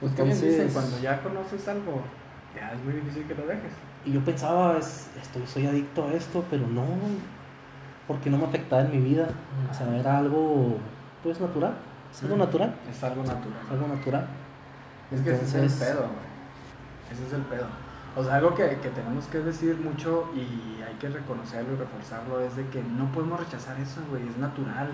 Pues 0.02 0.12
dicen, 0.14 0.28
Entonces, 0.32 0.74
cuando 0.74 1.00
ya 1.02 1.22
conoces 1.22 1.68
algo, 1.68 2.02
ya 2.60 2.74
es 2.74 2.84
muy 2.84 2.94
difícil 2.94 3.26
que 3.26 3.36
lo 3.36 3.46
dejes. 3.46 3.72
y 4.06 4.14
yo 4.14 4.22
pensaba, 4.22 4.78
es, 4.78 5.10
estoy, 5.22 5.46
soy 5.48 5.68
adicto 5.68 6.06
a 6.06 6.14
esto, 6.14 6.44
pero 6.50 6.68
no, 6.68 6.86
porque 8.08 8.30
no 8.30 8.38
me 8.38 8.46
afectaba 8.46 8.82
en 8.84 8.92
mi 8.92 9.00
vida. 9.00 9.28
O 9.70 9.74
sea, 9.74 9.96
era 9.98 10.18
algo, 10.18 10.78
pues, 11.24 11.40
natural. 11.40 11.74
Es 12.12 12.24
algo 12.24 12.38
natural. 12.38 12.76
Es 12.90 13.04
algo 13.04 13.24
natural. 13.24 13.60
Es 13.66 13.72
algo 13.72 13.88
natural. 13.88 14.28
Es 15.12 15.22
que 15.22 15.32
ese 15.32 15.66
es 15.66 15.82
el 15.82 15.88
pedo, 15.88 16.02
güey. 16.02 16.30
Ese 17.12 17.28
es 17.28 17.34
el 17.34 17.42
pedo. 17.44 17.68
O 18.16 18.24
sea, 18.24 18.36
algo 18.36 18.56
que, 18.56 18.78
que 18.80 18.90
tenemos 18.90 19.26
que 19.28 19.40
decir 19.40 19.78
mucho 19.78 20.30
y 20.36 20.82
hay 20.82 20.96
que 21.00 21.10
reconocerlo 21.10 21.74
y 21.74 21.78
reforzarlo 21.78 22.42
es 22.42 22.56
de 22.56 22.68
que 22.70 22.82
no 22.82 23.12
podemos 23.12 23.40
rechazar 23.40 23.80
eso, 23.80 24.02
güey, 24.10 24.28
es 24.28 24.38
natural. 24.38 24.90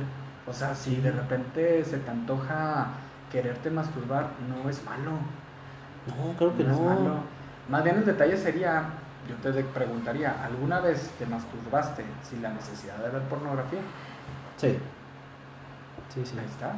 O 0.45 0.53
sea, 0.53 0.75
si 0.75 0.97
de 0.97 1.11
repente 1.11 1.83
se 1.85 1.97
te 1.97 2.11
antoja 2.11 2.87
quererte 3.31 3.69
masturbar, 3.71 4.29
no 4.47 4.69
es 4.69 4.83
malo. 4.83 5.11
No, 6.07 6.37
creo 6.37 6.55
que 6.55 6.63
no. 6.63 6.73
es 6.73 6.79
malo. 6.79 7.15
Más 7.69 7.83
bien 7.83 7.97
el 7.97 8.05
detalle 8.05 8.37
sería, 8.37 8.83
yo 9.27 9.35
te 9.51 9.63
preguntaría, 9.63 10.43
¿alguna 10.43 10.79
vez 10.79 11.09
te 11.17 11.25
masturbaste 11.25 12.03
sin 12.27 12.41
la 12.41 12.49
necesidad 12.51 12.97
de 12.97 13.09
ver 13.09 13.21
pornografía? 13.23 13.79
Sí. 14.57 14.77
Sí, 16.13 16.21
sí. 16.23 16.35
Ahí 16.39 16.45
está. 16.45 16.73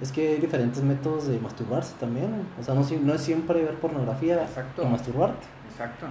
Es 0.00 0.12
que 0.12 0.28
hay 0.28 0.36
diferentes 0.38 0.82
métodos 0.82 1.26
de 1.28 1.38
masturbarse 1.40 1.94
también. 1.98 2.46
O 2.60 2.62
sea, 2.62 2.74
no, 2.74 3.14
es 3.14 3.20
siempre 3.20 3.62
ver 3.64 3.74
pornografía 3.74 4.42
Exacto. 4.42 4.82
y 4.82 4.86
masturbarte. 4.86 5.46
Exacto. 5.70 6.06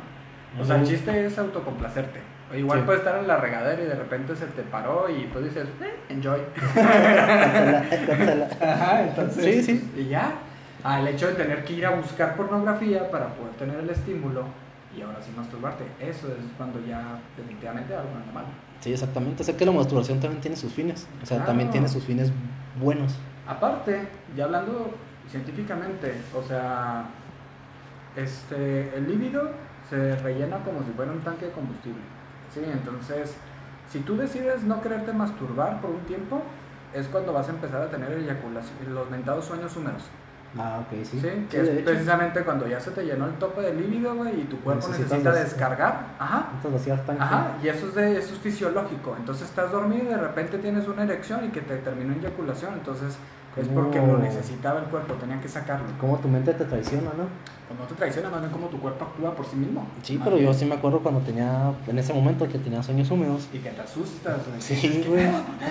O 0.59 0.65
sea, 0.65 0.77
el 0.77 0.87
chiste 0.87 1.25
es 1.25 1.37
autocomplacerte. 1.37 2.19
O 2.51 2.55
igual 2.55 2.79
Sí. 2.79 2.85
puedes 2.85 3.01
estar 3.01 3.17
en 3.19 3.27
la 3.27 3.37
regadera 3.37 3.81
y 3.81 3.85
de 3.85 3.95
repente 3.95 4.35
se 4.35 4.45
te 4.47 4.63
paró 4.63 5.09
y 5.09 5.25
pues 5.31 5.45
dices, 5.45 5.67
eh, 5.81 5.95
enjoy. 6.09 6.39
Ajá, 8.61 9.01
entonces. 9.03 9.43
Sí, 9.43 9.63
sí. 9.63 9.91
Y 9.95 10.07
ya. 10.09 10.33
Ah, 10.89 11.01
el 11.01 11.07
hecho 11.09 11.27
de 11.27 11.33
tener 11.33 11.65
que 11.65 11.73
ir 11.73 11.85
a 11.85 11.89
buscar 11.89 12.37
pornografía 12.37 13.11
para 13.11 13.27
poder 13.33 13.51
tener 13.55 13.77
el 13.77 13.89
estímulo 13.89 14.43
y 14.97 15.01
ahora 15.01 15.21
sí 15.21 15.31
masturbarte. 15.35 15.83
Eso 15.99 16.29
es 16.29 16.37
cuando 16.55 16.79
ya 16.85 17.19
definitivamente 17.35 17.93
algo 17.93 18.07
anda 18.15 18.31
mal. 18.31 18.45
Sí, 18.79 18.93
exactamente. 18.93 19.43
Sé 19.43 19.57
que 19.57 19.65
la 19.65 19.73
masturbación 19.73 20.21
también 20.21 20.39
tiene 20.39 20.55
sus 20.55 20.71
fines. 20.71 21.05
O 21.21 21.25
sea, 21.25 21.39
Claro. 21.39 21.47
también 21.49 21.71
tiene 21.71 21.89
sus 21.89 22.05
fines 22.05 22.31
buenos. 22.79 23.13
Aparte, 23.45 24.07
ya 24.33 24.45
hablando 24.45 24.91
científicamente, 25.29 26.21
o 26.33 26.41
sea, 26.41 27.07
este, 28.15 28.95
el 28.95 29.09
líbido 29.09 29.51
se 29.89 30.15
rellena 30.15 30.59
como 30.59 30.83
si 30.85 30.91
fuera 30.91 31.11
un 31.11 31.19
tanque 31.19 31.47
de 31.47 31.51
combustible. 31.51 31.99
Sí, 32.53 32.61
entonces, 32.63 33.35
si 33.89 33.99
tú 33.99 34.15
decides 34.15 34.63
no 34.63 34.81
quererte 34.81 35.11
masturbar 35.11 35.81
por 35.81 35.89
un 35.89 35.99
tiempo, 36.05 36.41
es 36.93 37.07
cuando 37.07 37.33
vas 37.33 37.49
a 37.49 37.51
empezar 37.51 37.81
a 37.81 37.89
tener 37.89 38.09
eyaculación, 38.13 38.95
los 38.95 39.09
mentados 39.09 39.43
sueños 39.43 39.75
húmedos. 39.75 40.03
Ah, 40.57 40.81
ok, 40.81 41.03
sí. 41.03 41.19
Sí, 41.19 41.19
Sí, 41.19 41.47
que 41.49 41.61
es 41.61 41.69
precisamente 41.83 42.41
cuando 42.41 42.67
ya 42.67 42.79
se 42.79 42.91
te 42.91 43.03
llenó 43.03 43.25
el 43.25 43.33
tope 43.33 43.61
del 43.61 43.77
líbido, 43.77 44.15
güey, 44.15 44.41
y 44.41 44.43
tu 44.45 44.59
cuerpo 44.59 44.87
Necesitas 44.87 45.19
necesita 45.23 45.43
descargar. 45.43 46.15
Ajá. 46.19 46.49
Tan 47.05 47.21
Ajá, 47.21 47.57
y 47.61 47.67
eso 47.67 47.87
es, 47.87 47.95
de, 47.95 48.17
eso 48.17 48.33
es 48.33 48.39
fisiológico. 48.39 49.15
Entonces 49.17 49.47
estás 49.47 49.71
dormido 49.71 50.03
y 50.03 50.07
de 50.07 50.17
repente 50.17 50.57
tienes 50.57 50.87
una 50.87 51.03
erección 51.03 51.45
y 51.45 51.49
que 51.49 51.61
te 51.61 51.77
terminó 51.77 52.13
en 52.13 52.19
eyaculación. 52.19 52.73
Entonces 52.75 53.17
es 53.61 53.67
porque 53.67 53.99
lo 53.99 54.17
necesitaba 54.17 54.79
el 54.79 54.85
cuerpo, 54.85 55.13
tenía 55.15 55.39
que 55.41 55.47
sacarlo. 55.47 55.85
Como 55.99 56.17
tu 56.17 56.27
mente 56.27 56.53
te 56.53 56.65
traiciona, 56.65 57.11
¿no? 57.17 57.25
Pues 57.67 57.79
no 57.79 57.85
te 57.85 57.95
traiciona, 57.95 58.29
más 58.29 58.39
bien 58.41 58.51
como 58.51 58.67
tu 58.67 58.79
cuerpo 58.79 59.05
actúa 59.05 59.35
por 59.35 59.45
sí 59.45 59.55
mismo. 59.55 59.85
Sí, 60.03 60.19
pero 60.23 60.37
bien. 60.37 60.47
yo 60.47 60.53
sí 60.53 60.65
me 60.65 60.75
acuerdo 60.75 60.99
cuando 60.99 61.19
tenía, 61.21 61.73
en 61.87 61.99
ese 61.99 62.13
momento 62.13 62.47
que 62.47 62.57
tenía 62.59 62.81
sueños 62.81 63.11
húmedos. 63.11 63.47
Y 63.51 63.57
que 63.59 63.69
te 63.71 63.81
asustas, 63.81 64.47
güey. 64.47 64.61
Sí, 64.61 64.75
Dices, 64.75 65.05
¿qué 65.05 65.09
güey. 65.09 65.25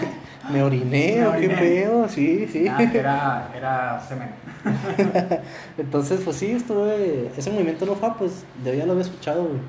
Me 0.50 0.62
oriné, 0.62 1.16
Me 1.16 1.26
o 1.26 1.30
qué 1.32 1.36
oriné. 1.38 1.56
pedo, 1.56 2.08
sí, 2.08 2.46
sí. 2.50 2.68
Ah, 2.68 2.82
era, 2.82 3.50
era 3.56 4.00
semen. 4.00 4.28
Entonces, 5.78 6.20
pues 6.24 6.36
sí, 6.36 6.52
estuve. 6.52 7.30
Ese 7.36 7.50
movimiento 7.50 7.86
no 7.86 7.94
fue, 7.94 8.12
pues 8.18 8.44
de 8.62 8.76
ya 8.76 8.84
lo 8.86 8.92
había 8.92 9.04
escuchado, 9.04 9.44
güey. 9.44 9.60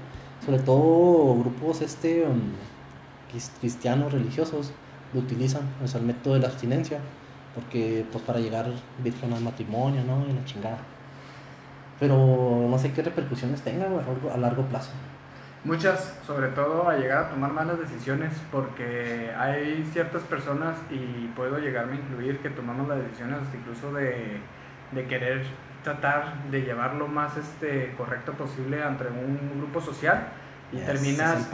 Sobre 0.46 0.60
todo 0.60 1.36
grupos 1.40 1.82
este 1.82 2.26
um, 2.26 2.40
cristianos 3.60 4.12
religiosos 4.14 4.72
lo 5.14 5.20
utilizan, 5.22 5.62
o 5.84 5.88
sea, 5.88 6.00
el 6.00 6.06
método 6.06 6.36
de 6.36 6.42
la 6.42 6.48
abstinencia, 6.48 7.00
porque 7.58 8.06
pues 8.12 8.24
para 8.24 8.39
llegar 8.39 8.67
virgen 9.04 9.34
al 9.34 9.41
matrimonio, 9.41 10.04
¿no? 10.06 10.26
Y 10.30 10.34
la 10.34 10.46
chingada. 10.46 10.78
Pero 12.00 12.67
no 12.70 12.78
sé 12.78 12.91
qué 12.93 13.02
repercusiones 13.02 13.62
tenga, 13.62 13.86
a 13.86 13.89
largo- 13.89 14.32
a 14.34 14.38
largo 14.38 14.63
plazo. 14.63 14.91
Muchas, 15.63 16.17
sobre 16.26 16.48
todo 16.50 16.88
a 16.88 16.96
llegar 16.96 17.26
a 17.26 17.30
tomar 17.30 17.52
malas 17.52 17.80
decisiones, 17.80 18.32
porque 18.52 19.32
hay 19.38 19.84
ciertas 19.91 20.22
personas, 20.24 20.78
y 20.89 21.28
puedo 21.36 21.58
llegarme 21.60 21.93
a 21.93 21.96
incluir, 22.00 22.39
que 22.39 22.50
tomamos 22.50 22.88
las 22.88 23.00
decisiones 23.00 23.39
hasta 23.41 23.58
incluso 23.58 23.91
de, 23.93 24.38
de 24.91 25.08
querer 25.08 25.43
tratar 25.84 26.36
de 26.52 26.62
llevar 26.62 26.93
lo 26.96 27.08
más 27.08 27.36
este, 27.38 27.93
correcto 27.98 28.34
posible 28.34 28.82
entre 28.86 29.10
un 29.10 29.38
grupo 29.58 29.82
social 29.82 30.28
y 30.72 30.78
terminas 30.86 31.50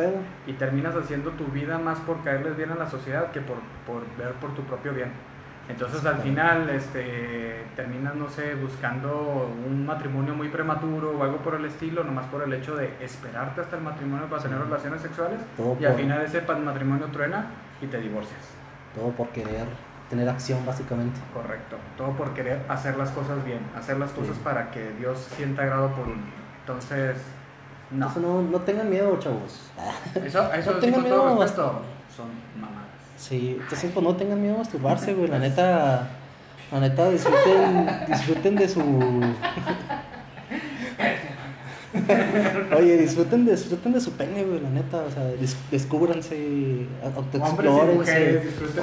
y 0.47 0.53
terminas 0.53 0.95
haciendo 0.95 1.31
tu 1.31 1.45
vida 1.45 1.77
más 1.77 1.99
por 1.99 2.23
caerles 2.23 2.57
bien 2.57 2.71
a 2.71 2.75
la 2.75 2.89
sociedad 2.89 3.31
que 3.31 3.41
por, 3.41 3.57
por 3.87 4.03
ver 4.17 4.33
por 4.33 4.53
tu 4.53 4.63
propio 4.63 4.93
bien. 4.93 5.11
Entonces 5.69 6.06
al 6.06 6.17
final 6.17 6.69
este, 6.69 7.63
terminas, 7.76 8.15
no 8.15 8.28
sé, 8.30 8.56
buscando 8.56 9.49
un 9.65 9.86
matrimonio 9.86 10.34
muy 10.34 10.49
prematuro 10.49 11.17
o 11.17 11.23
algo 11.23 11.38
por 11.38 11.56
el 11.56 11.65
estilo, 11.65 12.04
nomás 12.04 12.26
por 12.26 12.43
el 12.43 12.54
hecho 12.54 12.76
de 12.76 12.93
esperarte 12.99 13.62
hasta 13.62 13.78
el 13.78 13.84
matrimonio 13.84 14.28
para 14.28 14.43
tener 14.43 14.60
relaciones 14.60 15.02
sexuales 15.02 15.39
Todo 15.56 15.78
y 15.80 15.86
al 15.86 15.95
final 15.95 16.21
ese 16.21 16.41
matrimonio 16.41 17.08
truena 17.08 17.45
y 17.82 17.88
te 17.88 17.97
divorcias. 17.99 18.41
Todo 18.93 19.10
por 19.12 19.30
querer 19.30 19.65
tener 20.10 20.28
acción, 20.30 20.65
básicamente. 20.65 21.19
Correcto. 21.34 21.78
Todo 21.97 22.12
por 22.12 22.34
querer 22.34 22.62
hacer 22.69 22.97
las 22.97 23.10
cosas 23.12 23.43
bien, 23.45 23.60
hacer 23.76 23.97
las 23.97 24.12
cosas 24.12 24.36
Sí. 24.36 24.41
para 24.43 24.69
que 24.69 24.91
Dios 24.99 25.17
sienta 25.36 25.63
agrado 25.63 25.89
por 25.91 26.08
uno. 26.08 26.21
Entonces, 26.60 27.17
no. 27.89 28.10
Eso 28.10 28.19
no, 28.19 28.41
no 28.41 28.60
tengan 28.60 28.89
miedo, 28.89 29.17
chavos. 29.17 29.71
Eso, 30.15 30.54
eso 30.54 30.71
No 30.73 30.78
tengan 30.80 31.02
con 31.02 31.10
todo 31.10 31.26
miedo, 31.26 31.41
respeto, 31.41 31.82
son. 32.15 32.28
Sí, 33.27 33.57
entonces 33.62 33.89
pues 33.93 34.03
no 34.05 34.15
tengan 34.17 34.41
miedo 34.41 34.55
a 34.55 34.57
masturbarse, 34.59 35.13
güey. 35.13 35.29
La 35.29 35.39
neta, 35.39 36.09
la 36.71 36.79
neta 36.81 37.09
disfruten, 37.09 37.88
disfruten 38.09 38.55
de 38.57 38.67
su. 38.67 38.81
Oye, 42.77 42.97
disfruten, 42.97 43.45
disfruten 43.45 43.93
de 43.93 44.01
su 44.01 44.12
pene, 44.13 44.43
güey, 44.43 44.59
la 44.59 44.69
neta. 44.71 45.03
O 45.07 45.12
sea, 45.12 45.23
des- 45.25 45.55
descúbranse, 45.71 46.86
autoexplórense. 47.15 48.41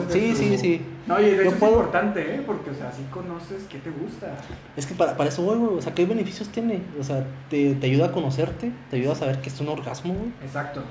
Sí, 0.08 0.34
sí, 0.36 0.56
sí. 0.56 0.80
No, 1.06 1.20
y 1.20 1.24
de 1.24 1.36
Yo 1.36 1.42
hecho 1.42 1.56
puedo- 1.58 1.72
es 1.72 1.78
importante, 1.80 2.34
¿eh? 2.36 2.42
Porque, 2.46 2.70
o 2.70 2.74
sea, 2.74 2.88
así 2.88 3.02
conoces 3.10 3.64
qué 3.68 3.78
te 3.78 3.90
gusta. 3.90 4.28
Es 4.76 4.86
que 4.86 4.94
para, 4.94 5.16
para 5.16 5.28
eso 5.28 5.42
voy, 5.42 5.58
güey. 5.58 5.74
O 5.78 5.82
sea, 5.82 5.92
¿qué 5.92 6.06
beneficios 6.06 6.48
tiene? 6.50 6.82
O 6.98 7.04
sea, 7.04 7.26
te, 7.50 7.74
te 7.74 7.86
ayuda 7.86 8.06
a 8.06 8.12
conocerte, 8.12 8.70
te 8.90 8.96
ayuda 8.96 9.12
a 9.12 9.16
saber 9.16 9.40
que 9.40 9.48
es 9.48 9.60
un 9.60 9.68
orgasmo, 9.68 10.14
güey. 10.14 10.30
Exacto, 10.44 10.82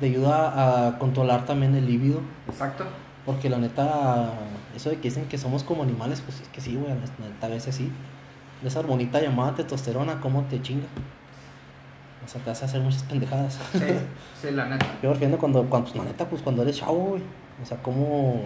Te 0.00 0.06
ayuda 0.06 0.88
a 0.88 0.98
controlar 0.98 1.46
también 1.46 1.74
el 1.74 1.86
líbido. 1.86 2.20
exacto. 2.48 2.84
Porque 3.24 3.50
la 3.50 3.58
neta, 3.58 4.30
eso 4.76 4.90
de 4.90 4.96
que 4.96 5.08
dicen 5.08 5.26
que 5.26 5.36
somos 5.36 5.64
como 5.64 5.82
animales, 5.82 6.20
pues 6.20 6.40
es 6.40 6.48
que 6.48 6.60
sí, 6.60 6.76
güey, 6.76 6.90
la 6.90 7.26
neta 7.26 7.46
a 7.46 7.50
veces 7.50 7.74
sí. 7.74 7.90
Esa 8.64 8.78
hormonita 8.80 9.20
llamada 9.20 9.54
testosterona, 9.54 10.20
¿cómo 10.20 10.42
te 10.44 10.62
chinga? 10.62 10.86
O 12.24 12.28
sea, 12.28 12.40
te 12.42 12.50
hace 12.50 12.64
hacer 12.64 12.80
muchas 12.80 13.02
pendejadas. 13.04 13.58
Sí, 13.72 13.80
sí, 14.42 14.50
la 14.50 14.66
neta. 14.66 14.86
Yo 15.02 15.12
refiero 15.12 15.38
cuando, 15.38 15.64
cuando, 15.64 15.90
pues 15.90 15.96
la 15.96 16.04
neta, 16.04 16.28
pues 16.28 16.42
cuando 16.42 16.62
eres 16.62 16.76
chavo, 16.76 17.10
güey. 17.10 17.22
O 17.62 17.66
sea, 17.66 17.78
cómo, 17.82 18.42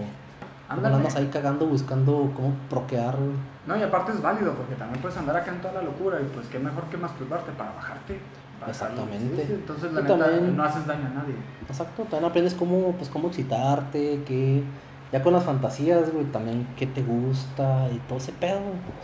cómo 0.68 0.86
andas 0.86 1.16
ahí 1.16 1.26
cagando 1.26 1.66
buscando 1.66 2.32
cómo 2.34 2.54
procrear, 2.68 3.16
güey. 3.16 3.32
No, 3.66 3.76
y 3.76 3.82
aparte 3.82 4.12
es 4.12 4.22
válido, 4.22 4.54
porque 4.54 4.74
también 4.74 5.00
puedes 5.00 5.16
andar 5.16 5.36
acá 5.36 5.50
en 5.50 5.60
toda 5.60 5.74
la 5.74 5.82
locura 5.82 6.20
y 6.20 6.24
pues 6.24 6.46
qué 6.48 6.58
mejor 6.58 6.84
que 6.84 6.96
masturbarte 6.96 7.52
para 7.52 7.72
bajarte. 7.72 8.18
Exactamente. 8.68 9.36
Sí, 9.36 9.44
sí, 9.46 9.52
Entonces, 9.54 9.92
la 9.92 10.00
neta, 10.02 10.18
también- 10.18 10.56
no 10.56 10.62
haces 10.64 10.86
daño 10.86 11.06
a 11.06 11.10
nadie. 11.20 11.34
Exacto, 11.68 12.02
también 12.04 12.24
aprendes 12.30 12.54
cómo, 12.54 12.92
pues, 12.92 13.08
cómo 13.08 13.28
excitarte, 13.28 14.22
qué, 14.26 14.62
Ya 15.12 15.20
con 15.24 15.32
las 15.32 15.42
fantasías, 15.42 16.12
güey, 16.12 16.24
también 16.26 16.68
qué 16.76 16.86
te 16.86 17.02
gusta 17.02 17.88
y 17.92 17.98
todo 18.06 18.18
ese 18.18 18.30
pedo. 18.30 18.60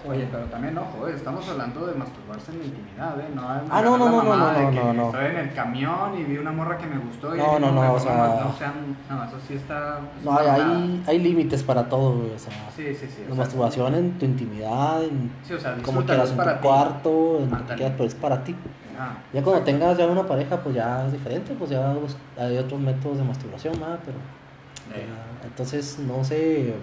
O 0.06 0.10
Oye, 0.12 0.28
pero 0.30 0.44
también, 0.44 0.78
ojo, 0.78 1.08
estamos 1.08 1.48
hablando 1.48 1.84
de 1.84 1.94
masturbarse 1.96 2.52
en 2.52 2.58
la 2.60 2.64
intimidad, 2.66 3.18
¿eh? 3.18 3.24
No, 3.34 3.42
Ah, 3.44 3.82
no, 3.82 3.98
no, 3.98 4.08
no, 4.08 4.22
no, 4.22 4.36
no, 4.36 4.52
no, 4.52 4.70
que 4.70 4.76
no, 4.76 4.92
no. 4.92 5.06
Estoy 5.06 5.26
en 5.26 5.36
el 5.38 5.52
camión 5.52 6.16
y 6.16 6.22
vi 6.22 6.38
una 6.38 6.52
morra 6.52 6.78
que 6.78 6.86
me 6.86 6.96
gustó 7.00 7.34
y 7.34 7.38
No, 7.38 7.58
no, 7.58 7.72
no, 7.72 7.94
o 7.94 7.98
sea- 7.98 8.40
No, 8.44 8.54
sean, 8.56 8.74
no, 9.10 9.24
eso 9.24 9.36
sí 9.48 9.54
está... 9.54 9.98
es 10.16 10.24
No, 10.24 10.38
hay, 10.38 10.46
hay, 10.46 11.04
hay 11.08 11.18
límites 11.18 11.64
para 11.64 11.88
todo, 11.88 12.18
güey. 12.18 12.30
O 12.34 12.38
sea, 12.38 12.52
Sí, 12.76 12.94
sí, 12.94 13.06
sí. 13.08 13.24
o 13.26 13.30
la 13.30 13.34
masturbación 13.34 13.92
en 13.96 14.12
tu 14.16 14.26
intimidad, 14.26 15.02
en 15.02 15.32
Sí, 15.42 15.54
o 15.54 15.58
sea, 15.58 15.76
como 15.84 16.02
quieras, 16.04 16.30
en 16.30 16.36
para 16.36 16.52
tu 16.54 16.60
ti. 16.62 16.68
cuarto, 16.68 17.38
en 17.40 17.50
lo 17.50 17.66
que 17.66 17.74
quieras, 17.74 17.94
pero 17.96 18.04
es 18.08 18.14
para 18.14 18.44
ti. 18.44 18.54
Ah, 18.98 19.16
Ya 19.32 19.42
cuando 19.42 19.60
exacto. 19.60 19.64
tengas 19.64 19.98
ya 19.98 20.06
una 20.06 20.26
pareja, 20.26 20.56
pues 20.62 20.74
ya 20.74 21.06
es 21.06 21.12
diferente, 21.12 21.54
pues 21.58 21.70
ya 21.70 21.94
hay 22.38 22.56
otros 22.58 22.80
métodos 22.80 23.18
de 23.18 23.24
masturbación, 23.24 23.74
¿verdad? 23.80 23.98
Pero 24.04 24.18
Eh, 24.96 25.06
ya, 25.06 25.46
entonces 25.46 25.98
no 25.98 26.22
se 26.24 26.74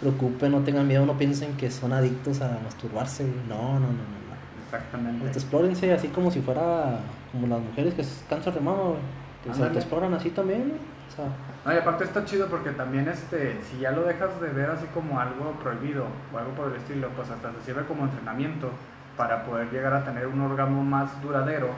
preocupen, 0.00 0.52
no 0.52 0.60
tengan 0.60 0.86
miedo, 0.86 1.04
no 1.06 1.16
piensen 1.18 1.56
que 1.56 1.70
son 1.70 1.92
adictos 1.92 2.40
a 2.40 2.58
masturbarse, 2.62 3.24
no, 3.48 3.56
no, 3.74 3.80
no, 3.80 3.86
no. 3.86 3.88
no. 3.90 4.64
Exactamente. 4.64 5.26
Autoexplórense 5.26 5.92
así 5.92 6.08
como 6.08 6.30
si 6.30 6.40
fuera 6.40 6.98
como 7.32 7.46
las 7.46 7.60
mujeres 7.60 7.94
que 7.94 8.02
es 8.02 8.24
cáncer 8.28 8.54
de 8.54 8.60
mama, 8.60 8.82
güey. 8.82 8.98
Que 9.42 9.48
se 9.50 9.54
Ándale. 9.54 9.68
autoexploran 9.68 10.14
así 10.14 10.30
también, 10.30 10.60
güey. 10.68 10.80
O 11.08 11.14
sea, 11.16 11.24
No, 11.64 11.72
y 11.72 11.76
aparte 11.78 12.04
está 12.04 12.24
chido 12.24 12.48
porque 12.48 12.70
también 12.70 13.08
este, 13.08 13.58
si 13.62 13.78
ya 13.80 13.92
lo 13.92 14.02
dejas 14.04 14.40
de 14.40 14.48
ver 14.48 14.70
así 14.70 14.86
como 14.92 15.18
algo 15.20 15.52
prohibido 15.62 16.06
o 16.32 16.38
algo 16.38 16.50
por 16.52 16.68
el 16.70 16.76
estilo, 16.76 17.08
pues 17.16 17.30
hasta 17.30 17.52
se 17.52 17.66
sirve 17.66 17.84
como 17.86 18.04
entrenamiento 18.04 18.70
para 19.16 19.44
poder 19.44 19.70
llegar 19.70 19.94
a 19.94 20.04
tener 20.04 20.26
un 20.26 20.40
orgasmo 20.40 20.82
más 20.84 21.20
duradero 21.22 21.70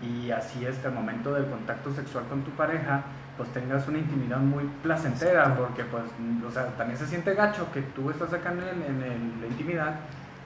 y 0.00 0.30
así 0.30 0.64
este 0.64 0.86
al 0.88 0.94
momento 0.94 1.34
del 1.34 1.46
contacto 1.46 1.92
sexual 1.92 2.24
con 2.28 2.42
tu 2.42 2.50
pareja, 2.52 3.02
pues 3.36 3.48
tengas 3.52 3.86
una 3.88 3.98
intimidad 3.98 4.38
muy 4.38 4.64
placentera, 4.82 5.40
Exacto. 5.42 5.64
porque 5.64 5.84
pues, 5.84 6.04
o 6.46 6.50
sea, 6.50 6.66
también 6.76 6.98
se 6.98 7.06
siente 7.06 7.34
gacho 7.34 7.70
que 7.72 7.82
tú 7.82 8.10
estás 8.10 8.32
acá 8.32 8.52
en, 8.52 8.58
el- 8.60 8.82
en 8.84 9.02
el- 9.02 9.40
la 9.40 9.46
intimidad 9.48 9.94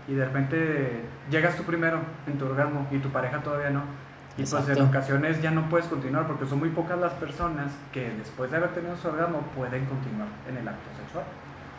y 0.08 0.14
de 0.14 0.24
repente 0.24 1.02
llegas 1.30 1.56
tú 1.56 1.62
primero 1.64 1.98
en 2.26 2.38
tu 2.38 2.46
orgasmo 2.46 2.86
y 2.90 2.98
tu 2.98 3.10
pareja 3.10 3.38
todavía 3.38 3.70
no. 3.70 3.82
Y 4.38 4.44
pues 4.46 4.66
en 4.70 4.80
ocasiones 4.82 5.42
ya 5.42 5.50
no 5.50 5.68
puedes 5.68 5.86
continuar 5.88 6.26
porque 6.26 6.46
son 6.46 6.58
muy 6.58 6.70
pocas 6.70 6.98
las 6.98 7.12
personas 7.12 7.70
que 7.92 8.10
después 8.16 8.50
de 8.50 8.56
haber 8.56 8.70
tenido 8.70 8.96
su 8.96 9.08
orgasmo 9.08 9.40
pueden 9.54 9.84
continuar 9.84 10.28
en 10.48 10.56
el 10.56 10.66
acto 10.66 10.88
sexual. 10.98 11.24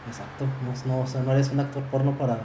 exacto. 0.07 0.45
No, 0.85 0.93
no, 0.97 1.01
o 1.01 1.07
sea, 1.07 1.21
no 1.23 1.31
eres 1.31 1.49
un 1.49 1.59
actor 1.59 1.81
porno 1.85 2.11
para 2.11 2.37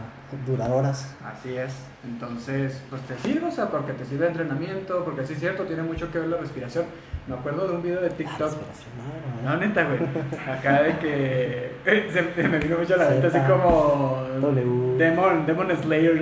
durar 0.47 0.71
horas. 0.71 1.15
Así 1.23 1.55
es. 1.57 1.75
Entonces, 2.05 2.81
pues 2.91 3.03
te 3.03 3.17
sirve, 3.19 3.49
o 3.49 3.51
sea, 3.51 3.67
porque 3.67 3.93
te 3.93 4.05
sirve 4.05 4.25
de 4.27 4.31
entrenamiento, 4.31 5.05
porque 5.05 5.27
sí 5.27 5.33
es 5.33 5.41
cierto, 5.41 5.65
tiene 5.65 5.83
mucho 5.83 6.11
que 6.13 6.19
ver 6.21 6.29
la 6.29 6.37
respiración. 6.37 6.85
Me 7.27 7.35
acuerdo 7.35 7.67
de 7.69 7.75
un 7.75 7.83
video 7.83 8.01
de 8.01 8.09
TikTok. 8.11 8.53
no, 9.45 9.57
neta, 9.57 9.85
güey. 9.85 9.99
Acá 10.49 10.83
de 10.83 10.97
que 10.99 11.73
se, 11.85 12.35
se 12.35 12.49
me 12.49 12.59
vino 12.59 12.79
mucho 12.79 12.97
la 12.97 13.09
mente 13.11 13.27
así 13.27 13.39
como 13.41 14.23
W. 14.41 14.97
Demon, 14.97 15.45
Demon 15.47 15.69
Slayer. 15.83 16.21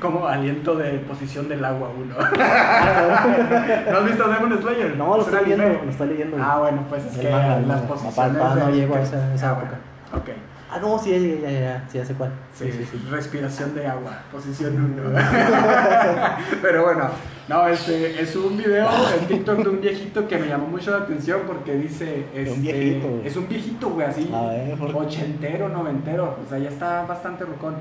Como 0.00 0.26
aliento 0.26 0.74
de 0.74 0.98
posición 1.00 1.48
del 1.48 1.64
agua 1.64 1.90
uno. 1.96 2.14
¿No 3.90 3.98
has 3.98 4.04
visto 4.06 4.28
Demon 4.28 4.58
Slayer? 4.60 4.96
No, 4.96 5.16
lo 5.16 5.22
estoy 5.22 5.44
viendo, 5.44 5.64
lo 5.84 5.90
estoy 5.90 6.08
leyendo. 6.08 6.36
Ah, 6.40 6.58
bueno, 6.58 6.84
pues 6.88 7.04
es 7.04 7.18
que 7.18 7.30
las 7.30 7.80
posiciones. 7.82 8.38
No 8.56 8.70
llego 8.70 8.96
a 8.96 9.00
esa- 9.02 9.28
Ah, 9.32 9.52
época. 9.60 9.78
Ok. 10.16 10.28
Ah, 10.74 10.78
no, 10.80 10.98
sí, 10.98 11.10
ya, 11.10 11.50
ya, 11.50 11.60
ya, 11.60 11.84
sí, 11.90 11.98
ya 11.98 12.04
sé 12.06 12.14
cuál. 12.14 12.32
Sí, 12.54 12.64
Sí, 12.64 12.78
sí, 12.78 12.84
sí. 12.92 13.06
respiración 13.10 13.74
de 13.74 13.86
agua, 13.86 14.22
posición 14.32 14.74
1. 14.98 15.18
Pero 16.62 16.84
bueno, 16.84 17.10
no, 17.46 17.66
este 17.68 18.22
es 18.22 18.34
un 18.36 18.56
video 18.56 18.88
en 19.18 19.26
TikTok 19.26 19.58
de 19.58 19.68
un 19.68 19.80
viejito 19.82 20.26
que 20.26 20.38
me 20.38 20.46
llamó 20.48 20.68
mucho 20.68 20.90
la 20.92 21.04
atención 21.04 21.42
porque 21.46 21.74
dice, 21.74 22.24
este, 22.34 22.58
viejito, 22.58 23.08
güey. 23.08 23.26
es 23.26 23.36
un 23.36 23.48
viejito, 23.48 23.90
güey, 23.90 24.06
así, 24.06 24.30
ver, 24.32 24.78
¿por 24.78 24.96
ochentero, 24.96 25.68
noventero, 25.68 26.38
o 26.42 26.48
sea, 26.48 26.56
ya 26.58 26.70
está 26.70 27.04
bastante 27.04 27.44
rucón, 27.44 27.74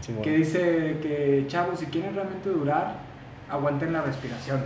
Simón. 0.00 0.22
que 0.22 0.36
dice 0.36 0.98
que, 1.02 1.46
chavos, 1.48 1.80
si 1.80 1.86
quieren 1.86 2.14
realmente 2.14 2.48
durar, 2.48 2.94
aguanten 3.50 3.92
la 3.92 4.02
respiración. 4.02 4.60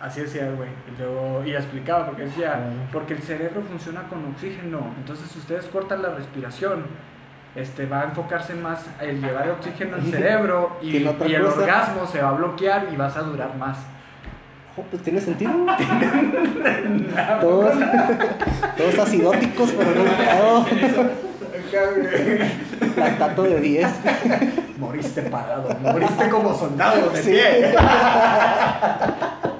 Así 0.00 0.22
decía 0.22 0.46
el 0.46 0.56
güey. 0.56 0.70
Y 0.88 0.98
luego, 0.98 1.44
y 1.44 1.54
explicaba, 1.54 2.06
porque 2.06 2.22
decía, 2.22 2.58
porque 2.90 3.14
el 3.14 3.22
cerebro 3.22 3.62
funciona 3.62 4.04
con 4.08 4.24
oxígeno. 4.32 4.94
Entonces, 4.96 5.30
si 5.30 5.38
ustedes 5.38 5.66
cortan 5.66 6.02
la 6.02 6.10
respiración, 6.10 6.86
este, 7.54 7.84
va 7.84 8.02
a 8.02 8.04
enfocarse 8.04 8.54
más 8.54 8.86
en 9.00 9.20
llevar 9.20 9.44
el 9.44 9.50
oxígeno 9.50 9.96
al 9.96 10.02
cerebro 10.04 10.78
y, 10.80 10.96
el 10.96 11.08
orgasmo 11.08 12.06
se 12.06 12.22
va 12.22 12.30
a 12.30 12.32
bloquear 12.32 12.88
y 12.92 12.96
vas 12.96 13.16
a 13.16 13.22
durar 13.22 13.56
más. 13.56 13.78
Oh, 14.76 14.82
pues 14.82 15.02
tiene 15.02 15.20
sentido. 15.20 15.52
todos, 17.40 17.74
todos 18.76 18.98
acidóticos, 18.98 19.72
pero 19.72 19.90
no 19.94 20.04
no, 20.04 20.66
lactato 22.96 23.42
de 23.42 23.60
10. 23.60 23.88
Moriste 24.78 25.22
parado, 25.22 25.76
moriste 25.82 26.28
como 26.30 26.54
soldado 26.54 27.10
de 27.10 27.22
Sí. 27.22 27.30
pie. 27.32 27.74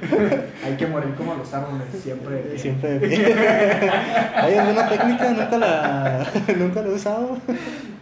Hay 0.64 0.74
que 0.76 0.86
morir 0.86 1.14
como 1.14 1.34
los 1.34 1.52
árboles, 1.52 1.86
siempre 2.02 2.36
de 2.36 2.42
pie. 2.42 2.58
Siempre 2.58 2.98
de 2.98 3.08
pie. 3.08 3.34
Hay 4.34 4.54
alguna 4.54 4.88
técnica, 4.88 5.30
nunca 5.30 5.58
la, 5.58 6.26
nunca 6.58 6.82
la 6.82 6.88
he 6.88 6.92
usado. 6.92 7.38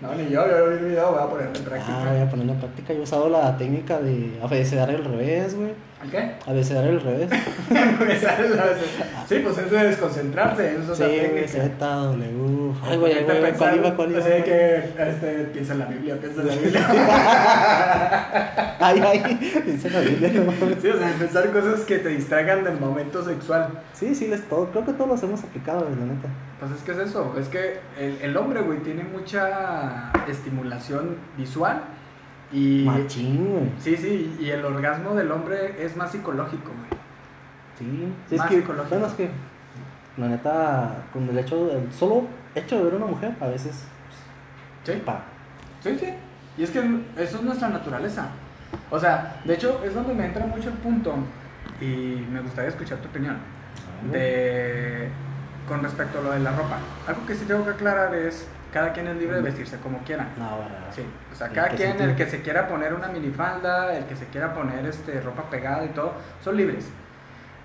No, 0.01 0.15
ni 0.15 0.29
yo, 0.31 0.47
yo 0.47 0.69
vi 0.69 0.77
el 0.77 0.85
video, 0.85 1.11
voy 1.11 1.23
a 1.23 1.27
ponerlo 1.27 1.57
en 1.57 1.65
práctica. 1.65 1.97
Ah, 1.97 2.13
voy 2.13 2.21
a 2.21 2.31
ponerla 2.31 2.53
en 2.53 2.59
práctica. 2.59 2.93
Yo 2.93 3.01
he 3.01 3.03
usado 3.03 3.29
la 3.31 3.57
técnica 3.57 3.99
de 3.99 4.39
abecedario 4.43 4.97
al 4.99 5.05
revés, 5.05 5.55
güey. 5.55 5.71
¿Qué? 6.11 6.33
Abecedario 6.47 6.91
al 6.93 7.01
revés. 7.01 7.31
Sí, 9.27 9.41
pues 9.43 9.59
es 9.59 9.71
de 9.71 9.85
desconcentrarse, 9.89 10.77
eso 10.77 10.93
es 10.93 10.99
Sí, 10.99 11.05
otra 11.05 11.17
técnica. 11.17 11.49
Z, 11.49 11.87
W. 11.87 12.73
Ay, 12.85 12.97
güey, 12.99 13.25
güey, 13.25 13.53
¿cuál 13.55 13.77
iba, 13.77 13.97
cuál 13.97 14.11
iba? 14.13 14.21
Así 14.21 14.43
que 14.45 14.77
este, 14.77 15.33
piensa 15.53 15.73
en 15.73 15.79
la 15.81 15.87
Biblia, 15.87 16.17
piensa 16.21 16.43
en 16.43 16.47
la 16.47 16.55
Biblia. 16.55 16.87
Ay, 18.79 19.03
ay, 19.05 19.63
dice 19.67 19.91
la 19.91 20.01
Biblia, 20.01 20.31
no. 20.35 20.53
Sí, 20.81 20.89
o 20.89 20.99
sea, 20.99 21.15
pensar 21.19 21.51
cosas 21.51 21.81
que 21.81 21.99
te 21.99 22.11
distraigan 22.11 22.63
del 22.63 22.79
momento 22.79 23.25
sexual. 23.25 23.71
Sí, 23.95 24.15
sí, 24.15 24.29
les 24.29 24.49
todo. 24.49 24.71
Creo 24.71 24.85
que 24.85 24.93
todos 24.93 25.09
los 25.11 25.23
hemos 25.23 25.43
aplicado, 25.43 25.81
la 25.81 26.07
neta. 26.07 26.29
Pues 26.59 26.73
es 26.73 26.83
que 26.83 26.93
es 26.93 26.99
eso, 26.99 27.35
es 27.39 27.49
que 27.49 27.81
el, 27.99 28.19
el 28.23 28.37
hombre, 28.37 28.63
güey, 28.63 28.79
tiene 28.81 29.05
mucha 29.05 30.11
estimulación 30.27 31.17
visual 31.37 31.83
y... 32.51 32.85
Machín, 32.87 33.51
güey. 33.53 33.73
Sí, 33.79 33.97
sí, 33.97 34.37
y 34.41 34.49
el 34.51 34.65
orgasmo 34.65 35.15
del 35.15 35.31
hombre 35.33 35.77
es 35.85 35.97
más 35.97 36.13
psicológico, 36.13 36.71
güey. 36.73 37.01
Sí, 37.79 38.15
sí 38.29 38.35
es 38.37 38.39
Más 38.41 38.49
que, 38.49 38.57
psicológico. 38.61 38.89
bueno, 38.89 39.07
es 39.07 39.13
que, 39.15 39.31
la 40.17 40.29
neta, 40.29 41.05
con 41.13 41.29
el 41.29 41.39
hecho, 41.39 41.71
el 41.71 41.93
solo 41.93 42.27
hecho 42.55 42.79
de 42.79 42.85
ver 42.85 42.95
a 42.95 42.97
una 42.97 43.07
mujer, 43.07 43.35
a 43.41 43.47
veces, 43.49 43.85
Sí, 44.85 44.93
pa, 45.05 45.21
sí, 45.83 45.97
sí. 45.99 46.15
Y 46.57 46.63
es 46.63 46.71
que 46.71 46.79
eso 47.19 47.37
es 47.39 47.43
nuestra 47.43 47.69
naturaleza. 47.69 48.29
O 48.91 48.99
sea, 48.99 49.41
de 49.45 49.53
hecho, 49.55 49.83
es 49.85 49.93
donde 49.95 50.15
me 50.15 50.25
entra 50.27 50.47
mucho 50.47 50.69
el 50.71 50.77
punto 50.77 51.13
y 51.81 52.25
me 52.33 52.41
gustaría 52.41 52.71
escuchar 52.71 52.99
tu 52.99 53.09
opinión. 53.09 53.37
de 54.13 55.09
con 55.67 55.83
respecto 55.83 56.19
a 56.19 56.23
lo 56.23 56.33
de 56.33 56.41
la 56.41 56.53
ropa. 56.53 56.79
Algo 57.07 57.27
que 57.27 57.35
sí 57.35 57.45
tengo 57.45 57.65
que 57.65 57.71
aclarar 57.71 58.15
es 58.15 58.47
cada 58.73 58.93
quien 58.93 59.07
es 59.09 59.17
libre 59.17 59.37
de 59.37 59.43
vestirse 59.43 59.79
como 59.79 59.99
quiera. 60.01 60.29
no, 60.37 60.59
Sí, 60.93 61.03
o 61.33 61.35
sea, 61.35 61.47
¿En 61.49 61.55
cada 61.55 61.69
quien, 61.69 62.01
el 62.01 62.15
que 62.15 62.27
se 62.27 62.43
quiera 62.43 62.69
poner 62.69 62.95
una 62.95 63.09
minifalda, 63.09 63.97
el 63.97 64.05
que 64.05 64.17
se 64.17 64.27
quiera 64.27 64.55
poner 64.55 64.85
este, 64.87 65.21
ropa 65.21 65.49
pegada 65.51 65.85
y 65.85 65.89
todo, 65.89 66.15
son 66.43 66.57
libres. 66.57 66.87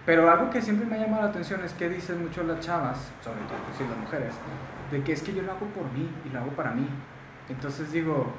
Pero 0.06 0.30
algo 0.32 0.49
que 0.49 0.62
siempre 0.62 0.86
me 0.86 0.95
ha 0.95 0.99
llamado 0.99 1.24
la 1.24 1.30
atención 1.30 1.64
es 1.64 1.74
que 1.74 1.88
dicen 1.89 2.22
mucho 2.22 2.43
las 2.43 2.60
chavas, 2.60 2.97
sobre 3.24 3.41
todo 3.41 3.58
pues, 3.66 3.78
sí, 3.78 3.84
las 3.88 3.97
mujeres, 3.97 4.34
de 4.89 5.04
que 5.04 5.14
es 5.14 5.22
que 5.22 5.34
yo 5.34 5.43
lo 5.43 5.52
hago 5.52 5.68
por 5.68 5.91
mí 5.91 6.10
y 6.26 6.30
lo 6.30 6.39
hago 6.39 6.52
para 6.52 6.72
mí. 6.72 6.88
Entonces 7.49 7.91
digo, 7.91 8.34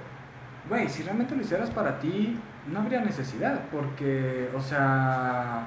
güey, 0.69 0.89
si 0.89 1.03
realmente 1.03 1.37
lo 1.37 1.43
hicieras 1.43 1.71
para 1.71 1.99
ti, 2.01 2.39
no 2.67 2.81
habría 2.81 3.01
necesidad, 3.01 3.61
porque, 3.71 4.51
o 4.57 4.61
sea, 4.61 5.67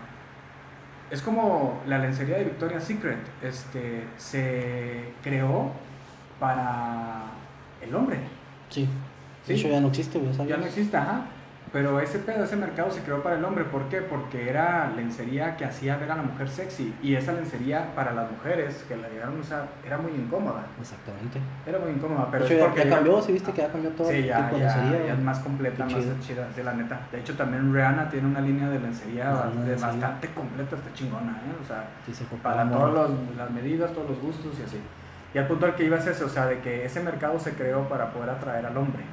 es 1.12 1.22
como 1.22 1.82
la 1.88 1.98
lencería 2.00 2.38
de 2.38 2.46
Victoria's 2.46 2.84
Secret, 2.84 3.18
este, 3.44 4.04
se 4.18 5.14
creó 5.24 5.72
para 6.40 7.24
el 7.82 7.94
hombre. 7.96 8.20
sí. 8.70 8.88
De 9.48 9.54
Sí. 9.56 9.60
hecho, 9.62 9.70
ya 9.72 9.80
no 9.80 9.90
existe. 9.90 10.20
Ya 10.48 10.58
no 10.58 10.66
existe, 10.66 10.98
ajá. 10.98 11.22
Pero 11.76 12.00
ese 12.00 12.20
pedo, 12.20 12.46
ese 12.46 12.56
mercado 12.56 12.90
se 12.90 13.02
creó 13.02 13.22
para 13.22 13.36
el 13.36 13.44
hombre. 13.44 13.66
¿Por 13.66 13.90
qué? 13.90 14.00
Porque 14.00 14.50
era 14.50 14.90
lencería 14.96 15.58
que 15.58 15.66
hacía 15.66 15.98
ver 15.98 16.10
a 16.10 16.16
la 16.16 16.22
mujer 16.22 16.48
sexy. 16.48 16.96
Y 17.04 17.16
esa 17.16 17.34
lencería 17.34 17.94
para 17.94 18.14
las 18.14 18.32
mujeres 18.32 18.86
que 18.88 18.96
la 18.96 19.10
llegaron 19.10 19.36
a 19.36 19.42
usar 19.42 19.68
era 19.86 19.98
muy 19.98 20.14
incómoda. 20.14 20.64
Exactamente. 20.80 21.38
Era 21.66 21.78
muy 21.80 21.92
incómoda. 21.92 22.30
Pero 22.32 22.46
de 22.46 22.54
es 22.54 22.62
hecho, 22.62 22.68
porque 22.68 22.86
ya 22.86 22.96
cambió, 22.96 23.22
sí 23.22 23.34
viste 23.34 23.52
que 23.52 23.62
ya 23.62 23.68
cambió 23.68 23.90
todo 23.90 24.10
Sí, 24.10 24.24
ya, 24.24 24.48
tipo 24.48 24.58
ya, 24.58 24.78
lencería, 24.78 25.06
ya 25.08 25.14
es 25.16 25.20
más 25.20 25.40
completa, 25.40 25.84
más 25.84 26.22
chida, 26.22 26.48
de 26.56 26.64
la 26.64 26.74
neta. 26.76 26.98
De 27.12 27.20
hecho, 27.20 27.36
también 27.36 27.74
Rihanna 27.74 28.10
tiene 28.10 28.28
una 28.30 28.40
línea 28.40 28.70
de 28.70 28.80
lencería 28.80 29.34
de 29.66 29.76
bastante 29.76 30.30
completa, 30.30 30.78
está 30.78 30.94
chingona, 30.94 31.32
¿eh? 31.32 31.62
O 31.62 31.68
sea, 31.68 31.90
Sí, 32.06 32.14
se 32.14 32.24
para 32.38 32.72
todas 32.72 33.10
las 33.36 33.52
medidas, 33.52 33.92
todos 33.92 34.12
los 34.12 34.22
gustos 34.22 34.58
y 34.62 34.64
así. 34.64 34.80
Y 35.34 35.38
al 35.38 35.48
punto 35.48 35.66
al 35.66 35.76
que 35.76 35.84
iba 35.84 35.98
es 35.98 36.08
ese, 36.08 36.24
o 36.24 36.30
sea, 36.30 36.46
de 36.46 36.62
que 36.62 36.86
ese 36.86 37.02
mercado 37.02 37.38
se 37.38 37.52
creó 37.52 37.90
para 37.90 38.12
poder 38.12 38.30
atraer 38.30 38.66
al 38.66 38.78
hombre, 38.78 39.04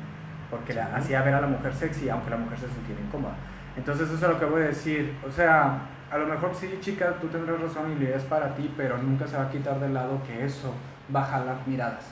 porque 0.53 0.75
la- 0.75 0.95
hacía 0.95 1.23
ver 1.23 1.35
a 1.35 1.41
la 1.41 1.47
mujer 1.49 1.75
sexy, 1.75 2.09
aunque 2.11 2.29
la 2.31 2.37
mujer 2.37 2.59
se 2.59 2.69
sintiera 2.69 3.01
incómoda. 3.01 3.35
Entonces 3.77 4.11
eso 4.11 4.27
es 4.27 4.33
lo 4.33 4.39
que 4.39 4.45
voy 4.45 4.61
a 4.63 4.67
decir. 4.67 5.17
O 5.27 5.33
sea, 5.33 5.79
a 6.11 6.19
lo 6.19 6.27
mejor 6.27 6.51
sí, 6.55 6.79
chica, 6.83 7.15
tú 7.21 7.29
tendrás 7.29 7.59
razón 7.61 7.97
y 7.99 8.05
es 8.05 8.23
para 8.25 8.55
ti, 8.55 8.73
pero 8.77 8.99
nunca 8.99 9.27
se 9.27 9.37
va 9.39 9.45
a 9.45 9.51
quitar 9.51 9.81
de 9.81 9.89
lado 9.89 10.21
que 10.27 10.45
eso 10.45 10.75
va 11.15 11.23
a 11.23 11.25
jalar 11.27 11.57
miradas. 11.67 12.05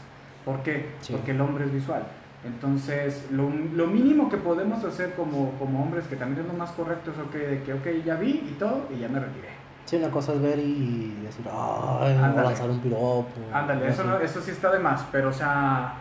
¿Por 0.44 0.62
qué? 0.62 0.94
Sí. 1.02 1.12
Porque 1.12 1.32
el 1.32 1.40
hombre 1.42 1.66
es 1.66 1.72
visual. 1.72 2.02
Entonces, 2.42 3.26
lo, 3.30 3.50
lo 3.74 3.86
mínimo 3.86 4.30
que 4.30 4.38
podemos 4.38 4.82
hacer 4.84 5.12
como, 5.14 5.50
como 5.58 5.82
hombres, 5.82 6.06
que 6.06 6.16
también 6.16 6.40
es 6.46 6.50
lo 6.50 6.58
más 6.58 6.70
correcto, 6.70 7.10
es 7.10 7.18
ok, 7.18 7.34
de 7.34 7.62
que, 7.62 7.74
ok, 7.74 8.02
ya 8.06 8.14
vi 8.14 8.30
y 8.50 8.56
todo, 8.58 8.86
y 8.90 8.98
ya 9.00 9.08
me 9.08 9.20
retiré. 9.20 9.48
Sí, 9.84 9.96
una 9.96 10.08
cosa 10.10 10.32
es 10.32 10.40
ver 10.40 10.58
y 10.58 11.18
decir, 11.22 11.44
ay, 11.52 12.14
voy 12.16 12.38
a 12.38 12.42
lanzar 12.44 12.70
un 12.70 12.80
piropo. 12.80 13.26
Ándale, 13.52 13.88
eso, 13.88 14.04
no- 14.04 14.18
eso 14.18 14.40
sí 14.40 14.52
está 14.52 14.70
de 14.72 14.78
más, 14.78 15.04
pero 15.12 15.28
o 15.28 15.32
sea, 15.32 15.92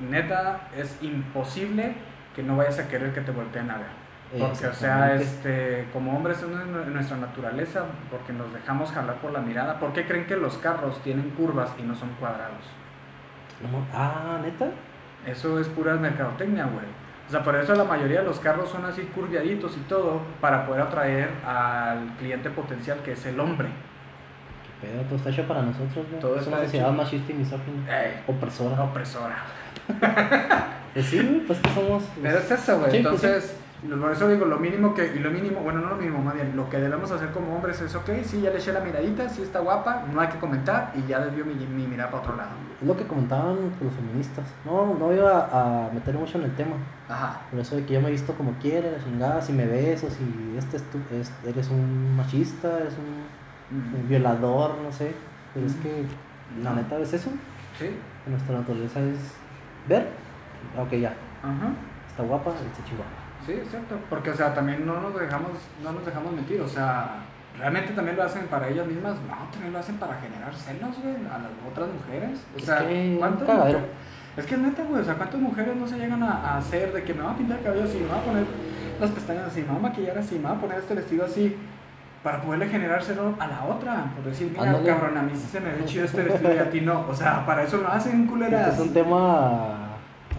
neta, 0.00 0.68
es 0.76 0.98
imposible 1.02 1.94
que 2.34 2.42
no 2.42 2.56
vayas 2.56 2.78
a 2.78 2.88
querer 2.88 3.12
que 3.12 3.20
te 3.20 3.30
volteen 3.32 3.70
a 3.70 3.76
ver. 3.78 4.04
Porque, 4.38 4.66
o 4.66 4.72
sea, 4.72 5.14
este, 5.14 5.86
como 5.92 6.16
hombres 6.16 6.38
es 6.38 6.48
nue- 6.48 6.86
nuestra 6.86 7.16
naturaleza, 7.18 7.84
porque 8.10 8.32
nos 8.32 8.52
dejamos 8.52 8.90
jalar 8.90 9.16
por 9.16 9.30
la 9.32 9.40
mirada. 9.40 9.78
¿Por 9.78 9.92
qué 9.92 10.06
creen 10.06 10.26
que 10.26 10.36
los 10.36 10.58
carros 10.58 11.00
tienen 11.02 11.30
curvas 11.30 11.72
y 11.78 11.82
no 11.82 11.94
son 11.94 12.08
cuadrados? 12.18 12.64
Ah, 13.94 14.38
neta. 14.42 14.66
Eso 15.26 15.60
es 15.60 15.68
pura 15.68 15.94
mercadotecnia, 15.94 16.64
güey. 16.64 16.84
O 17.28 17.30
sea, 17.30 17.42
por 17.42 17.54
eso 17.54 17.74
la 17.74 17.84
mayoría 17.84 18.20
de 18.20 18.26
los 18.26 18.40
carros 18.40 18.68
son 18.70 18.84
así 18.84 19.02
curviaditos 19.14 19.76
y 19.76 19.80
todo, 19.88 20.20
para 20.40 20.66
poder 20.66 20.82
atraer 20.82 21.30
al 21.46 22.08
cliente 22.18 22.50
potencial 22.50 22.98
que 23.04 23.12
es 23.12 23.24
el 23.26 23.38
hombre. 23.40 23.68
Pedo, 24.84 25.02
todo 25.04 25.16
está 25.16 25.30
hecho 25.30 25.42
para 25.48 25.62
nosotros, 25.62 26.06
güey. 26.08 26.20
Todo 26.20 26.36
es 26.38 26.46
una 26.46 26.58
sociedad 26.58 26.88
hecho. 26.88 26.96
machista 26.96 27.32
y 27.32 27.34
misógina. 27.36 27.86
Opresora. 28.26 28.82
Opresora. 28.84 29.36
Pues 30.94 31.06
sí, 31.06 31.18
güey, 31.18 31.40
pues 31.40 31.58
que 31.58 31.70
somos. 31.70 32.04
Pero 32.22 32.38
es 32.38 32.50
eso, 32.50 32.72
güey. 32.78 32.84
Pues. 32.90 32.94
Entonces, 32.94 33.56
por 34.00 34.12
eso 34.12 34.28
digo, 34.28 34.46
lo 34.46 34.58
mínimo 34.58 34.94
que, 34.94 35.12
y 35.12 35.18
lo 35.18 35.28
mínimo, 35.32 35.58
bueno, 35.60 35.80
no 35.80 35.88
lo 35.88 35.96
mínimo, 35.96 36.22
más 36.22 36.34
bien, 36.34 36.54
lo 36.54 36.70
que 36.70 36.78
debemos 36.78 37.10
hacer 37.10 37.30
como 37.32 37.52
hombres 37.56 37.80
es, 37.80 37.92
ok, 37.96 38.08
sí, 38.24 38.40
ya 38.40 38.50
le 38.50 38.58
eché 38.58 38.72
la 38.72 38.78
miradita, 38.78 39.28
sí 39.28 39.42
está 39.42 39.58
guapa, 39.58 40.04
no 40.12 40.20
hay 40.20 40.28
que 40.28 40.38
comentar, 40.38 40.92
y 40.94 41.04
ya 41.08 41.18
desvió 41.18 41.44
mi, 41.44 41.54
mi 41.54 41.88
mirada 41.88 42.10
para 42.12 42.22
otro 42.22 42.36
lado. 42.36 42.50
Es 42.80 42.86
lo 42.86 42.96
que 42.96 43.04
comentaban 43.08 43.56
los 43.80 43.92
feministas. 43.92 44.44
No, 44.64 44.94
no 44.96 45.12
iba 45.12 45.48
a 45.52 45.90
meter 45.92 46.14
mucho 46.14 46.38
en 46.38 46.44
el 46.44 46.54
tema. 46.54 46.76
Ajá. 47.08 47.40
Por 47.50 47.58
eso 47.58 47.74
de 47.74 47.84
que 47.84 47.94
yo 47.94 48.00
me 48.00 48.06
he 48.08 48.12
visto 48.12 48.32
como 48.34 48.52
quiere, 48.60 48.92
la 48.92 49.02
chingada, 49.02 49.42
si 49.42 49.52
me 49.52 49.66
ves 49.66 50.04
o 50.04 50.10
si 50.10 50.54
este 50.56 50.76
es 50.76 50.84
tu, 50.90 50.98
es- 51.12 51.32
eres 51.44 51.68
un 51.70 52.16
machista, 52.16 52.78
eres 52.78 52.94
un, 52.94 53.24
violador, 54.08 54.76
no 54.82 54.92
sé. 54.92 55.12
Pero 55.52 55.66
es 55.66 55.74
que 55.76 56.04
la 56.62 56.70
No. 56.70 56.76
neta 56.76 56.98
es 56.98 57.12
eso. 57.12 57.30
Sí. 57.78 57.90
Nuestra 58.26 58.58
naturaleza 58.58 59.00
es 59.00 59.18
ver. 59.88 60.08
Ok, 60.78 60.92
ya, 60.94 61.14
Ajá. 61.42 61.68
está 62.08 62.22
guapa, 62.22 62.50
está 62.50 62.84
chingón. 62.88 63.06
Sí, 63.44 63.52
exacto. 63.52 63.96
Porque, 64.08 64.30
o 64.30 64.34
sea, 64.34 64.54
también 64.54 64.86
no 64.86 65.00
nos 65.00 65.18
dejamos, 65.18 65.50
no 65.82 65.92
nos 65.92 66.06
dejamos 66.06 66.32
mentir. 66.32 66.60
O 66.62 66.68
sea, 66.68 67.16
realmente 67.58 67.92
también 67.92 68.16
lo 68.16 68.22
hacen 68.22 68.46
para 68.46 68.68
ellas 68.68 68.86
mismas. 68.86 69.14
No, 69.28 69.36
también 69.50 69.72
lo 69.72 69.78
hacen 69.78 69.96
para 69.96 70.14
generar 70.20 70.54
celos, 70.54 70.96
güey, 71.02 71.14
a 71.26 71.38
las 71.38 71.50
otras 71.70 71.88
mujeres. 71.92 72.40
O 72.54 72.58
Es 72.58 72.64
sea, 72.64 72.78
que 72.78 73.16
¿cuántas 73.18 73.40
un 73.42 73.46
cagadero. 73.46 73.78
mujeres- 73.80 73.96
Es 74.36 74.46
que 74.46 74.54
es 74.54 74.60
neta, 74.60 74.82
güey. 74.84 75.00
O 75.00 75.04
sea, 75.04 75.14
¿cuántas 75.14 75.40
mujeres 75.40 75.76
no 75.76 75.86
se 75.86 75.96
llegan 75.98 76.22
a, 76.22 76.32
a 76.32 76.56
hacer 76.58 76.92
de 76.92 77.04
que 77.04 77.14
me 77.14 77.22
voy 77.22 77.32
a 77.32 77.36
pintar 77.36 77.58
el 77.58 77.64
cabello 77.64 77.84
así, 77.84 77.98
me 77.98 78.06
voy 78.08 78.18
a 78.18 78.22
poner 78.24 78.44
las 79.00 79.10
pestañas 79.10 79.44
así, 79.46 79.60
me 79.60 79.68
voy 79.68 79.76
a 79.76 79.80
maquillar 79.82 80.18
así, 80.18 80.36
me 80.36 80.48
voy 80.48 80.56
a 80.56 80.60
poner 80.60 80.78
este 80.78 80.94
vestido 80.94 81.24
así? 81.26 81.56
Para 82.24 82.40
poderle 82.40 82.68
generar 82.68 83.02
celo 83.04 83.34
a 83.38 83.46
la 83.46 83.64
otra. 83.66 84.06
Por 84.16 84.24
decir, 84.24 84.48
mira, 84.50 84.72
cabrón, 84.84 85.16
a 85.18 85.22
mí 85.22 85.32
sí 85.34 85.46
se 85.46 85.60
me 85.60 85.70
ve 85.72 85.84
chido 85.84 86.06
este 86.06 86.22
vestido 86.22 86.52
y 86.54 86.58
a 86.58 86.70
ti 86.70 86.80
no. 86.80 87.06
O 87.08 87.14
sea, 87.14 87.44
para 87.46 87.62
eso 87.62 87.76
lo 87.76 87.88
hacen, 87.88 88.26
culeras. 88.26 88.74
Es 88.74 88.80
un 88.80 88.92
tema 88.92 89.90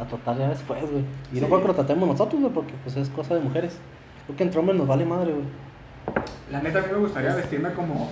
a 0.01 0.03
tratar 0.09 0.38
ya 0.38 0.49
después, 0.49 0.81
güey. 0.81 1.05
Y 1.31 1.36
Sí. 1.36 1.41
no 1.41 1.47
creo 1.47 1.61
que 1.61 1.67
lo 1.67 1.75
tratemos 1.75 2.09
nosotros, 2.09 2.41
güey, 2.41 2.53
porque 2.53 2.73
pues 2.83 2.97
es 2.97 3.07
cosa 3.09 3.36
de 3.36 3.41
mujeres. 3.41 3.79
Creo 4.25 4.36
que 4.36 4.43
entre 4.43 4.59
hombres 4.59 4.77
nos 4.79 4.88
vale 4.88 5.05
madre, 5.05 5.31
güey. 5.31 5.45
La 6.51 6.59
neta, 6.61 6.79
a 6.79 6.81
mí 6.81 6.88
me 6.91 6.97
gustaría 6.97 7.33
vestirme 7.36 7.71
como, 7.73 8.09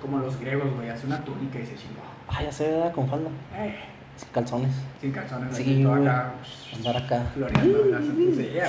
como 0.00 0.18
los 0.18 0.38
griegos, 0.40 0.72
güey. 0.76 0.88
Hacer 0.88 1.06
una 1.06 1.18
túnica 1.24 1.58
y 1.58 1.66
se 1.66 1.74
chingó. 1.74 2.00
Ah, 2.28 2.42
ya 2.42 2.64
¿verdad? 2.64 2.92
con 2.92 3.08
falda. 3.08 3.28
Eh, 3.56 3.74
Sin 4.16 4.28
calzones. 4.32 4.70
sin 5.00 5.12
calzones, 5.12 5.54
Sí, 5.56 5.84
güey. 5.84 6.02
acá. 6.06 6.32
Andar 6.74 6.96
acá. 6.96 7.22
Floreando. 7.34 7.78
güey, 7.84 8.34
güey, 8.34 8.60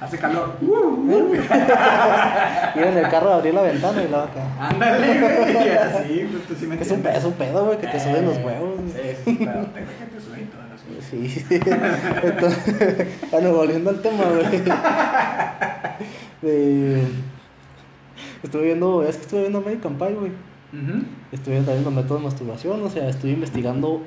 Hace 0.00 0.18
calor. 0.18 0.56
Uh, 0.62 0.66
uh. 0.74 1.34
Ir 2.78 2.82
en 2.84 2.98
el 2.98 3.08
carro 3.10 3.30
a 3.32 3.36
abrir 3.36 3.54
la 3.54 3.62
ventana 3.62 4.02
y 4.02 4.08
luego 4.08 4.24
acá. 4.24 4.44
Ándale, 4.58 5.20
güey. 5.20 5.68
Así, 5.76 6.28
pues 6.30 6.44
tú 6.46 6.54
sí 6.58 6.66
me 6.66 6.74
Es 6.76 6.88
un, 6.90 6.96
entiendes. 6.96 7.16
es 7.18 7.24
un 7.24 7.32
pedo, 7.34 7.64
güey, 7.66 7.78
que 7.78 7.86
te 7.88 8.00
suben 8.00 8.24
los 8.24 8.36
huevos. 8.38 8.74
güey. 8.80 8.92
Sí, 8.92 9.22
sí, 9.24 9.36
claro. 9.36 9.66
Te 9.66 9.80
que 9.80 9.86
te 10.06 10.20
suben 10.20 10.50
todas 10.50 10.68
las 10.70 10.80
cosas. 10.82 11.04
Sí. 11.10 11.44
Entonces, 12.26 13.06
bueno, 13.30 13.52
volviendo 13.52 13.90
al 13.90 14.00
tema, 14.02 14.24
güey. 14.24 14.62
De... 16.42 17.02
Estuve 18.42 18.62
viendo, 18.64 19.02
es 19.02 19.16
que 19.16 19.22
estuve 19.22 19.40
viendo 19.40 19.58
American 19.58 19.94
Pie, 19.98 20.14
güey. 20.14 20.30
Ujú. 20.72 21.02
Estuve 21.32 21.56
también 21.56 21.84
los 21.84 21.92
métodos 21.92 22.20
de 22.20 22.26
masturbación, 22.28 22.82
o 22.84 22.88
sea, 22.90 23.08
estuve 23.08 23.32
investigando 23.32 24.02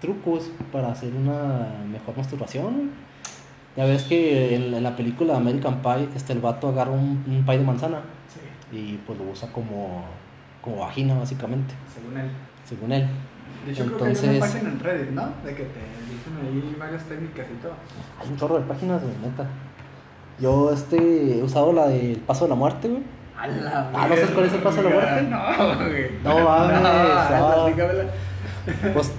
trucos 0.00 0.50
para 0.72 0.90
hacer 0.92 1.12
una 1.14 1.66
mejor 1.90 2.16
masturbación. 2.16 2.90
Ya 3.76 3.84
ves 3.84 4.02
que 4.04 4.54
en, 4.56 4.74
en 4.74 4.82
la 4.82 4.96
película 4.96 5.36
American 5.36 5.80
Pie, 5.82 6.08
este, 6.16 6.32
el 6.32 6.40
vato 6.40 6.68
agarra 6.68 6.90
un, 6.90 7.22
un 7.26 7.44
pie 7.46 7.58
de 7.58 7.64
manzana 7.64 8.00
Sí, 8.28 8.76
y 8.76 8.96
pues 9.06 9.18
lo 9.18 9.30
usa 9.30 9.50
como, 9.52 10.04
como 10.62 10.78
vagina, 10.78 11.14
básicamente, 11.18 11.74
según 11.94 12.16
él. 12.18 12.30
según 12.64 12.92
él. 12.92 13.06
De 13.66 13.72
hecho, 13.72 13.84
creo 13.86 13.98
que 13.98 14.04
hay 14.04 14.10
Entonces- 14.10 14.30
una 14.36 14.40
página 14.46 14.68
en 14.70 14.80
Reddit, 14.80 15.10
¿no? 15.10 15.22
De 15.44 15.54
que 15.54 15.62
te 15.64 15.80
dicen 16.10 16.32
ahí 16.42 16.76
varias 16.78 17.02
técnicas 17.04 17.46
y 17.52 17.62
todo. 17.62 17.72
Hay 18.20 18.28
un 18.28 18.36
chorro 18.36 18.58
de 18.58 18.64
páginas, 18.66 19.02
güey, 19.02 19.14
neta. 19.22 19.46
Yo 20.40 20.72
este, 20.72 21.38
he 21.38 21.42
usado 21.42 21.72
la 21.72 21.86
del 21.88 22.16
paso 22.20 22.44
de 22.44 22.50
la 22.50 22.54
muerte, 22.56 22.88
güey. 22.88 23.02
A 23.38 23.46
la 23.46 23.90
Ah, 23.94 24.06
¿no 24.08 24.14
sabes 24.16 24.30
cuál 24.30 24.46
es 24.46 24.52
el 24.54 24.60
paso 24.62 24.82
de 24.82 24.90
la 24.90 24.94
muerte? 24.96 25.22
No, 25.22 25.76
güey. 25.76 26.10
No 26.24 26.44
mames, 26.44 26.80
no. 26.82 28.10
Pues 28.92 29.12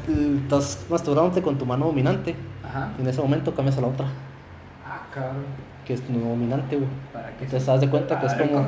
estás 0.44 0.86
masturbándote 0.90 1.42
con 1.42 1.58
tu 1.58 1.66
mano 1.66 1.86
dominante. 1.88 2.36
Ajá. 2.68 2.90
Y 2.98 3.02
en 3.02 3.08
ese 3.08 3.22
momento 3.22 3.54
cambias 3.54 3.78
a 3.78 3.82
la 3.82 3.88
otra, 3.88 4.06
Ah, 4.86 5.02
cabrón. 5.14 5.46
que 5.86 5.94
es 5.94 6.02
tu 6.02 6.14
dominante, 6.14 6.76
güey. 6.76 6.88
¿Para 7.14 7.28
qué? 7.38 7.46
Entonces, 7.46 7.68
haz 7.70 7.82
de 7.82 7.90
cuenta 7.90 8.20
que 8.20 8.26
es 8.28 8.34
como-. 8.34 8.68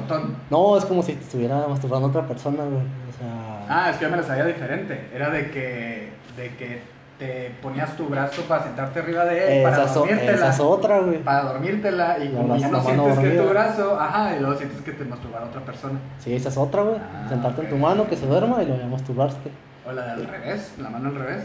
No, 0.50 0.78
es 0.78 0.86
como 0.86 1.04
si 1.04 1.14
te 1.14 1.24
estuviera 1.24 1.66
masturbando 1.68 2.08
a 2.08 2.10
otra 2.10 2.28
persona, 2.28 2.64
güey. 2.64 2.78
O 2.82 3.18
sea. 3.18 3.66
Ah, 3.70 3.90
es 3.90 3.98
que 3.98 4.06
yo 4.06 4.12
me 4.12 4.18
la 4.18 4.24
sabía 4.24 4.46
diferente. 4.46 5.10
Era 5.14 5.30
de 5.30 5.52
que, 5.52 6.10
de 6.38 6.56
que 6.58 6.82
te 7.20 7.52
ponías 7.62 7.96
tu 7.96 8.08
brazo 8.08 8.42
para 8.44 8.64
sentarte 8.64 9.00
arriba 9.00 9.24
de 9.26 9.58
él, 9.60 9.64
para 9.64 9.84
esa, 9.86 9.94
dormírtela. 9.94 10.32
esa 10.34 10.50
es 10.50 10.60
otra, 10.60 11.00
güey. 11.00 11.24
Para 11.24 11.44
dormírtela 11.44 12.18
y 12.20 12.30
como 12.30 12.56
ya 12.58 12.68
no 12.70 12.82
sientes 12.82 13.20
que 13.20 13.36
es 13.38 13.42
tu 13.44 13.50
brazo, 13.50 14.00
ajá, 14.00 14.36
y 14.36 14.40
luego 14.40 14.58
sientes 14.58 14.82
que 14.82 14.92
te 14.94 15.06
masturbara 15.06 15.46
otra 15.46 15.62
persona. 15.62 16.00
Sí, 16.20 16.34
esa 16.34 16.50
es 16.50 16.58
otra, 16.58 16.82
güey. 16.82 16.98
Ah, 16.98 17.28
Sentarte 17.30 17.62
en 17.62 17.70
tu 17.70 17.78
mano, 17.78 18.08
que 18.08 18.18
se 18.18 18.26
duerma 18.26 18.62
y 18.64 18.66
luego 18.66 18.82
ya 18.82 18.88
masturbarte. 18.88 19.52
O 19.86 19.92
la 19.92 20.06
de 20.06 20.12
al 20.12 20.26
revés, 20.28 20.74
la 20.80 20.90
mano 20.90 21.10
al 21.10 21.16
revés. 21.16 21.44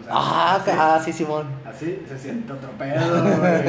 O 0.00 0.04
sea, 0.04 0.12
Ah, 0.14 0.54
así, 0.56 0.70
ah, 0.72 1.00
sí, 1.04 1.12
Simón. 1.12 1.46
así 1.68 2.04
se 2.08 2.18
siente 2.18 2.52
otro 2.52 2.70
pedo, 2.78 3.22
güey. 3.38 3.62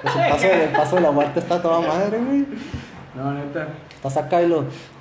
Pues 0.00 0.14
el 0.14 0.30
paso, 0.30 0.46
el 0.46 0.68
paso 0.70 0.96
de 0.96 1.02
la 1.02 1.10
muerte 1.10 1.40
está 1.40 1.60
toda 1.60 1.80
madre, 1.80 2.18
güey. 2.18 2.46
No, 3.16 3.32
neta. 3.32 3.66
Estás 3.96 4.16
acá 4.16 4.40
y 4.42 4.48
lo. 4.48 4.58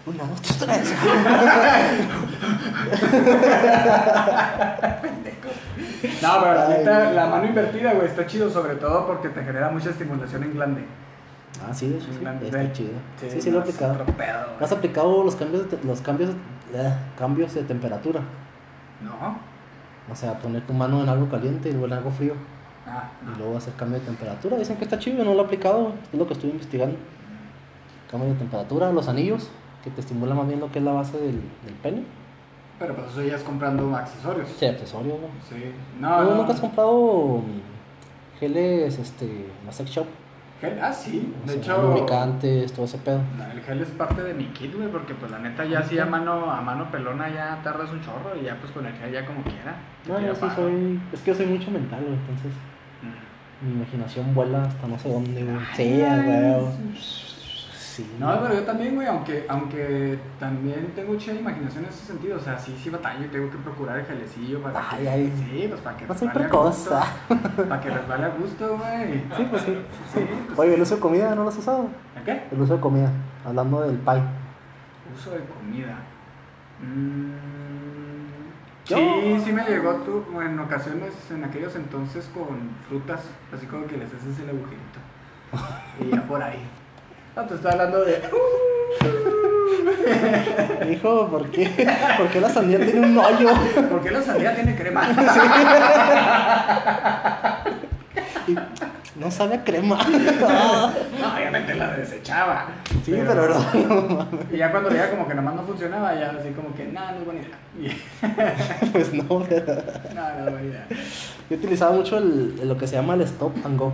Una, 0.07 0.23
dos, 0.23 0.41
tres, 0.41 0.57
tres. 0.59 0.93
No, 6.21 6.39
pero 6.41 6.53
la 6.53 6.67
neta, 6.69 7.11
la 7.11 7.25
mano 7.28 7.45
invertida, 7.45 7.93
güey, 7.93 8.07
está 8.07 8.25
chido 8.25 8.49
sobre 8.49 8.75
todo 8.75 9.05
porque 9.07 9.30
te 9.30 9.43
genera 9.43 9.69
mucha 9.69 9.89
estimulación 9.89 10.43
en 10.43 10.53
glande. 10.53 10.82
Ah, 11.67 11.73
sí, 11.73 11.97
sí. 11.99 12.17
Glande, 12.19 12.45
Está 12.47 12.71
chido. 12.71 12.91
Sí, 13.19 13.41
sí, 13.41 13.51
lo 13.51 13.59
he 13.59 13.61
aplicado. 13.61 14.03
pedo. 14.05 14.45
¿Has 14.61 14.71
aplicado 14.71 15.23
los 15.23 15.36
cambios 15.36 15.65
los 15.84 16.01
cambios, 16.01 16.32
cambios 17.18 17.53
de 17.53 17.63
temperatura? 17.63 18.22
No. 19.01 19.38
O 20.11 20.15
sea, 20.15 20.39
poner 20.39 20.65
tu 20.65 20.74
mano 20.74 21.01
en 21.03 21.09
algo 21.09 21.30
caliente 21.30 21.70
y 21.70 21.72
luego 21.74 21.88
en 21.88 21.93
algo 21.93 22.11
frío. 22.11 22.34
Ah, 22.88 23.09
Y 23.34 23.38
luego 23.38 23.57
hacer 23.57 23.74
cambio 23.74 23.99
de 23.99 24.05
temperatura. 24.05 24.57
Dicen 24.57 24.78
que 24.78 24.86
está 24.86 24.97
chido, 24.97 25.24
no 25.26 25.34
lo 25.34 25.41
he 25.41 25.45
aplicado. 25.45 25.91
Es 26.11 26.18
lo 26.18 26.26
que 26.26 26.34
estoy 26.34 26.51
investigando. 26.51 26.95
Cambio 28.09 28.30
de 28.30 28.36
temperatura, 28.36 28.91
los 28.93 29.09
anillos, 29.09 29.49
que 29.84 29.89
te 29.89 29.99
estimulan 29.99 30.38
más 30.38 30.47
bien 30.47 30.59
lo 30.61 30.72
que 30.72 30.80
es 30.80 30.86
la 30.86 30.93
base 30.93 31.18
del, 31.18 31.41
del 31.65 31.74
pene. 31.84 32.03
pero 32.80 32.95
pues 32.95 33.07
eso 33.11 33.22
ya 33.24 33.36
es 33.36 33.43
comprando 33.43 33.93
accesorios. 33.95 34.47
Sí, 34.57 34.65
accesorio, 34.65 35.15
¿no? 35.15 35.28
Sí. 35.49 35.74
¿No, 35.99 36.09
No, 36.24 36.30
no. 36.30 36.36
¿Nunca 36.38 36.53
has 36.53 36.61
comprado 36.61 37.39
mm, 37.39 38.39
geles, 38.39 38.97
este, 38.97 39.26
en 39.26 39.65
la 39.65 39.74
sex 39.74 39.89
shop? 39.89 40.05
Gel, 40.60 40.80
ah, 40.82 40.91
sí. 40.91 41.34
De 41.45 41.53
sea, 41.53 41.62
hecho, 41.62 41.82
lubricantes, 41.84 42.74
todo 42.74 42.86
ese 42.86 42.97
pedo. 42.97 43.22
el 43.53 43.62
gel 43.62 43.82
es 43.82 43.89
parte 43.89 44.24
de 44.24 44.34
mi 44.34 44.45
kit, 44.45 44.76
güey, 44.76 44.88
porque 44.89 45.14
pues 45.14 45.30
la 45.32 45.38
neta 45.39 45.64
ya 45.66 45.80
así 45.80 45.99
a 45.99 46.05
mano, 46.05 46.49
a 46.51 46.62
mano 46.62 46.89
pelona 46.91 47.30
ya 47.30 47.60
tardas 47.64 47.91
un 47.91 48.01
chorro 48.01 48.36
y 48.41 48.45
ya 48.45 48.55
pues 48.60 48.72
con 48.72 48.86
el 48.86 48.93
gel 48.93 49.12
ya 49.12 49.26
como 49.26 49.41
quiera. 49.43 49.76
No, 50.08 50.20
yo 50.20 50.34
sí 50.34 50.45
soy. 50.55 50.99
Es 51.14 51.22
que 51.22 51.32
yo 51.32 51.38
soy 51.38 51.45
mucho 51.45 51.70
mental, 51.70 52.01
güey. 52.01 52.16
Entonces, 52.16 52.51
Mm. 52.99 53.68
mi 53.68 53.74
imaginación 53.76 54.34
vuela 54.34 54.64
hasta 54.64 54.88
no 54.88 54.97
sé 54.97 55.10
dónde, 55.10 55.43
güey. 55.43 55.58
Sí, 55.76 55.99
huevo. 56.01 56.72
Sí. 57.98 58.16
No, 58.20 58.39
pero 58.43 58.54
yo 58.54 58.62
también, 58.64 58.93
güey, 58.93 59.08
aunque, 59.08 59.48
aunque 59.50 60.20
también 60.39 60.91
tengo 60.95 61.14
mucha 61.14 61.34
imaginación 61.34 61.84
en 61.84 61.89
ese 61.89 62.06
sentido, 62.06 62.38
o 62.38 62.39
sea, 62.39 62.60
sí, 62.60 62.78
sí 62.80 62.91
batallo 62.91 63.26
y 63.26 63.30
tengo 63.30 63.50
que 63.50 63.58
procurar 63.58 63.98
el 63.98 64.06
gelecillo 64.06 64.62
para 64.62 64.88
Ay, 64.91 65.04
que... 65.04 65.10
ay. 65.10 65.34
Sí, 65.36 65.66
pues 65.68 65.82
para 65.82 65.98
que 65.98 66.04
a 66.04 66.08
gusto. 66.08 66.30
precoz. 66.32 66.89
Para 67.68 67.82
que 67.82 67.89
resbale 67.89 68.26
a 68.26 68.30
gusto, 68.30 68.78
güey. 68.78 69.14
Sí, 69.36 69.48
pues 69.50 69.62
sí. 69.64 69.78
Sí, 70.14 70.28
pues, 70.45 70.60
Oye, 70.60 70.76
el 70.76 70.82
uso 70.84 70.93
de 70.95 71.02
comida, 71.02 71.34
¿no 71.34 71.41
lo 71.41 71.50
has 71.50 71.58
usado? 71.58 71.88
¿a 72.16 72.24
qué? 72.24 72.43
El 72.52 72.62
uso 72.62 72.76
de 72.76 72.80
comida, 72.80 73.10
hablando 73.43 73.82
del 73.82 73.98
pie. 73.98 74.22
Uso 75.16 75.32
de 75.32 75.39
comida. 75.45 75.98
Mm, 76.80 77.32
Sí, 78.84 79.41
sí 79.43 79.52
me 79.52 79.64
llegó 79.66 79.95
tú, 79.95 80.24
en 80.39 80.58
ocasiones, 80.60 81.14
en 81.32 81.43
aquellos 81.43 81.76
entonces, 81.76 82.30
con 82.34 82.70
frutas, 82.88 83.22
así 83.54 83.66
como 83.66 83.86
que 83.88 83.98
les 83.98 84.14
haces 84.14 84.39
el 84.39 84.50
agujerito. 84.50 85.00
Y 86.00 86.16
ya 86.16 86.22
por 86.28 86.41
ahí. 86.41 86.64
No, 87.38 87.44
te 87.46 87.54
estoy 87.54 87.72
hablando 87.72 88.04
de... 88.04 88.20
Hijo, 90.92 91.28
¿por 91.28 91.52
qué? 91.52 91.70
¿Por 92.18 92.28
qué 92.30 92.42
la 92.42 92.50
sandía 92.50 92.80
tiene 92.80 93.00
un 93.02 93.16
hoyo? 93.16 93.50
¿Por 93.92 94.02
qué 94.02 94.10
la 94.10 94.24
sandía 94.24 94.56
tiene 94.56 94.76
crema? 94.76 95.08
No 99.20 99.32
sabe 99.32 99.56
a 99.56 99.64
crema. 99.64 99.98
Ah, 100.00 100.92
No, 101.20 101.34
obviamente 101.36 101.74
la 101.74 101.92
desechaba. 101.94 102.68
Sí, 103.04 103.16
pero 103.28 103.48
no, 103.50 103.60
no. 104.08 104.28
Y 104.52 104.58
ya 104.58 104.70
cuando 104.72 104.90
veía 104.90 105.10
como 105.10 105.28
que 105.28 105.34
nomás 105.34 105.56
no 105.56 105.64
funcionaba, 105.64 106.14
ya 106.14 106.36
así 106.40 106.50
como 106.52 106.74
que, 106.76 106.86
nada, 106.86 107.14
no 107.14 107.18
es 107.20 107.26
buena 107.26 107.42
idea. 107.42 107.58
Pues 108.92 109.12
no, 109.14 109.44
pero 109.50 109.76
No, 110.14 110.22
no 110.22 110.46
es 110.46 110.52
buena 110.52 110.68
idea. 110.68 110.86
yo 111.50 111.58
utilizaba 111.58 111.94
mucho 111.94 112.18
el, 112.20 112.62
lo 112.68 112.78
que 112.78 112.86
se 112.88 112.96
llama 112.96 113.16
el 113.16 113.22
stop 113.22 113.54
and 113.66 113.80
go. 113.80 113.92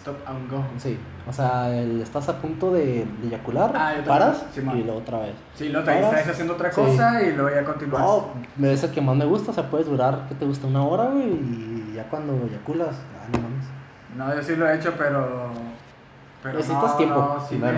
Stop 0.00 0.16
and 0.26 0.50
go. 0.50 0.62
Sí, 0.78 0.98
o 1.28 1.32
sea, 1.32 1.70
el, 1.74 2.00
estás 2.02 2.28
a 2.28 2.36
punto 2.38 2.72
de, 2.72 3.06
de 3.22 3.28
eyacular, 3.28 3.72
Ah, 3.74 3.94
paras 4.06 4.44
y 4.56 4.60
luego 4.60 4.98
otra 4.98 5.20
vez. 5.20 5.34
Sí, 5.54 5.68
lo 5.68 5.82
te 5.84 5.98
estás 6.00 6.28
haciendo 6.28 6.54
otra 6.54 6.70
Sí. 6.72 6.80
cosa 6.80 7.22
y 7.22 7.32
luego 7.32 7.54
ya 7.54 7.64
continúas. 7.64 8.02
No, 8.02 8.26
me 8.56 8.72
es 8.72 8.82
el 8.82 8.90
que 8.90 9.00
más 9.00 9.16
me 9.16 9.24
gusta, 9.24 9.52
o 9.52 9.54
sea, 9.54 9.70
puedes 9.70 9.86
durar, 9.86 10.26
¿qué 10.28 10.34
te 10.34 10.44
gusta? 10.44 10.66
Una 10.66 10.82
hora, 10.82 11.04
güey, 11.04 11.28
y 11.32 11.92
ya 11.94 12.04
cuando 12.10 12.32
eyaculas, 12.46 12.90
ah, 12.90 13.26
no 13.32 13.38
mames. 13.40 13.64
No, 14.16 14.34
yo 14.34 14.42
sí 14.42 14.56
lo 14.56 14.68
he 14.68 14.76
hecho, 14.76 14.92
pero. 14.98 15.50
Pero 16.42 16.58
Necesitas 16.58 16.90
no, 16.90 16.96
tiempo, 16.96 17.36
no, 17.38 17.46
sí, 17.48 17.56
me, 17.56 17.72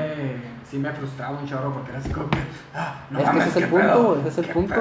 sí 0.69 0.79
me 0.79 0.91
frustraba 0.91 1.39
un 1.39 1.47
chorro 1.47 1.73
porque 1.73 1.91
era 1.91 1.99
así 2.01 2.11
como 2.11 2.29
que. 2.31 2.39
ah, 2.75 2.95
no 3.11 3.21
Es 3.21 3.31
que 3.31 3.39
ese 3.39 3.49
es 3.51 3.57
el 3.57 3.63
¿qué 3.65 3.69
punto, 3.69 3.87
pedo? 3.87 4.19
ese 4.21 4.29
es 4.29 4.39
el 4.39 4.47
¿Qué 4.47 4.53
punto. 4.53 4.75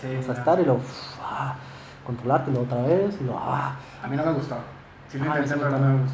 Sí, 0.00 0.16
O 0.18 0.22
sea, 0.22 0.34
estar 0.34 0.60
y 0.60 0.64
luego, 0.64 0.80
ah, 1.22 1.54
controlarte, 2.04 2.50
luego 2.50 2.66
otra 2.66 2.82
vez, 2.82 3.16
y 3.20 3.24
luego, 3.24 3.40
ah, 3.42 3.76
A 4.02 4.06
mí 4.08 4.16
no 4.16 4.26
me 4.26 4.32
gustó. 4.32 4.56
Sí 5.10 5.18
lo 5.18 5.26
intenté, 5.26 5.54
pero 5.56 5.70
no 5.70 5.78
me 5.78 6.04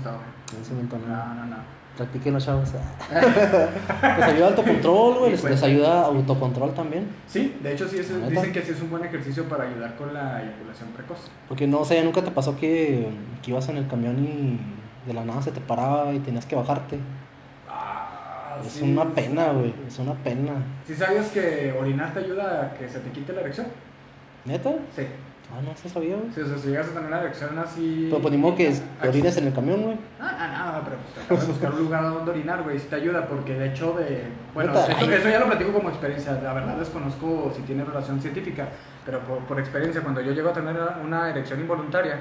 ese 0.60 0.72
momento 0.74 0.98
no. 0.98 1.06
No, 1.08 1.34
no, 1.34 1.46
no. 1.46 1.56
Practiquen 1.96 2.32
los 2.34 2.44
chavos. 2.44 2.70
les 3.12 4.24
ayuda 4.24 4.46
autocontrol, 4.48 5.18
güey, 5.18 5.30
les, 5.32 5.40
pues. 5.40 5.52
les 5.52 5.62
ayuda 5.62 6.06
autocontrol 6.06 6.72
también. 6.74 7.06
Sí, 7.26 7.56
de 7.62 7.72
hecho, 7.72 7.86
sí 7.88 7.98
dicen 7.98 8.52
que 8.52 8.62
sí 8.62 8.72
es 8.72 8.80
un 8.80 8.90
buen 8.90 9.04
ejercicio 9.04 9.44
para 9.48 9.64
ayudar 9.64 9.94
con 9.96 10.12
la 10.14 10.42
eyaculación 10.42 10.88
precoz. 10.90 11.30
Porque 11.48 11.66
no 11.66 11.84
sé, 11.84 12.02
nunca 12.02 12.22
te 12.22 12.30
pasó 12.30 12.56
que, 12.56 13.08
que 13.42 13.50
ibas 13.50 13.68
en 13.68 13.76
el 13.76 13.86
camión 13.88 14.18
y 14.24 14.58
de 15.06 15.12
la 15.14 15.24
nada 15.24 15.42
se 15.42 15.52
te 15.52 15.60
paraba 15.60 16.12
y 16.14 16.18
tenías 16.20 16.46
que 16.46 16.56
bajarte. 16.56 16.98
Ah, 17.68 18.56
Es 18.64 18.72
sí. 18.72 18.84
una 18.84 19.04
pena, 19.10 19.48
güey, 19.52 19.74
es 19.86 19.98
una 19.98 20.14
pena. 20.14 20.52
¿Sí 20.86 20.94
sabías 20.94 21.28
que 21.28 21.74
orinar 21.78 22.12
te 22.14 22.20
ayuda 22.20 22.62
a 22.62 22.74
que 22.74 22.88
se 22.88 23.00
te 23.00 23.10
quite 23.10 23.32
la 23.34 23.40
erección? 23.42 23.66
¿Neta? 24.46 24.70
Sí. 24.96 25.02
Ah, 25.54 25.60
no 25.62 25.76
se 25.76 25.88
sabía, 25.88 26.16
güey. 26.16 26.30
Sí, 26.34 26.40
o 26.40 26.46
sea, 26.46 26.56
si 26.56 26.68
llegas 26.68 26.86
a 26.88 26.92
tener 26.92 27.06
una 27.08 27.20
erección 27.20 27.58
así. 27.58 28.06
Pero 28.08 28.22
pues 28.22 28.32
ni 28.32 28.38
modo 28.38 28.56
que 28.56 28.68
es- 28.68 28.82
Ah, 29.00 29.08
orines 29.08 29.36
en 29.36 29.46
el 29.48 29.52
camión, 29.52 29.82
güey. 29.82 29.96
Ah, 30.18 30.36
ah, 30.38 30.72
no, 30.78 30.84
pero 30.84 30.96
pues 30.96 31.14
tratar 31.26 31.38
de 31.46 31.52
buscar 31.52 31.72
un 31.74 31.78
lugar 31.80 32.02
donde 32.04 32.30
orinar, 32.30 32.62
güey, 32.62 32.78
sí 32.78 32.86
te 32.88 32.96
ayuda 32.96 33.26
porque 33.26 33.54
el 33.56 33.62
hecho 33.70 33.92
de... 33.92 34.22
Bueno, 34.54 34.72
eso, 34.72 34.90
eso 35.10 35.28
ya 35.28 35.38
lo 35.40 35.46
platico 35.46 35.72
como 35.74 35.90
experiencia, 35.90 36.32
la 36.42 36.54
verdad 36.54 36.76
desconozco 36.78 37.52
si 37.54 37.60
tiene 37.62 37.84
relación 37.84 38.20
científica, 38.20 38.66
pero 39.04 39.20
por, 39.20 39.38
por 39.40 39.60
experiencia, 39.60 40.00
cuando 40.02 40.22
yo 40.22 40.32
llego 40.32 40.48
a 40.48 40.52
tener 40.54 40.74
una 41.04 41.28
erección 41.28 41.60
involuntaria, 41.60 42.16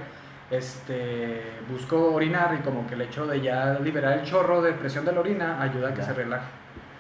este, 0.50 1.42
busco 1.72 2.14
orinar 2.14 2.58
y 2.60 2.64
como 2.64 2.86
que 2.86 2.96
el 2.96 3.02
hecho 3.02 3.26
de 3.26 3.40
ya 3.42 3.80
liberar 3.80 4.20
el 4.20 4.26
chorro 4.26 4.62
de 4.62 4.74
presión 4.74 5.06
de 5.06 5.14
la 5.14 5.22
orina 5.22 5.62
ayuda 5.62 5.90
a 5.90 5.94
que 5.94 6.02
Ya. 6.02 6.08
se 6.08 6.14
relaje. 6.14 6.46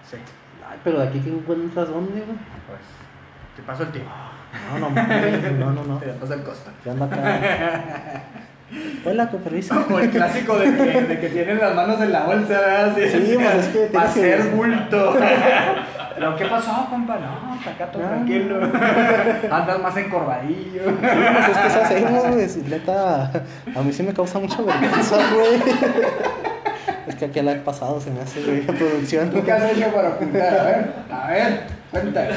Sí, 0.10 0.18
Ay, 0.70 0.80
pero 0.84 1.00
de 1.02 1.08
aquí 1.10 1.20
que 1.20 1.30
encuentras 1.30 1.90
dónde, 1.90 2.12
güey. 2.22 2.38
pues, 2.68 2.80
te 3.58 3.62
paso 3.64 3.84
el 3.84 3.90
tiempo, 3.92 4.10
No, 4.74 4.80
no, 4.80 4.90
mames, 4.90 5.52
no, 5.54 5.72
no, 5.72 5.84
no. 5.84 5.98
te 5.98 6.08
paso 6.08 6.34
el 6.34 6.42
costo. 6.44 6.72
Ya 6.86 6.92
anda 6.92 7.06
acá. 7.06 8.24
Hola, 9.06 9.28
con 9.30 9.42
permiso. 9.42 9.84
Como 9.84 10.00
el 10.00 10.10
clásico 10.10 10.58
de 10.58 10.66
que, 10.76 11.02
de 11.02 11.20
que 11.20 11.28
tienen 11.30 11.60
las 11.60 11.76
manos 11.76 12.00
en 12.02 12.12
la 12.12 12.24
bolsa, 12.24 12.48
¿verdad? 12.60 12.92
Así, 12.92 13.10
Sí, 13.10 13.36
pues, 13.36 13.56
es 13.56 13.68
que 13.68 13.80
Para 13.94 14.10
hacer 14.10 14.42
bulto. 14.52 15.18
¿Pero 16.16 16.36
qué 16.36 16.46
pasó, 16.46 16.88
compa? 16.90 17.18
No, 17.18 17.56
está 17.56 17.72
acá 17.72 17.92
todo 17.92 18.04
No. 18.04 18.10
tranquilo. 18.10 18.60
Andas 19.52 19.82
más 19.82 19.98
encorvadillo. 19.98 20.84
Pues 20.84 21.50
es 21.50 21.58
que 21.58 21.68
eso 21.68 21.82
hacemos, 21.84 22.28
güey. 22.28 22.48
Neta, 22.70 23.24
a 23.76 23.82
mí 23.84 23.92
sí 23.92 24.04
me 24.04 24.14
causa 24.14 24.40
mucha 24.40 24.62
vergüenza, 24.62 25.18
güey. 25.34 25.62
Es 27.08 27.16
que 27.16 27.26
aquí 27.26 27.42
la 27.42 27.54
he 27.54 27.56
pasado, 27.56 28.00
se 28.00 28.12
me 28.12 28.22
hace, 28.22 28.42
güey, 28.44 28.62
producción. 28.62 29.32
¿Tú 29.32 29.44
qué 29.44 29.52
has 29.52 29.64
hecho 29.72 29.88
para 29.94 30.10
ocultar? 30.10 30.60
A 30.60 30.64
ver, 30.64 30.94
a 31.12 31.28
ver, 31.28 31.62
cuéntame. 31.92 32.30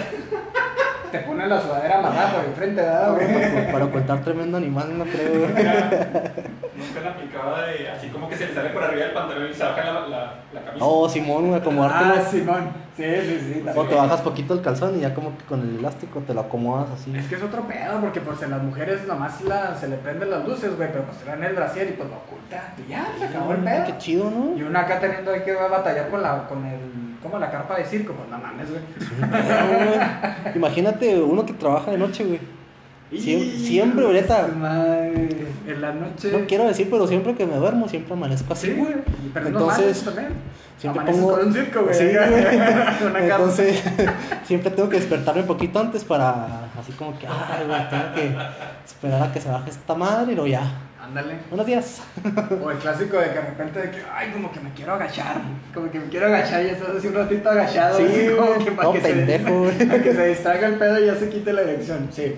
Te 1.15 1.21
pones 1.21 1.49
la 1.49 1.61
sudadera 1.61 1.99
amarrada 2.01 2.33
por 2.33 2.45
enfrente, 2.45 2.83
¿verdad, 2.83 3.15
güey? 3.15 3.73
Para 3.73 3.85
ocultar 3.85 4.21
tremendo 4.25 4.57
animal, 4.57 4.99
no 4.99 5.05
creo, 5.05 5.31
güey. 5.31 5.49
Nunca 5.55 7.01
la 7.05 7.11
aplicaba 7.11 7.63
de 7.67 7.89
así 7.89 8.09
como 8.09 8.29
que 8.29 8.37
se 8.37 8.47
le 8.49 8.55
sale 8.55 8.71
por 8.71 8.83
arriba 8.83 9.05
del 9.05 9.15
pantalón 9.15 9.49
y 9.49 9.55
se 9.55 9.63
baja 9.63 9.85
la, 9.85 10.01
la, 10.09 10.35
la 10.53 10.61
camisa. 10.65 10.85
Oh, 10.85 11.09
Simón, 11.09 11.43
güey, 11.47 11.55
Ah, 11.55 11.59
acomodártelo. 11.63 12.25
Simón. 12.31 12.69
Sí, 12.97 13.05
sí, 13.05 13.39
sí. 13.63 13.65
O 13.77 13.85
te 13.85 13.95
bajas 13.95 14.21
poquito 14.23 14.55
el 14.55 14.61
calzón 14.61 14.97
y 14.99 15.01
ya 15.03 15.15
como 15.15 15.37
que 15.39 15.45
con 15.45 15.61
el 15.61 15.79
elástico 15.79 16.21
te 16.21 16.35
lo 16.35 16.41
acomodas 16.43 16.91
así. 16.91 17.17
Es 17.17 17.27
que 17.29 17.37
es 17.37 17.43
otro 17.43 17.63
pedo, 17.63 18.01
porque 18.01 18.21
pues 18.21 18.43
en 18.43 18.51
las 18.51 18.63
mujeres 18.63 19.07
nomás 19.07 19.41
la, 19.43 19.77
se 19.77 19.87
le 19.89 19.97
prenden 19.97 20.31
las 20.31 20.45
luces, 20.45 20.77
güey, 20.77 20.91
pero 20.91 21.05
pues 21.05 21.25
dan 21.25 21.43
el 21.45 21.55
brasier 21.55 21.89
y 21.89 21.93
pues 21.93 22.09
lo 22.09 22.17
oculta. 22.17 22.75
Y 22.85 22.91
ya, 22.91 23.07
se 23.19 23.25
acabó 23.27 23.53
el 23.53 23.59
pedo. 23.59 23.87
Qué 23.87 23.99
chido, 23.99 24.31
¿no? 24.31 24.57
Y 24.57 24.63
uno 24.63 24.79
acá 24.79 24.99
teniendo 24.99 25.33
ahí 25.33 25.43
que 25.43 25.53
batallar 25.53 26.09
con 26.09 26.23
la, 26.23 26.47
con 26.49 26.65
el, 26.67 26.81
como 27.25 27.39
la 27.41 27.51
carpa 27.51 27.77
de 27.77 27.85
circo, 27.85 28.13
pues 28.13 28.29
no 28.29 28.39
mames, 28.39 28.69
güey. 28.71 28.83
No. 29.21 30.51
Imagínate 30.55 31.21
uno 31.21 31.45
que 31.45 31.53
trabaja 31.55 31.91
de 31.91 31.99
noche, 31.99 32.25
güey. 32.25 32.41
Y- 33.11 33.19
siempre. 33.67 34.05
Madre, 34.57 35.29
En 35.67 35.81
la 35.81 35.93
noche. 35.93 36.31
No 36.33 36.47
quiero 36.47 36.67
decir, 36.67 36.89
pero 36.91 37.07
siempre 37.07 37.35
que 37.35 37.47
me 37.47 37.55
duermo, 37.57 37.89
siempre 37.89 38.13
amerezco 38.15 38.53
así, 38.53 38.69
Sí, 38.69 38.73
güey. 38.75 38.93
güey. 38.93 39.05
Pero 39.33 39.47
Entonces, 39.49 39.79
Entonces, 39.99 40.05
también. 40.05 40.29
siempre 40.79 41.05
pongo- 41.13 41.31
con 41.33 41.47
un 41.47 41.53
circo, 41.53 41.83
güey. 41.83 41.95
Sí, 41.95 42.05
güey. 42.07 43.23
Entonces, 43.31 43.83
siempre 44.45 44.71
tengo 44.71 44.89
que 44.89 44.97
despertarme 44.97 45.43
un 45.43 45.47
poquito 45.47 45.79
antes 45.79 46.03
para, 46.05 46.65
así 46.81 46.93
como 46.93 47.17
que, 47.19 47.27
ay, 47.29 47.67
güey, 47.69 47.89
tengo 47.89 48.15
que 48.15 48.37
esperar 48.85 49.23
a 49.23 49.33
que 49.33 49.41
se 49.41 49.49
baje 49.51 49.71
esta 49.71 49.95
madre 49.95 50.33
y 50.33 50.35
luego 50.35 50.49
ya. 50.49 50.63
Ándale. 51.05 51.35
Buenos 51.51 51.67
días. 51.67 52.03
O 52.63 52.71
el 52.71 52.79
clásico 52.79 53.19
de 53.19 53.25
que 53.29 53.35
de 53.35 53.41
repente 53.43 53.79
de 53.81 53.91
que, 53.91 53.99
ay, 54.11 54.31
como 54.33 54.51
que 54.51 54.61
me 54.61 54.73
quiero 54.73 54.95
agachar. 54.95 55.37
Como 55.75 55.91
que 55.91 55.99
me 56.01 56.07
quiero 56.09 56.27
agachar 56.27 56.65
y 56.65 56.69
estás 56.69 56.97
así 56.97 57.09
un 57.09 57.15
ratito 57.15 57.51
agachado. 57.51 57.99
Sí, 57.99 58.05
así 58.05 58.29
como 58.35 58.65
que 58.65 58.73
para 58.73 58.93
que, 58.93 58.99
pendejo, 59.01 59.71
se, 59.71 59.87
para 59.87 60.03
que 60.03 60.15
se 60.15 60.27
distraiga 60.29 60.67
el 60.69 60.75
pedo 60.77 61.03
y 61.03 61.07
ya 61.07 61.15
se 61.17 61.29
quite 61.29 61.53
la 61.53 61.61
erección. 61.63 62.09
Sí. 62.11 62.37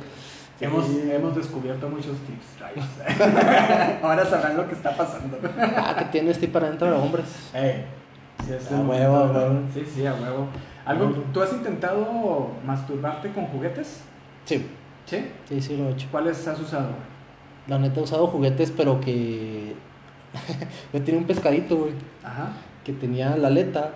Sí. 0.59 0.65
Hemos, 0.65 0.87
hemos 0.91 1.37
descubierto 1.37 1.89
muchos 1.89 2.17
tips. 2.27 2.83
Ahora 4.03 4.25
sabrán 4.25 4.57
lo 4.57 4.67
que 4.67 4.75
está 4.75 4.97
pasando. 4.97 5.39
Ah, 5.61 5.95
que 5.99 6.05
tiene 6.07 6.31
este 6.33 6.49
para 6.49 6.67
adentro 6.67 6.89
de 6.91 6.95
hombres. 6.97 7.27
Eh, 7.55 7.85
sí, 8.45 8.53
es 8.53 8.73
A 8.73 8.81
huevo, 8.81 9.17
a 9.17 9.27
huevo. 9.31 9.61
Sí, 9.73 9.85
sí, 9.95 10.07
a 10.07 10.15
huevo. 10.15 10.49
¿Algo, 10.85 11.11
¿Tú 11.33 11.43
has 11.43 11.53
intentado 11.53 12.51
masturbarte 12.65 13.31
con 13.33 13.47
juguetes? 13.47 14.01
Sí, 14.45 14.67
Sí. 15.05 15.31
sí, 15.49 15.61
sí 15.61 15.77
lo 15.77 15.89
he 15.89 15.93
hecho. 15.93 16.09
¿Cuáles 16.11 16.49
has 16.49 16.59
usado? 16.59 16.89
La 17.69 17.79
neta 17.79 18.01
he 18.01 18.03
usado 18.03 18.27
juguetes, 18.27 18.73
pero 18.77 19.01
que. 19.01 19.75
Yo 20.93 21.03
tenía 21.03 21.21
un 21.21 21.27
pescadito, 21.27 21.77
güey, 21.77 21.93
Ajá. 22.23 22.53
que 22.85 22.93
tenía 22.93 23.37
la 23.37 23.49
aleta. 23.49 23.93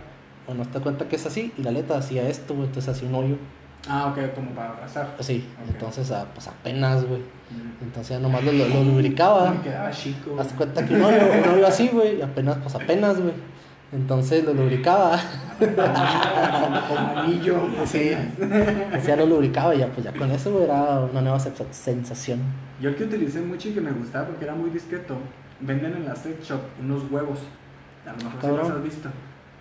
Bueno, 0.46 0.64
te 0.64 0.80
cuenta 0.80 1.06
que 1.06 1.16
es 1.16 1.26
así, 1.26 1.52
y 1.56 1.62
la 1.62 1.70
aleta 1.70 1.96
hacía 1.96 2.28
esto, 2.28 2.54
güey, 2.54 2.66
entonces 2.66 2.96
hacía 2.96 3.08
un 3.08 3.14
hoyo. 3.14 3.36
Ah, 3.88 4.06
ok, 4.12 4.34
como 4.34 4.50
para 4.50 4.70
abrazar. 4.70 5.14
Ok. 5.18 5.28
entonces, 5.68 6.10
ah, 6.10 6.26
pues 6.34 6.48
apenas, 6.48 7.04
güey. 7.04 7.20
Mm. 7.20 7.84
Entonces 7.84 8.16
ya 8.16 8.18
nomás 8.18 8.44
lo, 8.44 8.52
lo, 8.52 8.84
lubricaba. 8.84 9.52
Me 9.52 9.60
quedaba 9.60 9.90
chico. 9.90 10.36
Haz 10.38 10.52
cuenta 10.52 10.84
que 10.84 10.94
un 10.94 11.02
hoyo, 11.02 11.18
un 11.18 11.54
hoyo 11.54 11.66
así, 11.66 11.88
güey, 11.88 12.18
y 12.18 12.22
apenas, 12.22 12.58
pues 12.58 12.74
apenas, 12.74 13.20
güey. 13.20 13.34
Entonces 13.92 14.44
lo 14.44 14.54
lubricaba. 14.54 15.18
Con 15.58 16.98
anillo. 17.18 17.60
Sí. 17.86 18.12
Ya 19.06 19.16
lo 19.16 19.26
lubricaba 19.26 19.74
y 19.74 19.78
ya, 19.78 19.88
pues 19.88 20.04
ya 20.04 20.12
con 20.12 20.30
eso, 20.30 20.62
era 20.62 21.00
una 21.00 21.20
nueva 21.20 21.38
se- 21.40 21.52
sensación. 21.70 22.40
Yo 22.80 22.90
el 22.90 22.96
que 22.96 23.04
utilicé 23.04 23.40
mucho 23.40 23.68
y 23.68 23.72
que 23.72 23.80
me 23.80 23.90
gustaba 23.92 24.26
porque 24.28 24.44
era 24.44 24.54
muy 24.54 24.70
discreto, 24.70 25.16
venden 25.60 25.94
en 25.94 26.04
la 26.06 26.14
sex 26.16 26.46
shop 26.46 26.60
unos 26.82 27.02
huevos. 27.10 27.40
A 28.06 28.12
lo 28.12 28.16
mejor 28.30 28.40
si 28.40 28.46
los 28.56 28.70
has 28.70 28.82
visto. 28.82 29.08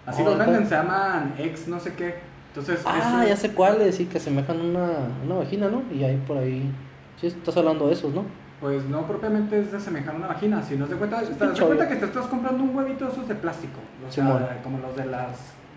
Así 0.05 0.21
Oh, 0.21 0.29
los 0.29 0.37
venden, 0.37 0.63
ok. 0.63 0.69
se 0.69 0.75
llaman 0.75 1.33
ex 1.37 1.67
no 1.67 1.79
sé 1.79 1.93
qué. 1.95 2.15
Entonces, 2.49 2.81
Ah, 2.85 3.19
eso- 3.21 3.29
ya 3.29 3.35
sé 3.35 3.51
cuáles, 3.53 3.95
sí, 3.95 4.05
que 4.05 4.19
semejan 4.19 4.59
una, 4.61 4.87
una 5.25 5.35
vagina, 5.35 5.67
¿no? 5.69 5.83
Y 5.93 6.03
ahí 6.03 6.21
por 6.25 6.37
ahí. 6.37 6.71
Sí, 7.19 7.27
estás 7.27 7.57
hablando 7.57 7.87
de 7.87 7.93
esos, 7.93 8.13
¿no? 8.13 8.23
Pues 8.59 8.83
no 8.85 9.03
propiamente 9.07 9.59
es 9.59 9.71
de 9.71 9.79
semejar 9.79 10.15
una 10.15 10.27
vagina, 10.27 10.61
sino 10.61 10.85
de 10.85 10.95
cuenta, 10.97 11.21
te 11.21 11.27
das 11.29 11.37
cuenta 11.37 11.63
hoyo. 11.65 11.87
que 11.87 11.95
te 11.95 12.05
estás 12.05 12.25
comprando 12.27 12.61
un 12.63 12.75
huevito 12.75 13.05
de 13.05 13.11
esos 13.13 13.27
de 13.27 13.35
plástico. 13.35 13.79
O 14.07 14.11
sea, 14.11 14.23
Simón. 14.23 14.45
como 14.63 14.79
los 14.79 14.95
de 14.97 15.05
las 15.05 15.29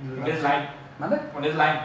Un 0.05 0.25
slime. 0.25 0.69
¿Mande? 0.99 1.21
Un 1.37 1.45
slime. 1.45 1.81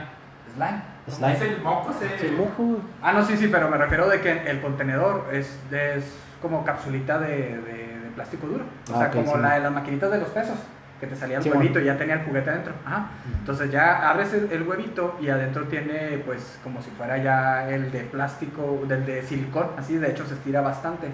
Slime. 0.55 0.81
Slime. 1.07 1.33
Es 1.33 1.41
el 1.41 1.61
moco, 1.61 1.91
ese. 1.91 2.17
Sí, 2.29 2.35
mojo, 2.35 2.63
güey. 2.63 2.79
Ah, 3.03 3.13
no, 3.13 3.23
sí, 3.23 3.37
sí, 3.37 3.47
pero 3.47 3.69
me 3.69 3.77
refiero 3.77 4.09
de 4.09 4.21
que 4.21 4.49
el 4.49 4.59
contenedor 4.59 5.25
es, 5.31 5.55
es 5.71 6.17
como 6.41 6.65
capsulita 6.65 7.19
de, 7.19 7.27
de- 7.61 7.97
de 7.99 8.09
plástico 8.15 8.47
duro. 8.47 8.63
O 8.91 8.95
Ah, 8.95 8.97
sea, 8.99 9.11
como 9.11 9.35
sí. 9.35 9.39
la 9.41 9.53
de 9.53 9.59
las 9.61 9.71
maquinitas 9.71 10.09
de 10.11 10.17
los 10.17 10.29
pesos, 10.29 10.55
que 10.99 11.07
te 11.07 11.15
salía 11.15 11.37
el 11.37 11.43
Sí, 11.43 11.49
huevito 11.49 11.73
bueno. 11.73 11.85
y 11.85 11.87
ya 11.87 11.97
tenía 11.97 12.15
el 12.15 12.21
juguete 12.25 12.49
adentro. 12.49 12.73
Ajá. 12.85 13.09
Entonces 13.39 13.71
ya 13.71 14.09
abres 14.09 14.33
el, 14.33 14.51
el 14.51 14.63
huevito 14.63 15.17
y 15.21 15.29
adentro 15.29 15.65
tiene, 15.65 16.21
pues, 16.25 16.59
como 16.63 16.81
si 16.81 16.89
fuera 16.91 17.17
ya 17.17 17.69
el 17.69 17.91
de 17.91 18.01
plástico, 18.01 18.83
del 18.87 19.05
de 19.05 19.21
silicón, 19.23 19.67
así, 19.77 19.97
de 19.97 20.09
hecho 20.11 20.25
se 20.25 20.33
estira 20.33 20.61
bastante. 20.61 21.09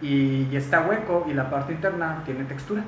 Y, 0.00 0.48
y 0.50 0.56
está 0.56 0.82
hueco 0.82 1.26
y 1.28 1.34
la 1.34 1.48
parte 1.50 1.72
interna 1.72 2.22
tiene 2.24 2.44
textura. 2.44 2.82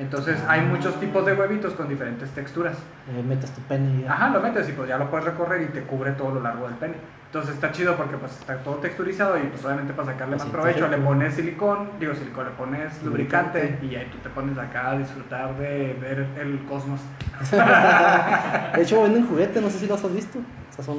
Entonces 0.00 0.38
hay 0.48 0.62
muchos 0.62 0.98
tipos 0.98 1.26
de 1.26 1.34
huevitos 1.34 1.74
con 1.74 1.86
diferentes 1.86 2.30
texturas. 2.30 2.74
Eh, 3.10 3.22
metes 3.22 3.50
tu 3.50 3.60
pene 3.62 3.98
y 3.98 4.02
ya. 4.02 4.12
Ajá, 4.14 4.30
lo 4.30 4.40
metes 4.40 4.66
y 4.70 4.72
pues 4.72 4.88
ya 4.88 4.96
lo 4.96 5.10
puedes 5.10 5.26
recorrer 5.26 5.60
y 5.60 5.66
te 5.66 5.82
cubre 5.82 6.12
todo 6.12 6.32
lo 6.32 6.40
largo 6.40 6.66
del 6.66 6.76
pene. 6.76 6.94
Entonces 7.26 7.54
está 7.54 7.70
chido 7.70 7.96
porque 7.96 8.16
pues 8.16 8.32
está 8.32 8.56
todo 8.56 8.76
texturizado 8.76 9.38
y 9.38 9.42
pues 9.42 9.62
obviamente 9.64 9.92
para 9.92 10.12
sacarle 10.12 10.36
más 10.36 10.46
provecho 10.46 10.88
le 10.88 10.96
pones 10.96 11.34
silicón, 11.34 11.90
digo 12.00 12.14
silicón, 12.14 12.46
le 12.46 12.50
pones 12.52 13.02
lubricante, 13.04 13.60
Lubricante. 13.60 13.86
y 13.86 13.94
ahí 13.94 14.08
tú 14.10 14.18
te 14.18 14.30
pones 14.30 14.58
acá 14.58 14.92
a 14.92 14.98
disfrutar 14.98 15.56
de 15.58 15.96
ver 16.00 16.26
el 16.40 16.64
cosmos. 16.64 17.00
De 18.74 18.82
hecho, 18.82 19.02
venden 19.04 19.26
juguetes, 19.28 19.62
no 19.62 19.68
sé 19.70 19.78
si 19.78 19.86
los 19.86 20.02
has 20.02 20.14
visto. 20.14 20.38
O 20.38 20.72
sea, 20.72 20.84
son, 20.84 20.98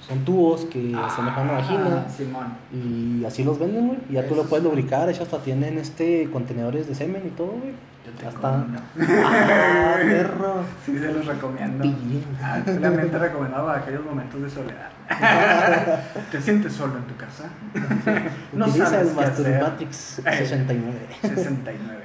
son 0.00 0.24
tubos 0.24 0.64
que 0.64 0.94
asemejan 0.96 1.44
una 1.44 1.52
vagina. 1.52 2.04
Ah, 2.06 2.10
Simón. 2.10 2.46
Y 2.72 3.24
así 3.24 3.44
los 3.44 3.58
venden, 3.58 3.86
güey. 3.88 3.98
Y 4.08 4.14
ya 4.14 4.26
tú 4.26 4.34
lo 4.34 4.44
puedes 4.44 4.64
lubricar. 4.64 5.08
Hecho, 5.08 5.22
hasta 5.22 5.38
tienen 5.38 5.78
este 5.78 6.28
contenedores 6.32 6.88
de 6.88 6.94
semen 6.94 7.22
y 7.26 7.30
todo, 7.30 7.52
güey. 7.52 7.74
Yo 8.22 8.28
tengo 8.28 8.48
uno. 8.48 8.80
¡Ah, 9.24 9.96
perro! 10.02 10.64
Sí, 10.84 10.98
se 10.98 11.12
los 11.12 11.26
recomiendo. 11.26 11.84
Recomendado 13.18 13.66
para 13.66 13.78
aquellos 13.78 14.04
momentos 14.04 14.42
de 14.42 14.50
soledad. 14.50 14.90
¿Te 16.32 16.40
sientes 16.40 16.72
solo 16.72 16.98
en 16.98 17.04
tu 17.04 17.16
casa? 17.16 17.44
No 18.52 18.66
Utiliza 18.66 18.86
sabes 18.90 19.08
el 19.10 19.14
qué 19.16 19.22
hacer. 19.24 19.48
Masturbatrix 19.54 19.96
69. 20.24 20.98
69. 21.22 22.00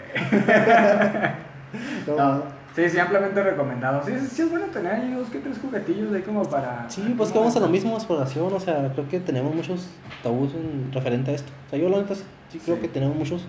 No, 2.07 2.15
No, 2.15 2.43
sí, 2.75 2.89
sí, 2.89 2.99
ampliamente 2.99 3.43
recomendado. 3.43 4.01
Sí, 4.05 4.13
sí, 4.31 4.41
es 4.43 4.49
bueno 4.49 4.65
tener 4.67 4.93
ahí 4.93 5.13
dos 5.13 5.29
que 5.29 5.39
tres 5.39 5.57
juguetillos 5.59 6.13
ahí 6.13 6.21
como 6.21 6.43
para... 6.43 6.85
Sí, 6.89 7.13
pues 7.17 7.31
que 7.31 7.37
vamos 7.39 7.55
a 7.55 7.59
lo 7.59 7.67
mismo, 7.67 7.95
exploración, 7.95 8.51
o 8.53 8.59
sea, 8.59 8.89
creo 8.93 9.07
que 9.09 9.19
tenemos 9.19 9.53
muchos 9.53 9.87
tabús 10.23 10.53
en 10.53 10.91
referente 10.93 11.31
a 11.31 11.33
esto. 11.35 11.51
O 11.67 11.69
sea, 11.69 11.79
yo 11.79 11.89
la 11.89 11.97
neta 11.97 12.15
sí, 12.15 12.23
sí 12.51 12.59
creo 12.63 12.75
Sí. 12.77 12.81
que 12.83 12.87
tenemos 12.87 13.15
muchos 13.17 13.45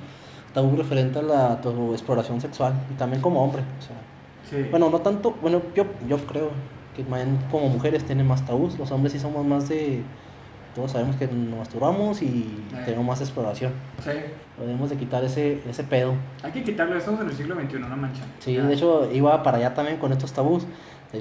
tabús 0.57 0.79
referente 0.79 1.19
a 1.19 1.23
la 1.23 1.61
tu 1.61 1.93
exploración 1.93 2.41
sexual 2.41 2.73
y 2.91 2.95
también 2.95 3.21
como 3.21 3.45
hombre, 3.45 3.61
o 3.79 3.83
sea, 3.83 3.97
Sí. 4.49 4.67
bueno, 4.71 4.89
no 4.89 5.01
tanto, 5.01 5.35
bueno, 5.43 5.61
yo, 5.75 5.85
yo 6.09 6.17
creo 6.19 6.49
que 6.97 7.05
como 7.51 7.69
mujeres 7.69 8.05
tienen 8.05 8.27
más 8.27 8.47
tabús, 8.47 8.79
los 8.79 8.91
hombres 8.91 9.13
sí 9.13 9.19
somos 9.19 9.45
más 9.45 9.69
de, 9.69 10.03
todos 10.75 10.93
sabemos 10.93 11.17
que 11.17 11.27
nos 11.27 11.59
masturbamos 11.59 12.23
y 12.23 12.27
Eh. 12.73 12.83
tenemos 12.87 13.05
más 13.05 13.21
exploración, 13.21 13.73
Sí. 14.03 14.11
debemos 14.59 14.89
de 14.89 14.97
quitar 14.97 15.23
ese, 15.25 15.61
ese 15.69 15.85
pedo. 15.85 16.15
Hay 16.43 16.53
que 16.53 16.65
quitarlo, 16.65 16.97
estamos 16.97 17.21
en 17.21 17.29
el 17.29 17.35
siglo 17.37 17.55
XXI, 17.55 17.79
no 17.81 17.97
mancha. 17.99 18.23
Sí, 18.39 18.55
Ya. 18.55 18.63
de 18.63 18.73
hecho 18.73 19.11
iba 19.13 19.43
para 19.43 19.59
allá 19.59 19.75
también 19.75 19.99
con 19.99 20.11
estos 20.13 20.33
tabús, 20.33 20.65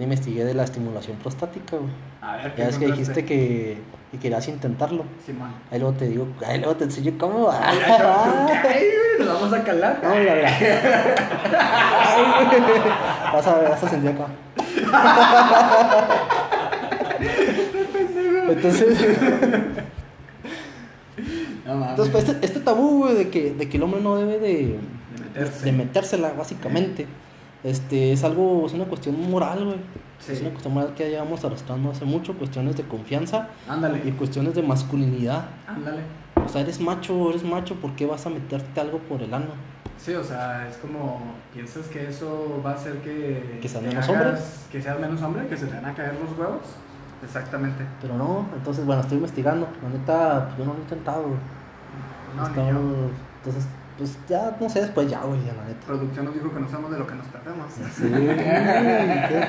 investigué 0.04 0.46
de 0.46 0.54
la 0.54 0.64
estimulación 0.64 1.18
prostática, 1.18 1.76
güey. 1.78 1.90
A 2.22 2.38
ver, 2.38 2.54
¿qué 2.56 2.62
Ya 2.62 2.70
es 2.70 2.78
que 2.78 2.86
dijiste 2.88 3.26
que, 3.26 3.78
que 4.12 4.20
querías 4.20 4.48
intentarlo. 4.48 5.04
Simón. 5.26 5.52
Ahí 5.72 5.80
luego 5.80 5.96
te 5.96 6.08
digo, 6.08 6.28
ahí 6.46 6.60
luego 6.60 6.76
te 6.76 6.84
enseño 6.86 7.14
cómo. 7.18 7.50
Ay, 7.52 7.80
ay, 7.86 7.92
ay, 8.00 8.60
ay, 8.70 8.84
nos 9.20 9.28
vamos 9.42 9.54
a 9.54 9.64
calar. 9.64 10.00
No, 10.04 10.16
mira, 10.16 10.36
mira. 10.36 10.52
Vas 13.34 13.48
a 13.48 13.56
ver, 13.60 13.70
vas 13.70 13.84
a 13.84 13.90
sentir 13.90 14.12
acá. 14.12 14.28
Entonces, 18.50 18.98
No 21.66 21.74
mames. 21.76 21.90
entonces 21.92 22.12
pues, 22.12 22.30
este, 22.30 22.46
este 22.46 22.60
tabú, 22.60 23.00
güey, 23.00 23.16
de 23.16 23.30
que, 23.30 23.54
de 23.54 23.70
que 23.70 23.78
el 23.78 23.84
hombre 23.84 24.02
no 24.02 24.18
debe 24.18 24.40
de, 24.40 24.54
De 24.54 24.78
meterse. 25.24 25.66
de 25.66 25.72
metérsela, 25.72 26.34
básicamente, 26.34 27.08
este, 27.66 28.14
es 28.14 28.24
algo, 28.24 28.66
es 28.66 28.74
una 28.74 28.86
cuestión 28.86 29.20
moral, 29.30 29.66
güey. 29.66 29.78
Sí. 30.20 30.32
Es 30.32 30.42
una 30.42 30.52
cuestión 30.52 30.74
moral 30.74 30.94
que 30.96 31.04
ya 31.04 31.10
llevamos 31.10 31.44
arrastrando 31.44 31.92
hace 31.92 32.06
mucho, 32.06 32.34
cuestiones 32.38 32.78
de 32.78 32.84
confianza 32.84 33.50
y 33.68 33.72
Ándale. 33.72 34.00
cuestiones 34.16 34.56
de 34.56 34.64
masculinidad. 34.64 35.46
Ándale. 35.68 36.02
O 36.44 36.48
sea, 36.48 36.62
eres 36.62 36.80
macho, 36.80 37.30
eres 37.32 37.44
macho, 37.44 37.76
¿por 37.76 37.92
qué 37.96 38.06
vas 38.06 38.26
a 38.26 38.30
meterte 38.30 38.80
algo 38.80 39.00
por 39.00 39.22
el 39.22 39.34
ano? 39.34 39.48
Sí, 39.98 40.14
o 40.14 40.24
sea, 40.24 40.68
es 40.70 40.78
como, 40.78 41.20
piensas 41.54 41.88
que 41.88 42.08
eso 42.08 42.62
va 42.66 42.72
a 42.72 42.76
hacer 42.76 42.98
que... 43.00 43.60
Que 43.62 43.68
seas 43.68 43.84
menos 43.84 44.08
hagas- 44.08 44.10
hombre. 44.10 44.42
Que 44.72 44.82
seas 44.82 45.00
menos 45.00 45.22
hombre, 45.22 45.48
que 45.48 45.58
se 45.58 45.66
te 45.68 45.76
van 45.76 45.86
a 45.86 45.94
caer 45.94 46.14
los 46.22 46.38
huevos. 46.38 46.62
Exactamente. 47.24 47.84
Pero 48.02 48.16
no, 48.18 48.46
entonces, 48.56 48.86
bueno, 48.86 49.02
estoy 49.02 49.18
investigando. 49.18 49.68
La 49.82 49.90
neta, 49.90 50.46
pues 50.48 50.58
yo 50.60 50.66
no 50.66 50.74
lo 50.74 50.80
he 50.80 50.82
intentado. 50.84 51.24
No. 52.36 52.46
Entonces, 52.48 53.68
pues 53.98 54.18
ya, 54.28 54.56
no 54.60 54.70
sé, 54.70 54.82
después 54.82 55.10
ya, 55.10 55.22
güey, 55.22 55.40
ya 55.46 55.54
la 55.54 55.64
neta. 55.66 55.86
Producción 55.88 56.26
nos 56.26 56.34
dijo 56.34 56.54
que 56.54 56.60
no 56.60 56.68
sabemos 56.70 56.92
de 56.92 57.00
lo 57.00 57.08
que 57.08 57.16
nos 57.16 57.28
perdemos. 57.28 57.72
Sí, 57.74 58.04
qué 58.04 59.46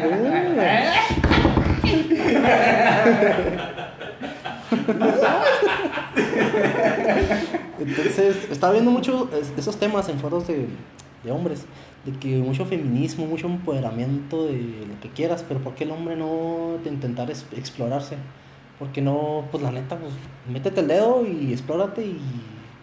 Entonces, 7.78 8.48
estaba 8.50 8.72
viendo 8.72 8.90
mucho 8.90 9.28
es- 9.38 9.52
esos 9.56 9.76
temas 9.76 10.08
en 10.08 10.18
foros 10.18 10.46
de, 10.46 10.66
de 11.24 11.30
hombres, 11.30 11.64
de 12.04 12.12
que 12.12 12.38
mucho 12.38 12.64
feminismo, 12.66 13.26
mucho 13.26 13.46
empoderamiento 13.46 14.46
de 14.46 14.84
lo 14.88 15.00
que 15.00 15.08
quieras, 15.10 15.44
pero 15.46 15.60
¿por 15.60 15.74
qué 15.74 15.84
el 15.84 15.90
hombre 15.90 16.16
no 16.16 16.78
de 16.82 16.90
intentar 16.90 17.30
explorarse? 17.30 18.16
Porque 18.78 19.00
no, 19.00 19.44
pues 19.50 19.62
la 19.62 19.70
neta, 19.72 19.96
pues 19.96 20.12
métete 20.50 20.80
el 20.80 20.88
dedo 20.88 21.24
y 21.26 21.52
explórate 21.52 22.04
y 22.04 22.20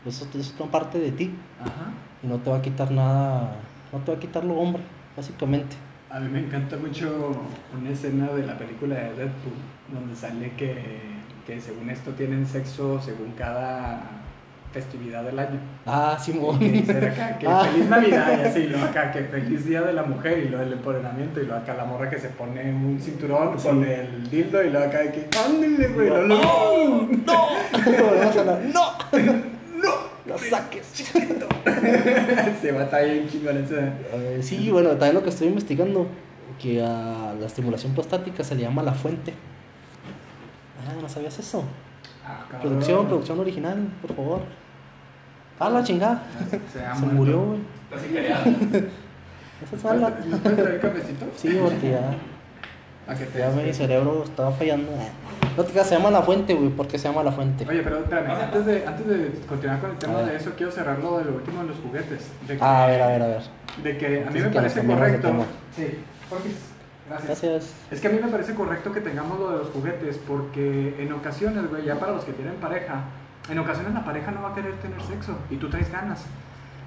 pues, 0.04 0.22
eso 0.22 0.28
es 0.40 0.54
una 0.60 0.70
parte 0.72 1.00
de 1.00 1.12
ti 1.12 1.34
Ajá. 1.62 1.92
y 2.24 2.28
no 2.28 2.38
te 2.38 2.50
va 2.50 2.58
a 2.58 2.62
quitar 2.62 2.92
nada, 2.92 3.56
no 3.92 4.00
te 4.00 4.12
va 4.12 4.18
a 4.18 4.20
quitar 4.20 4.44
lo 4.44 4.56
hombre, 4.56 4.82
básicamente. 5.16 5.76
A 6.10 6.20
mí 6.20 6.30
me 6.30 6.40
encanta 6.40 6.78
mucho 6.78 7.36
una 7.80 7.90
escena 7.90 8.28
de 8.34 8.46
la 8.46 8.58
película 8.58 8.96
de 8.96 9.14
Deadpool, 9.16 9.54
donde 9.92 10.16
sale 10.16 10.52
que, 10.58 11.02
que 11.48 11.60
según 11.60 11.90
esto 11.90 12.12
tienen 12.12 12.46
sexo 12.46 13.02
según 13.02 13.32
cada 13.38 14.02
festividad 14.72 15.24
del 15.24 15.38
año. 15.38 15.60
Ah, 15.86 16.18
Simón. 16.20 16.58
Que 16.60 16.70
dicen 16.72 16.98
acá 17.04 17.38
que 17.38 17.48
Ah. 17.50 17.64
feliz 17.66 17.90
Navidad 17.90 18.40
y 18.40 18.48
así, 18.48 18.64
lo 18.68 18.80
acá 18.84 19.12
que 19.12 19.24
feliz 19.24 19.66
día 19.66 19.82
de 19.82 19.94
la 19.94 20.04
mujer 20.04 20.40
y 20.40 20.50
lo 20.50 20.58
del 20.60 20.74
empoderamiento 20.74 21.40
y 21.42 21.46
lo 21.46 21.56
acá 21.56 21.74
la 21.76 21.86
morra 21.86 22.10
que 22.10 22.18
se 22.20 22.30
pone 22.30 22.72
un 22.74 23.00
cinturón 23.00 23.60
Sí. 23.60 23.68
con 23.68 23.84
el 23.84 24.30
dildo 24.32 24.64
y 24.64 24.70
lo 24.72 24.80
acá 24.80 25.00
de 25.00 25.12
que 25.12 25.30
ándale 25.38 25.88
güey, 25.90 26.10
lo, 26.10 26.22
lo- 26.24 26.36
¡No! 27.08 27.08
¡No! 27.26 28.44
La- 28.46 28.60
¡No! 28.74 29.54
¡No! 29.84 29.90
¡Lo 30.26 30.38
saques! 30.38 30.86
se 32.62 32.72
va 32.72 32.82
a 32.82 32.84
estar 32.86 33.06
bien 33.06 33.30
chingón 33.30 33.58
ese. 33.58 33.92
Eh, 34.14 34.40
sí, 34.42 34.72
bueno, 34.72 34.92
también 34.92 35.16
lo 35.16 35.24
que 35.24 35.30
estoy 35.30 35.50
investigando, 35.50 36.08
que 36.60 36.82
a 36.82 37.36
la 37.38 37.46
estimulación 37.46 37.94
prostática 37.94 38.44
se 38.44 38.56
le 38.56 38.62
llama 38.62 38.82
la 38.82 38.94
fuente. 38.94 39.34
Ah, 40.80 40.94
¿no 41.02 41.10
sabías 41.10 41.38
eso? 41.38 41.64
Ah. 42.26 42.46
Producción, 42.62 43.08
producción 43.08 43.40
original, 43.40 43.90
por 44.02 44.16
favor. 44.16 44.42
Ah, 45.60 45.70
la 45.70 45.84
chingada. 45.84 46.24
Se, 46.72 46.84
ha 46.84 46.96
Se 46.96 47.06
murió, 47.06 47.44
güey. 47.44 47.60
Está. 47.92 48.44
Esa 49.64 49.76
es 49.78 49.84
mala. 49.84 50.10
¿Me 50.26 50.38
puedes 50.38 50.58
traer 50.58 50.82
cafecito? 50.82 51.26
Sí, 51.36 51.58
porque 51.62 51.92
ya, 51.92 52.16
A 53.08 53.16
que 53.16 53.26
te 53.26 53.40
ya 53.40 53.50
mi 53.50 53.74
cerebro 53.74 54.24
estaba 54.24 54.52
fallando. 54.52 54.92
No 55.58 55.64
te 55.64 55.84
se 55.84 55.96
llama 55.96 56.10
la 56.10 56.22
fuente, 56.22 56.54
güey. 56.54 56.70
¿Por 56.70 56.88
qué 56.88 56.98
se 56.98 57.08
llama 57.08 57.22
la 57.22 57.32
fuente? 57.32 57.66
Oye, 57.68 57.82
pero 57.84 58.00
espérame, 58.00 58.32
antes 58.32 58.66
de, 58.66 58.88
antes 58.88 59.06
de 59.06 59.32
continuar 59.48 59.80
con 59.80 59.92
el 59.92 59.98
tema 59.98 60.22
de 60.22 60.36
eso, 60.36 60.52
quiero 60.56 60.72
cerrar 60.72 61.00
lo 61.00 61.18
de 61.20 61.26
lo 61.26 61.36
último 61.36 61.62
de 61.62 61.68
los 61.68 61.78
juguetes. 61.78 62.28
De 62.48 62.58
que, 62.58 62.64
Ah, 62.64 62.86
a 62.86 62.88
ver, 62.88 63.02
a 63.02 63.08
ver, 63.08 63.22
a 63.22 63.28
ver. 63.28 63.42
De 63.84 63.98
que 63.98 64.06
a 64.26 64.32
mí 64.32 64.40
Entonces, 64.40 64.44
me 64.44 64.50
parece 64.50 64.82
correcto. 64.82 65.46
Sí, 65.76 66.00
Jorge, 66.30 66.50
gracias. 67.10 67.28
Gracias. 67.42 67.74
Es 67.92 68.02
que 68.02 68.08
a 68.08 68.12
mí 68.12 68.20
me 68.24 68.30
parece 68.30 68.56
correcto 68.56 68.92
que 68.94 69.02
tengamos 69.02 69.40
lo 69.40 69.52
de 69.52 69.58
los 69.60 69.68
juguetes, 69.70 70.18
porque 70.28 70.96
en 70.98 71.12
ocasiones, 71.14 71.70
güey, 71.70 71.86
ya 71.86 72.00
para 72.00 72.14
los 72.14 72.24
que 72.24 72.32
tienen 72.34 72.56
pareja, 72.56 73.04
en 73.50 73.60
ocasiones 73.60 73.94
la 73.94 74.06
pareja 74.06 74.32
no 74.32 74.42
va 74.44 74.52
a 74.52 74.56
querer 74.56 74.74
tener 74.76 75.02
sexo 75.04 75.36
y 75.52 75.58
tú 75.58 75.70
traes 75.70 75.92
ganas. 75.92 76.24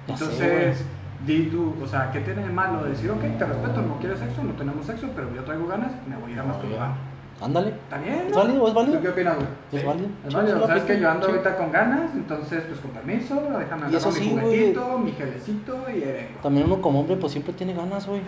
Ya 0.07 0.17
sé, 0.17 0.23
Entonces, 0.23 0.77
di 1.25 1.43
tú, 1.49 1.73
o 1.83 1.87
sea, 1.87 2.11
¿qué 2.11 2.19
tiene 2.21 2.43
de 2.43 2.49
malo 2.49 2.83
decir, 2.83 3.09
ok, 3.11 3.21
te 3.21 3.45
respeto, 3.45 3.81
no 3.81 3.97
quieres 3.97 4.19
sexo, 4.19 4.43
no 4.43 4.53
tenemos 4.53 4.85
sexo, 4.85 5.07
pero 5.15 5.33
yo 5.33 5.43
traigo 5.43 5.67
ganas, 5.67 5.91
me 6.07 6.15
voy 6.17 6.31
a 6.31 6.33
ir 6.35 6.39
a 6.39 6.43
masturbar? 6.43 6.91
Ándale. 7.39 7.69
¿Está 7.69 7.97
bien? 7.99 8.23
¿Es 8.27 8.35
válido? 8.35 8.67
¿Es 8.67 8.73
válido? 8.73 8.97
¿Tú 8.97 9.03
qué 9.03 9.09
opinas, 9.09 9.35
güey? 9.35 9.47
¿Es 9.71 9.81
Sí. 9.81 9.85
válido? 9.85 10.07
Es 10.27 10.33
válido, 10.33 10.85
que 10.87 10.99
yo 10.99 11.09
ando 11.09 11.27
ahorita 11.27 11.57
con 11.57 11.71
ganas, 11.71 12.11
entonces 12.15 12.63
pues 12.67 12.79
con 12.79 12.91
permiso, 12.91 13.35
déjame 13.35 13.85
agarrar 13.85 14.13
mi 14.13 14.29
juguetito, 14.29 14.99
mi 14.99 15.11
gelecito 15.11 15.85
y. 15.89 16.03
También 16.41 16.65
uno 16.65 16.81
como 16.81 17.01
hombre, 17.01 17.15
pues 17.15 17.31
siempre 17.31 17.53
tiene 17.53 17.73
ganas, 17.73 18.07
güey. 18.07 18.21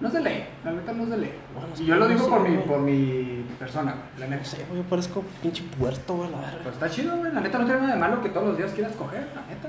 No 0.00 0.08
es 0.08 0.14
de 0.14 0.20
ley, 0.22 0.46
la 0.64 0.72
neta 0.72 0.92
no 0.92 1.02
es 1.04 1.10
de 1.10 1.16
ley. 1.18 1.34
Bueno, 1.52 1.68
y 1.78 1.84
yo 1.84 1.96
lo 1.96 2.06
sí, 2.06 2.12
digo 2.14 2.24
sí, 2.24 2.30
por, 2.30 2.40
mi, 2.40 2.54
güey. 2.56 2.66
por 2.66 2.78
mi 2.80 3.44
persona, 3.58 3.94
la 4.18 4.24
No 4.26 4.30
neta. 4.30 4.44
sé, 4.44 4.64
güey, 4.68 4.82
yo 4.82 4.88
parezco 4.88 5.22
pinche 5.42 5.62
puerto, 5.78 6.14
güey, 6.14 6.30
la 6.30 6.38
Pues 6.38 6.52
verga. 6.54 6.70
está 6.70 6.90
chido, 6.90 7.16
güey, 7.18 7.32
la 7.32 7.40
neta 7.40 7.58
no 7.58 7.64
tiene 7.66 7.80
nada 7.82 7.92
de 7.94 8.00
malo 8.00 8.22
que 8.22 8.30
todos 8.30 8.48
los 8.48 8.56
días 8.56 8.70
quieras 8.72 8.92
coger, 8.96 9.28
la 9.34 9.42
neta. 9.42 9.68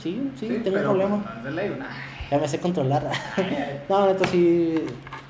Sí, 0.00 0.30
sí, 0.38 0.46
tengo 0.46 0.56
un 0.58 0.62
pero, 0.62 0.80
problema. 0.90 1.16
pues, 1.22 1.34
no 1.34 1.38
es 1.38 1.44
de 1.44 1.50
ley, 1.50 1.76
nah. 1.78 1.86
Ya 2.30 2.38
me 2.38 2.48
sé 2.48 2.60
controlar. 2.60 3.10
no, 3.88 4.06
neta, 4.06 4.28
sí. 4.28 4.84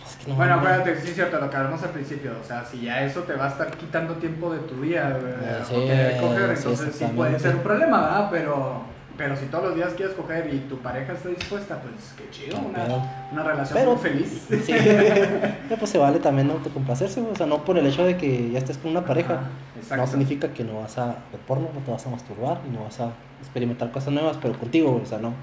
Es 0.06 0.16
que 0.16 0.30
no 0.30 0.36
Bueno, 0.36 0.54
acuérdate, 0.54 1.00
sí 1.00 1.08
es 1.08 1.14
cierto, 1.14 1.40
lo 1.40 1.48
que 1.48 1.56
hablamos 1.56 1.82
al 1.82 1.90
principio. 1.90 2.32
O 2.38 2.44
sea, 2.46 2.62
si 2.64 2.82
ya 2.82 3.02
eso 3.04 3.20
te 3.22 3.32
va 3.32 3.46
a 3.46 3.48
estar 3.48 3.70
quitando 3.76 4.14
tiempo 4.16 4.52
de 4.52 4.58
tu 4.60 4.80
día, 4.82 5.16
güey, 5.18 5.32
Eh, 5.32 5.58
o 5.62 5.64
sí, 5.64 5.74
querer 5.86 6.20
coger, 6.20 6.56
sí, 6.58 6.62
entonces 6.68 6.94
sí 6.94 7.04
puede 7.16 7.38
ser 7.38 7.56
un 7.56 7.62
problema, 7.62 8.00
¿verdad? 8.02 8.28
Pero, 8.30 8.82
pero 9.22 9.36
si 9.36 9.46
todos 9.46 9.66
los 9.66 9.74
días 9.76 9.94
quieres 9.94 10.16
coger 10.16 10.52
y 10.52 10.58
tu 10.68 10.78
pareja 10.78 11.12
está 11.12 11.28
dispuesta, 11.28 11.80
pues 11.80 12.12
qué 12.18 12.28
chido, 12.32 12.60
No, 12.60 12.68
una, 12.70 12.82
pero- 12.82 13.02
una 13.30 13.42
relación 13.44 13.78
pero- 13.78 13.92
muy 13.92 14.00
feliz. 14.02 14.46
Sí, 14.48 14.72
pero 15.68 15.76
pues 15.78 15.90
se 15.92 15.98
vale 15.98 16.18
también 16.18 16.50
autocomplacerse, 16.50 17.20
güey. 17.20 17.32
O 17.32 17.36
sea, 17.36 17.46
no 17.46 17.64
por 17.64 17.78
el 17.78 17.86
hecho 17.86 18.04
de 18.04 18.16
que 18.16 18.50
ya 18.50 18.58
estés 18.58 18.78
con 18.78 18.90
una 18.90 19.04
pareja, 19.04 19.42
Ajá, 19.88 19.96
no 19.96 20.08
significa 20.08 20.48
que 20.52 20.64
no 20.64 20.80
vas 20.80 20.98
a 20.98 21.06
ver 21.30 21.40
porno, 21.46 21.68
no 21.72 21.78
te 21.82 21.92
vas 21.92 22.04
a 22.04 22.10
masturbar 22.10 22.58
y 22.68 22.70
no 22.74 22.82
vas 22.82 22.98
a 22.98 23.12
experimentar 23.40 23.92
cosas 23.92 24.12
nuevas, 24.12 24.38
pero 24.42 24.58
contigo. 24.58 25.00
O 25.00 25.06
sea, 25.06 25.18
no, 25.18 25.34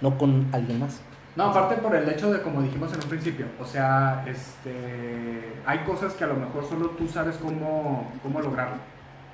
no 0.00 0.16
con 0.16 0.48
alguien 0.52 0.80
más. 0.80 1.02
No, 1.36 1.44
aparte 1.50 1.76
por 1.82 1.94
el 1.94 2.08
hecho 2.08 2.32
de, 2.32 2.40
como 2.40 2.62
dijimos 2.62 2.90
en 2.94 3.02
un 3.02 3.08
principio, 3.10 3.44
o 3.60 3.66
sea, 3.66 4.24
este, 4.26 5.52
hay 5.66 5.80
cosas 5.80 6.14
que 6.14 6.24
a 6.24 6.28
lo 6.28 6.36
mejor 6.36 6.66
solo 6.66 6.88
tú 6.92 7.06
sabes 7.06 7.36
cómo, 7.36 8.10
cómo 8.22 8.40
lograrlo. 8.40 8.76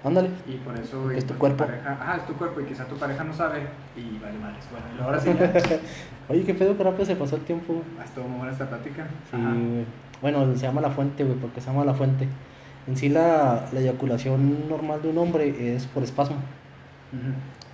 Ándale. 0.04 0.30
Y 0.48 0.56
por 0.56 0.76
eso... 0.78 1.10
Es 1.12 1.24
tu 1.24 1.28
pues 1.34 1.38
cuerpo. 1.38 1.64
pareja- 1.64 1.92
ajá, 1.92 2.16
es 2.16 2.26
tu 2.26 2.32
cuerpo 2.34 2.60
y 2.60 2.64
quizá 2.64 2.84
tu 2.86 2.96
pareja 2.96 3.22
no 3.24 3.32
sabe 3.32 3.60
y 3.96 4.18
vale 4.18 4.38
madres. 4.38 4.64
Bueno, 4.70 4.86
y 4.98 5.02
ahora 5.02 5.20
sí 5.20 5.30
ya... 5.38 5.52
Oye, 6.28 6.44
qué 6.44 6.54
pedo 6.54 6.76
que 6.76 6.82
rápido 6.82 7.04
se 7.04 7.14
pasó 7.16 7.36
el 7.36 7.42
tiempo. 7.42 7.82
Ah, 8.00 8.04
Estuvo 8.04 8.26
muy 8.26 8.38
buena 8.38 8.52
esta 8.52 8.68
plática. 8.68 9.06
Sí, 9.30 9.36
güey. 9.36 9.84
Bueno, 10.20 10.54
se 10.56 10.62
llama 10.62 10.80
la 10.80 10.90
fuente, 10.90 11.22
güey, 11.24 11.36
porque 11.36 11.60
se 11.60 11.68
llama 11.68 11.84
la 11.84 11.94
fuente. 11.94 12.26
En 12.88 12.96
sí, 12.96 13.08
la, 13.08 13.66
la 13.72 13.80
eyaculación 13.80 14.68
normal 14.68 15.02
de 15.02 15.10
un 15.10 15.18
hombre 15.18 15.74
es 15.76 15.86
por 15.86 16.02
espasmo. 16.02 16.36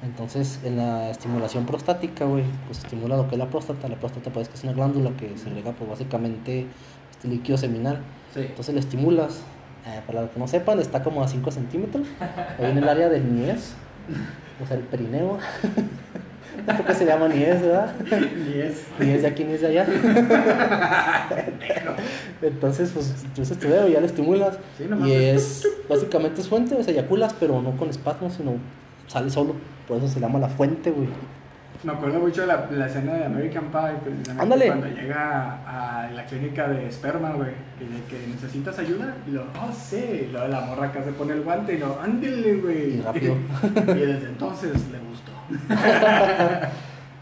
Entonces, 0.02 0.60
en 0.64 0.76
la 0.76 1.10
estimulación 1.10 1.64
prostática, 1.66 2.24
güey, 2.24 2.44
pues 2.66 2.78
estimula 2.78 3.16
lo 3.16 3.26
que 3.28 3.34
es 3.34 3.38
la 3.38 3.46
próstata. 3.46 3.88
La 3.88 3.96
próstata, 3.96 4.30
pues, 4.30 4.48
que 4.48 4.54
es 4.54 4.64
una 4.64 4.72
glándula 4.72 5.10
que 5.16 5.36
segrega, 5.38 5.72
pues, 5.72 5.88
básicamente 5.90 6.66
este 7.10 7.28
líquido 7.28 7.56
seminal. 7.58 8.00
Sí. 8.34 8.40
Entonces, 8.40 8.74
le 8.74 8.80
estimulas. 8.80 9.42
Eh, 9.88 10.02
para 10.06 10.22
los 10.22 10.30
que 10.30 10.38
no 10.38 10.46
sepan, 10.46 10.78
está 10.80 11.02
como 11.02 11.22
a 11.22 11.28
5 11.28 11.50
centímetros. 11.50 12.06
Ahí 12.58 12.70
en 12.70 12.78
el 12.78 12.88
área 12.88 13.08
del 13.08 13.34
niés, 13.34 13.72
o 14.62 14.66
sea, 14.66 14.76
el 14.76 14.82
perineo. 14.82 15.38
No 16.66 16.72
sé 16.72 16.78
por 16.78 16.86
qué 16.86 16.94
se 16.94 17.06
llama 17.06 17.28
niés, 17.28 17.62
¿verdad? 17.62 17.94
Y 18.06 18.60
es... 18.60 18.84
Ni 18.98 19.10
es 19.10 19.22
de 19.22 19.28
aquí 19.28 19.44
ni 19.44 19.54
es 19.54 19.62
de 19.62 19.68
allá. 19.68 19.86
Entonces, 22.42 22.90
pues, 22.92 23.24
entonces 23.24 23.58
tu 23.58 23.68
dedo 23.68 23.88
ya 23.88 24.00
lo 24.00 24.06
estimulas. 24.06 24.58
Sí, 24.76 24.84
nomás 24.84 25.08
y 25.08 25.12
es 25.12 25.64
es, 25.64 25.68
básicamente 25.88 26.40
es 26.40 26.48
fuente, 26.48 26.74
o 26.74 26.82
sea, 26.82 26.92
eyaculas, 26.92 27.34
pero 27.38 27.60
no 27.62 27.76
con 27.76 27.88
espasmos, 27.88 28.34
sino 28.34 28.54
sale 29.06 29.30
solo. 29.30 29.54
Por 29.86 29.98
eso 29.98 30.08
se 30.08 30.20
llama 30.20 30.38
la 30.38 30.48
fuente, 30.48 30.90
güey. 30.90 31.08
Me 31.84 31.92
acuerdo 31.92 32.18
mucho 32.18 32.40
de 32.40 32.46
la, 32.48 32.66
la 32.72 32.86
escena 32.86 33.14
de 33.14 33.24
American 33.26 33.66
Pie, 33.70 33.80
precisamente 34.04 34.42
Ándale. 34.42 34.66
cuando 34.66 34.86
llega 34.88 35.58
a 36.04 36.10
la 36.10 36.24
clínica 36.26 36.68
de 36.68 36.88
esperma, 36.88 37.30
güey, 37.32 37.52
que, 37.78 37.86
que 38.16 38.26
necesitas 38.26 38.78
ayuda, 38.80 39.14
y 39.28 39.30
lo, 39.30 39.42
oh, 39.42 39.72
sí, 39.72 40.26
y 40.28 40.32
luego 40.32 40.48
la 40.48 40.60
morra 40.62 40.86
acá 40.88 41.04
se 41.04 41.12
pone 41.12 41.34
el 41.34 41.42
guante 41.42 41.74
y 41.74 41.78
lo, 41.78 42.00
ándele, 42.00 42.56
güey. 42.56 42.96
Y 42.96 43.00
rápido. 43.00 43.36
y 43.76 44.00
desde 44.00 44.26
entonces 44.26 44.72
le 44.90 44.98
gustó. 44.98 45.32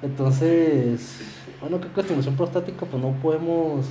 Entonces, 0.02 1.20
bueno, 1.60 1.78
creo 1.80 1.92
que 1.94 2.00
estimulación 2.00 2.36
prostática, 2.36 2.84
pues 2.86 3.02
no 3.02 3.12
podemos 3.22 3.86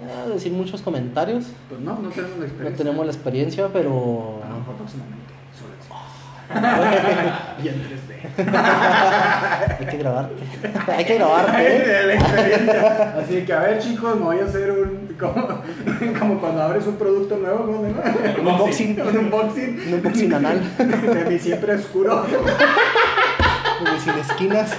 eh, 0.00 0.30
decir 0.32 0.52
muchos 0.52 0.82
comentarios. 0.82 1.46
Pues 1.68 1.80
no, 1.80 1.98
no 1.98 2.08
tenemos 2.10 2.32
la 2.32 2.38
No 2.38 2.44
experiencia. 2.44 2.76
tenemos 2.84 3.06
la 3.06 3.12
experiencia, 3.12 3.68
pero. 3.72 4.40
A 4.44 4.48
lo 4.50 4.58
mejor 4.58 4.74
próximamente. 4.76 5.25
y 7.62 7.68
en 7.68 7.74
3D. 7.74 8.06
Hay 9.78 9.86
que 9.86 9.96
grabarte. 9.98 10.34
Hay 10.88 11.04
que 11.04 11.14
grabarte. 11.14 11.52
¿eh? 11.58 12.06
De. 12.06 12.72
Así 13.20 13.44
que, 13.44 13.52
a 13.52 13.60
ver, 13.60 13.78
chicos, 13.78 14.16
me 14.16 14.24
voy 14.24 14.38
a 14.38 14.44
hacer 14.44 14.70
un. 14.70 15.06
Como, 15.18 15.62
como 16.18 16.40
cuando 16.40 16.62
abres 16.62 16.86
un 16.86 16.96
producto 16.96 17.36
nuevo, 17.38 17.66
¿no? 17.66 17.80
Un 17.80 18.46
unboxing. 18.46 19.00
Un 19.00 19.16
unboxing. 19.16 19.80
Un 19.88 19.94
unboxing 19.94 20.34
anal. 20.34 20.60
De 20.78 21.24
mi 21.30 21.38
siempre 21.38 21.74
oscuro. 21.74 22.26
Como 23.78 24.00
sin 24.00 24.14
esquinas. 24.14 24.76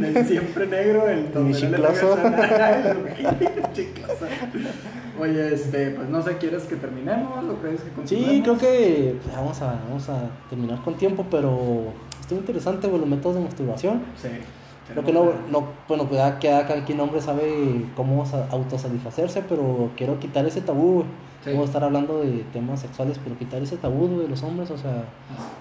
Del 0.00 0.26
siempre 0.26 0.66
negro, 0.66 1.08
el 1.08 1.24
Mi 1.24 1.30
no 1.32 1.48
le 1.48 1.54
chicloso. 1.54 2.18
el 2.18 3.72
chicloso. 3.72 4.26
Oye, 5.20 5.54
este, 5.54 5.90
pues 5.90 6.08
no 6.08 6.20
sé, 6.22 6.36
¿quieres 6.38 6.64
que 6.64 6.76
terminemos 6.76 7.44
o 7.44 7.54
crees 7.60 7.80
que 7.82 7.90
continuemos? 7.90 8.34
Sí, 8.34 8.42
creo 8.42 8.58
que 8.58 9.16
pues, 9.22 9.36
vamos, 9.36 9.62
a, 9.62 9.66
vamos 9.88 10.08
a 10.08 10.18
terminar 10.50 10.80
con 10.82 10.94
tiempo, 10.94 11.24
pero 11.30 11.84
estuvo 12.20 12.40
interesante 12.40 12.88
güey, 12.88 13.00
los 13.00 13.08
métodos 13.08 13.36
de 13.36 13.42
masturbación. 13.42 14.02
Sí. 14.20 14.28
Lo 14.94 15.02
que 15.02 15.12
no, 15.14 15.24
no 15.50 15.64
bueno, 15.88 16.04
pues 16.06 16.20
ya 16.20 16.38
cada, 16.38 16.66
cada 16.66 16.84
quien 16.84 17.00
hombre 17.00 17.20
sabe 17.22 17.86
cómo 17.96 18.26
sa- 18.26 18.46
autosatisfacerse, 18.50 19.42
pero 19.48 19.90
quiero 19.96 20.18
quitar 20.20 20.44
ese 20.46 20.60
tabú. 20.60 21.04
Sí. 21.42 21.50
Vamos 21.50 21.64
a 21.64 21.70
estar 21.70 21.84
hablando 21.84 22.20
de 22.20 22.44
temas 22.52 22.80
sexuales, 22.80 23.18
pero 23.22 23.38
quitar 23.38 23.62
ese 23.62 23.76
tabú 23.76 24.18
de 24.18 24.28
los 24.28 24.42
hombres, 24.42 24.70
o 24.70 24.78
sea, 24.78 25.04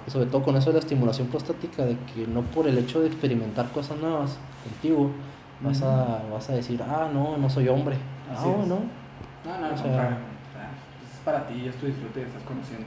y 0.08 0.12
sobre 0.12 0.26
todo 0.28 0.42
con 0.44 0.56
eso 0.56 0.70
de 0.70 0.74
la 0.74 0.80
estimulación 0.80 1.28
prostática, 1.28 1.86
de 1.86 1.96
que 2.14 2.26
no 2.28 2.42
por 2.42 2.68
el 2.68 2.78
hecho 2.78 3.02
de 3.02 3.08
experimentar 3.08 3.70
cosas 3.72 3.98
nuevas 4.00 4.38
contigo, 4.64 5.10
vas, 5.62 5.82
a, 5.82 6.22
vas 6.32 6.50
a 6.50 6.54
decir, 6.54 6.82
ah, 6.84 7.10
no, 7.14 7.38
no 7.38 7.50
soy 7.50 7.68
hombre. 7.70 7.98
Así 8.34 8.48
es. 8.50 8.68
no. 8.68 8.78
No, 9.46 9.58
no, 9.60 9.68
no, 9.70 9.74
O 9.74 9.78
sea- 9.78 9.86
para- 9.96 10.08
para- 10.08 10.72
es 11.04 11.20
para 11.26 11.48
ti, 11.48 11.68
es 11.68 11.76
tu 11.76 11.86
disfrute 11.88 12.20
y 12.22 12.24
estás 12.24 12.44
conociendo. 12.44 12.86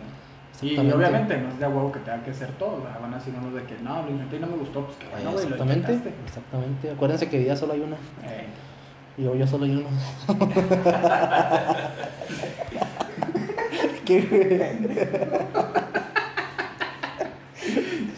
Y 0.62 0.78
obviamente 0.90 1.36
no 1.36 1.48
es 1.50 1.58
de 1.58 1.66
huevo 1.66 1.92
que 1.92 1.98
tenga 2.00 2.22
que 2.24 2.32
ser 2.32 2.48
todo, 2.52 2.80
¿verdad? 2.82 2.98
van 3.02 3.12
a 3.12 3.18
decir 3.18 3.34
unos 3.38 3.52
de 3.52 3.62
que 3.64 3.76
no, 3.82 4.02
lo 4.02 4.10
intenté 4.10 4.36
y 4.36 4.40
no 4.40 4.46
me 4.46 4.56
gustó, 4.56 4.86
pues 4.86 4.96
que 4.96 5.06
bueno, 5.08 5.32
güey, 5.32 5.48
lo 5.50 5.56
intentaste. 5.62 6.14
exactamente. 6.26 6.90
Acuérdense 6.92 7.28
que 7.28 7.38
vida 7.40 7.54
solo 7.56 7.74
hay 7.74 7.80
una. 7.80 7.96
Eh, 8.24 8.46
Y 9.18 9.24
yo, 9.24 9.34
yo 9.34 9.46
solo 9.46 9.64
hay 9.66 9.76
uno. 9.76 9.88
¿Qué? 14.04 14.20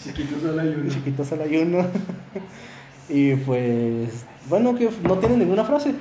chiquito 0.03 0.41
solo 0.41 0.61
hay 0.61 0.68
uno. 0.68 0.91
Chiquito 0.91 1.24
solo 1.24 1.45
hay 1.45 1.57
uno. 1.57 1.86
y 3.09 3.34
pues, 3.36 4.24
bueno, 4.49 4.74
que 4.74 4.91
no 5.03 5.18
tiene 5.18 5.36
ninguna 5.39 5.64
frase. 5.64 5.95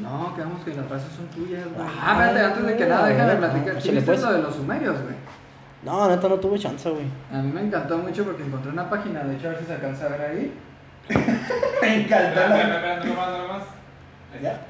No, 0.00 0.34
quedamos 0.34 0.62
que 0.62 0.74
las 0.74 0.86
frases 0.86 1.12
son 1.12 1.26
tuyas, 1.28 1.64
güey. 1.64 1.88
Ah, 1.88 2.12
espérate, 2.12 2.44
antes 2.44 2.66
de 2.66 2.76
que 2.76 2.86
nada, 2.86 3.06
déjame 3.08 3.36
platicar. 3.36 3.82
¿Sí 3.82 3.90
viste 3.90 4.04
pues. 4.04 4.22
lo 4.22 4.32
de 4.32 4.42
los 4.42 4.54
sumerios, 4.54 5.02
güey? 5.02 5.14
No, 5.82 6.08
neta, 6.08 6.28
no 6.28 6.36
tuve 6.36 6.58
chance, 6.58 6.90
güey. 6.90 7.06
A 7.32 7.40
mí 7.40 7.52
me 7.52 7.60
encantó 7.62 7.98
mucho 7.98 8.24
porque 8.24 8.42
encontré 8.42 8.72
una 8.72 8.90
página, 8.90 9.24
de 9.24 9.36
hecho, 9.36 9.46
a 9.48 9.50
ver 9.50 9.60
si 9.60 9.66
se 9.66 9.74
alcanza 9.74 10.06
a 10.06 10.08
ver 10.10 10.20
ahí. 10.20 10.52
me 11.82 11.94
encantó 12.02 12.40
Espera, 12.40 12.56
espera, 12.56 12.76
espera, 12.76 13.04
no 13.04 13.14
más, 13.14 13.38
no 13.38 13.48
más. 13.48 13.62
¿Ya? 14.42 14.60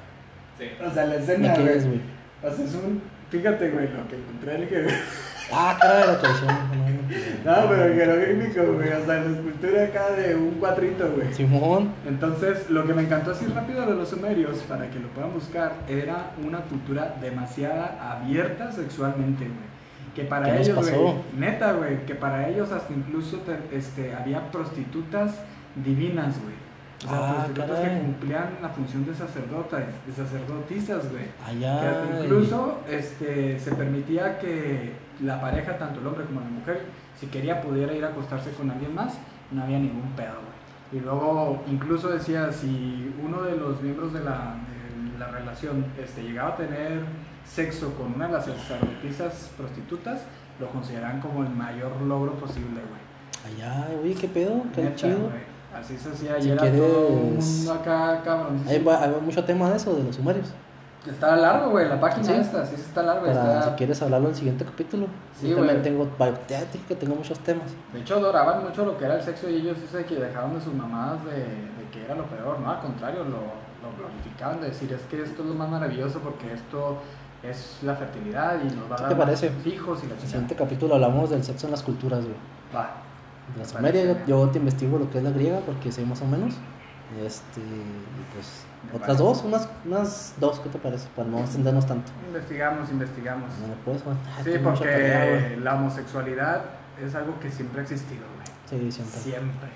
Sí. 0.59 0.65
O 0.87 0.91
sea, 0.93 1.07
la 1.07 1.15
¿De 1.15 1.21
escena, 1.21 1.55
qué 1.55 1.63
güey. 1.63 1.77
es, 1.77 1.87
güey? 1.87 2.01
O 2.43 2.51
sea, 2.55 2.65
es 2.65 2.75
un... 2.75 3.03
Fíjate, 3.31 3.71
güey, 3.71 3.89
lo 3.89 4.07
que 4.09 4.17
encontré, 4.17 4.57
el 4.57 4.69
que... 4.69 4.87
Ah, 5.53 5.77
cara 5.81 5.97
de 5.99 6.07
la 6.07 6.19
tradición. 6.19 6.49
No, 7.45 7.55
pero 7.69 7.95
jeroglífico, 7.95 8.63
güey, 8.75 8.89
o 8.93 9.05
sea, 9.07 9.21
la 9.21 9.31
escultura 9.31 9.85
acá 9.85 10.11
de 10.13 10.35
un 10.35 10.51
cuadrito, 10.53 11.11
güey. 11.15 11.33
Simón. 11.33 11.93
Entonces, 12.07 12.69
lo 12.71 12.87
que 12.87 12.95
me 12.95 13.03
encantó 13.03 13.31
así 13.33 13.47
rápido 13.47 13.87
de 13.87 13.95
los 13.95 14.09
sumerios, 14.09 14.59
para 14.69 14.89
que 14.91 14.99
lo 14.99 15.09
puedan 15.09 15.33
buscar, 15.33 15.75
era 15.89 16.33
una 16.45 16.61
cultura 16.63 17.17
demasiado 17.21 17.85
abierta 18.01 18.73
sexualmente, 18.73 19.45
güey. 19.45 19.67
Que 20.15 20.23
para 20.25 20.47
¿Qué 20.47 20.59
nos 20.59 20.69
ellos, 20.69 20.91
güey, 20.91 21.15
neta, 21.37 21.73
güey, 21.73 22.07
que 22.07 22.15
para 22.15 22.49
ellos 22.49 22.73
hasta 22.73 22.93
incluso 22.93 23.39
te- 23.39 23.77
este, 23.77 24.15
había 24.15 24.51
prostitutas 24.51 25.35
divinas, 25.85 26.35
güey. 26.43 26.55
O 27.05 27.09
sea, 27.11 27.19
Ah, 27.19 27.35
prostitutas 27.35 27.81
caray. 27.81 27.95
que 27.99 28.01
cumplían 28.07 28.49
la 28.63 28.69
función 28.71 29.05
de 29.05 29.15
sacerdotas, 29.15 29.83
de 30.07 30.13
sacerdotisas, 30.15 31.11
güey. 31.11 31.25
Allá. 31.47 31.81
Que 31.81 31.87
hasta 31.87 32.25
incluso 32.25 32.81
este, 32.91 33.59
se 33.61 33.75
permitía 33.75 34.39
que 34.39 34.93
la 35.23 35.41
pareja, 35.41 35.79
tanto 35.79 36.01
el 36.01 36.07
hombre 36.07 36.25
como 36.27 36.41
la 36.41 36.49
mujer, 36.49 36.83
si 37.19 37.27
quería 37.27 37.61
pudiera 37.63 37.93
ir 37.95 38.05
a 38.05 38.09
acostarse 38.09 38.51
con 38.53 38.71
alguien 38.71 38.95
más, 38.95 39.15
no 39.51 39.63
había 39.63 39.79
ningún 39.79 40.11
pedo, 40.17 40.35
güey. 40.35 41.01
Y 41.01 41.05
luego 41.05 41.63
incluso 41.69 42.09
decía, 42.09 42.53
si 42.53 43.15
uno 43.25 43.43
de 43.43 43.57
los 43.57 43.81
miembros 43.83 44.13
de 44.13 44.21
la, 44.21 44.55
de 45.13 45.19
la 45.19 45.27
relación 45.29 45.85
este, 46.03 46.23
llegaba 46.23 46.51
a 46.51 46.57
tener 46.57 47.03
sexo 47.45 47.95
con 47.95 48.15
una 48.15 48.27
de 48.27 48.33
las 48.35 48.45
sacerdotisas 48.47 49.51
prostitutas, 49.57 50.23
lo 50.61 50.69
consideraban 50.69 51.21
como 51.21 51.43
el 51.43 51.51
mayor 51.51 52.01
logro 52.03 52.33
posible, 52.35 52.81
güey. 52.89 53.55
Allá, 53.55 53.89
güey, 54.01 54.15
qué 54.15 54.29
pedo, 54.29 54.63
qué 54.75 54.83
Neta, 54.83 54.97
chido. 54.97 55.19
güey. 55.19 55.57
Así 55.75 55.97
se 55.99 56.09
hacía, 56.09 56.41
Si 56.41 56.49
y 56.49 56.51
era 56.53 56.63
todo 56.73 57.09
un 57.09 57.37
mundo 57.37 57.73
acá, 57.73 58.23
cabrón. 58.25 58.63
Hay, 58.67 58.77
hay 58.77 59.21
mucho 59.23 59.45
tema 59.45 59.71
de 59.71 59.77
eso, 59.77 59.95
de 59.95 60.05
los 60.05 60.17
sumerios. 60.17 60.53
Está 61.09 61.37
largo, 61.37 61.71
güey, 61.71 61.89
la 61.89 62.01
página 62.01 62.25
Sí. 62.25 62.33
esta, 62.33 62.67
sí 62.67 62.75
está 62.75 63.03
largo. 63.03 63.27
Para 63.27 63.33
está... 63.59 63.63
si 63.71 63.77
quieres 63.77 64.03
hablarlo 64.03 64.27
en 64.29 64.33
el 64.33 64.37
siguiente 64.37 64.65
capítulo. 64.65 65.07
Sí, 65.41 65.49
Yo 65.51 65.57
también 65.57 65.83
tengo, 65.83 66.09
ya 66.49 66.61
dije 66.65 66.85
que 66.89 66.95
tengo 66.97 67.15
muchos 67.15 67.39
temas. 67.41 67.67
De 67.93 68.01
hecho, 68.01 68.17
adoraban 68.17 68.65
mucho 68.65 68.85
lo 68.85 68.97
que 68.99 69.05
era 69.05 69.15
el 69.17 69.23
sexo 69.23 69.49
y 69.49 69.57
ellos 69.57 69.81
dice 69.81 70.05
que 70.05 70.17
dejaban 70.17 70.55
de 70.55 70.61
sus 70.61 70.75
mamadas 70.75 71.25
de, 71.25 71.33
de 71.33 71.91
que 71.93 72.05
era 72.05 72.15
lo 72.15 72.25
peor, 72.27 72.59
¿no? 72.61 72.71
Al 72.71 72.81
contrario, 72.81 73.25
lo, 73.25 73.31
lo 73.39 73.97
glorificaban 73.99 74.61
de 74.61 74.69
decir, 74.69 74.93
es 74.93 75.03
que 75.03 75.23
esto 75.23 75.43
es 75.43 75.49
lo 75.49 75.55
más 75.55 75.69
maravilloso 75.69 76.19
porque 76.21 76.53
esto 76.53 76.99
es 77.43 77.79
la 77.83 77.95
fertilidad 77.95 78.57
y 78.63 78.75
nos 78.75 78.91
va 78.91 78.95
a 78.95 78.97
¿Qué 78.97 79.03
dar 79.05 79.09
te 79.13 79.17
parece? 79.17 79.53
hijos 79.67 80.01
y 80.03 80.07
la 80.09 80.15
En 80.15 80.21
el 80.21 80.27
siguiente 80.27 80.55
capítulo 80.57 80.95
hablamos 80.97 81.31
del 81.31 81.45
sexo 81.45 81.67
en 81.67 81.73
las 81.73 81.83
culturas, 81.83 82.21
güey. 82.25 82.35
Va. 82.75 82.91
La 83.57 83.63
Me 83.63 83.65
Sumeria, 83.65 84.25
yo 84.27 84.49
te 84.49 84.59
investigo 84.59 84.99
lo 84.99 85.09
que 85.09 85.19
es 85.19 85.25
la 85.25 85.31
griega 85.31 85.61
porque 85.65 85.93
sé 85.93 86.05
más 86.05 86.21
o 86.23 86.27
menos. 86.27 86.55
Este, 87.25 87.61
y 87.61 88.35
pues, 88.35 88.65
otras 88.95 89.19
dos, 89.19 89.43
unas, 89.45 89.69
unas 89.85 90.35
dos, 90.39 90.61
¿qué 90.61 90.69
te 90.69 90.79
parece? 90.79 91.09
Para 91.15 91.29
no 91.29 91.41
extendernos 91.41 91.87
tanto. 91.87 92.13
Investigamos, 92.29 92.91
investigamos. 92.91 93.51
No 93.67 93.75
puedes. 93.85 94.03
Sí, 94.03 94.51
tengo 94.53 94.71
mucha 94.71 94.85
tarea, 94.85 95.29
porque 95.31 95.49
güey. 95.49 95.61
la 95.61 95.75
homosexualidad 95.75 96.63
es 97.05 97.15
algo 97.15 97.39
que 97.41 97.51
siempre 97.51 97.81
ha 97.81 97.83
existido, 97.83 98.23
güey. 98.37 98.47
Sí, 98.69 98.91
siempre. 98.93 99.21
Siempre. 99.21 99.69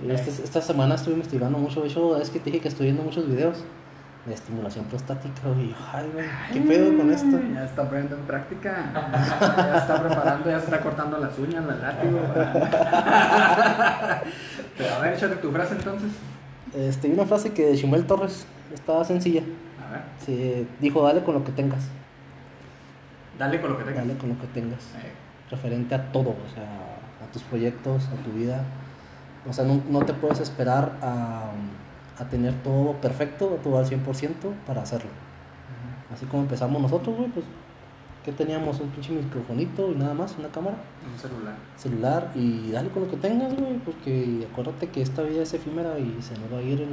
Sí, 0.00 0.10
este- 0.10 0.42
esta 0.44 0.60
semana 0.60 0.94
estuve 0.96 1.14
investigando 1.14 1.58
mucho, 1.58 1.80
de 1.82 1.88
hecho, 1.88 2.20
es 2.20 2.30
que 2.30 2.38
te 2.38 2.46
dije 2.50 2.60
que 2.60 2.68
estoy 2.68 2.86
viendo 2.86 3.02
muchos 3.02 3.26
videos 3.28 3.64
de 4.26 4.34
estimulación 4.34 4.84
prostática, 4.86 5.40
güey. 5.44 5.74
Ay, 5.92 6.10
güey, 6.12 6.26
¿qué 6.52 6.60
pedo 6.60 6.96
con 6.98 7.10
esto? 7.12 7.38
Ya 7.54 7.64
está 7.64 7.88
poniendo 7.88 8.16
en 8.16 8.22
práctica. 8.22 8.90
Ya 9.56 9.76
está 9.78 10.02
preparando, 10.02 10.50
ya 10.50 10.58
se 10.58 10.64
está 10.64 10.80
cortando 10.80 11.18
las 11.18 11.38
uñas, 11.38 11.64
el 11.68 11.80
látigo. 11.80 12.20
Pero 14.76 14.94
a 14.94 14.98
ver, 14.98 15.14
échate 15.14 15.36
tu 15.36 15.52
frase 15.52 15.74
entonces. 15.76 16.10
Este, 16.74 17.08
una 17.08 17.24
frase 17.26 17.52
que 17.52 17.66
de 17.66 17.76
Chumel 17.76 18.06
Torres 18.06 18.46
está 18.74 19.04
sencilla. 19.04 19.42
A 19.86 19.92
ver, 19.92 20.02
Se 20.24 20.66
dijo, 20.80 21.02
dale 21.02 21.22
con 21.22 21.34
lo 21.34 21.44
que 21.44 21.52
tengas. 21.52 21.84
dale 23.38 23.60
con 23.60 23.70
lo 23.70 23.78
que 23.78 23.84
tengas. 23.84 24.06
Dale 24.06 24.18
con 24.18 24.28
lo 24.30 24.38
que 24.40 24.46
tengas. 24.48 24.80
Eh, 24.96 25.12
Referente 25.50 25.94
a 25.94 26.10
todo, 26.10 26.30
o 26.30 26.54
sea, 26.54 26.64
a 27.24 27.32
tus 27.32 27.42
proyectos, 27.44 28.08
a 28.08 28.16
tu 28.24 28.32
vida. 28.32 28.64
O 29.48 29.52
sea, 29.52 29.64
no, 29.64 29.80
no 29.88 30.04
te 30.04 30.12
puedes 30.12 30.40
esperar 30.40 30.96
a, 31.00 31.52
a 32.18 32.24
tener 32.28 32.52
todo 32.64 32.94
perfecto, 32.94 33.60
todo 33.62 33.78
al 33.78 33.86
100% 33.86 34.02
para 34.66 34.82
hacerlo. 34.82 35.10
Así 36.12 36.26
como 36.26 36.42
empezamos 36.42 36.82
nosotros, 36.82 37.16
güey, 37.16 37.28
pues, 37.30 37.44
que 38.26 38.32
teníamos 38.32 38.80
un 38.80 38.88
pinche 38.88 39.12
microfonito 39.12 39.92
y 39.92 39.94
nada 39.94 40.12
más, 40.12 40.34
una 40.36 40.48
cámara, 40.48 40.76
Un 41.08 41.16
celular. 41.16 41.54
celular 41.76 42.32
y 42.34 42.72
dale 42.72 42.88
con 42.90 43.04
lo 43.04 43.08
que 43.08 43.16
tengas, 43.16 43.54
güey, 43.54 43.78
porque 43.78 44.48
acuérdate 44.50 44.88
que 44.88 45.00
esta 45.00 45.22
vida 45.22 45.44
es 45.44 45.54
efímera 45.54 45.96
y 46.00 46.20
se 46.20 46.36
nos 46.36 46.52
va 46.52 46.58
a 46.58 46.62
ir 46.62 46.82
en 46.82 46.88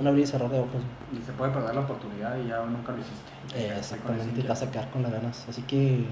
un 0.00 0.06
abrir 0.06 0.24
y 0.24 0.26
cerrar 0.26 0.50
de 0.50 0.58
ojos. 0.58 0.82
Y 1.10 1.24
se 1.24 1.32
puede 1.32 1.52
perder 1.52 1.74
la 1.74 1.80
oportunidad 1.80 2.36
y 2.36 2.48
ya 2.48 2.60
nunca 2.66 2.92
lo 2.92 2.98
hiciste. 2.98 3.32
Eh, 3.56 3.74
exactamente, 3.78 4.42
te 4.42 4.46
vas 4.46 4.60
a 4.60 4.70
quedar 4.70 4.90
con 4.90 5.02
las 5.02 5.10
ganas. 5.10 5.46
Así 5.48 5.62
que, 5.62 6.04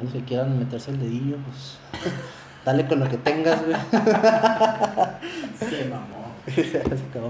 a 0.00 0.02
los 0.02 0.10
que 0.10 0.24
quieran 0.24 0.58
meterse 0.58 0.90
el 0.90 0.98
dedillo, 0.98 1.36
pues, 1.46 1.78
dale 2.64 2.86
con 2.86 3.00
lo 3.00 3.08
que 3.10 3.18
tengas, 3.18 3.60
güey. 3.66 3.76
Se 5.58 5.84
mamó. 5.90 6.24
Se 6.46 6.78
acabó. 6.78 6.94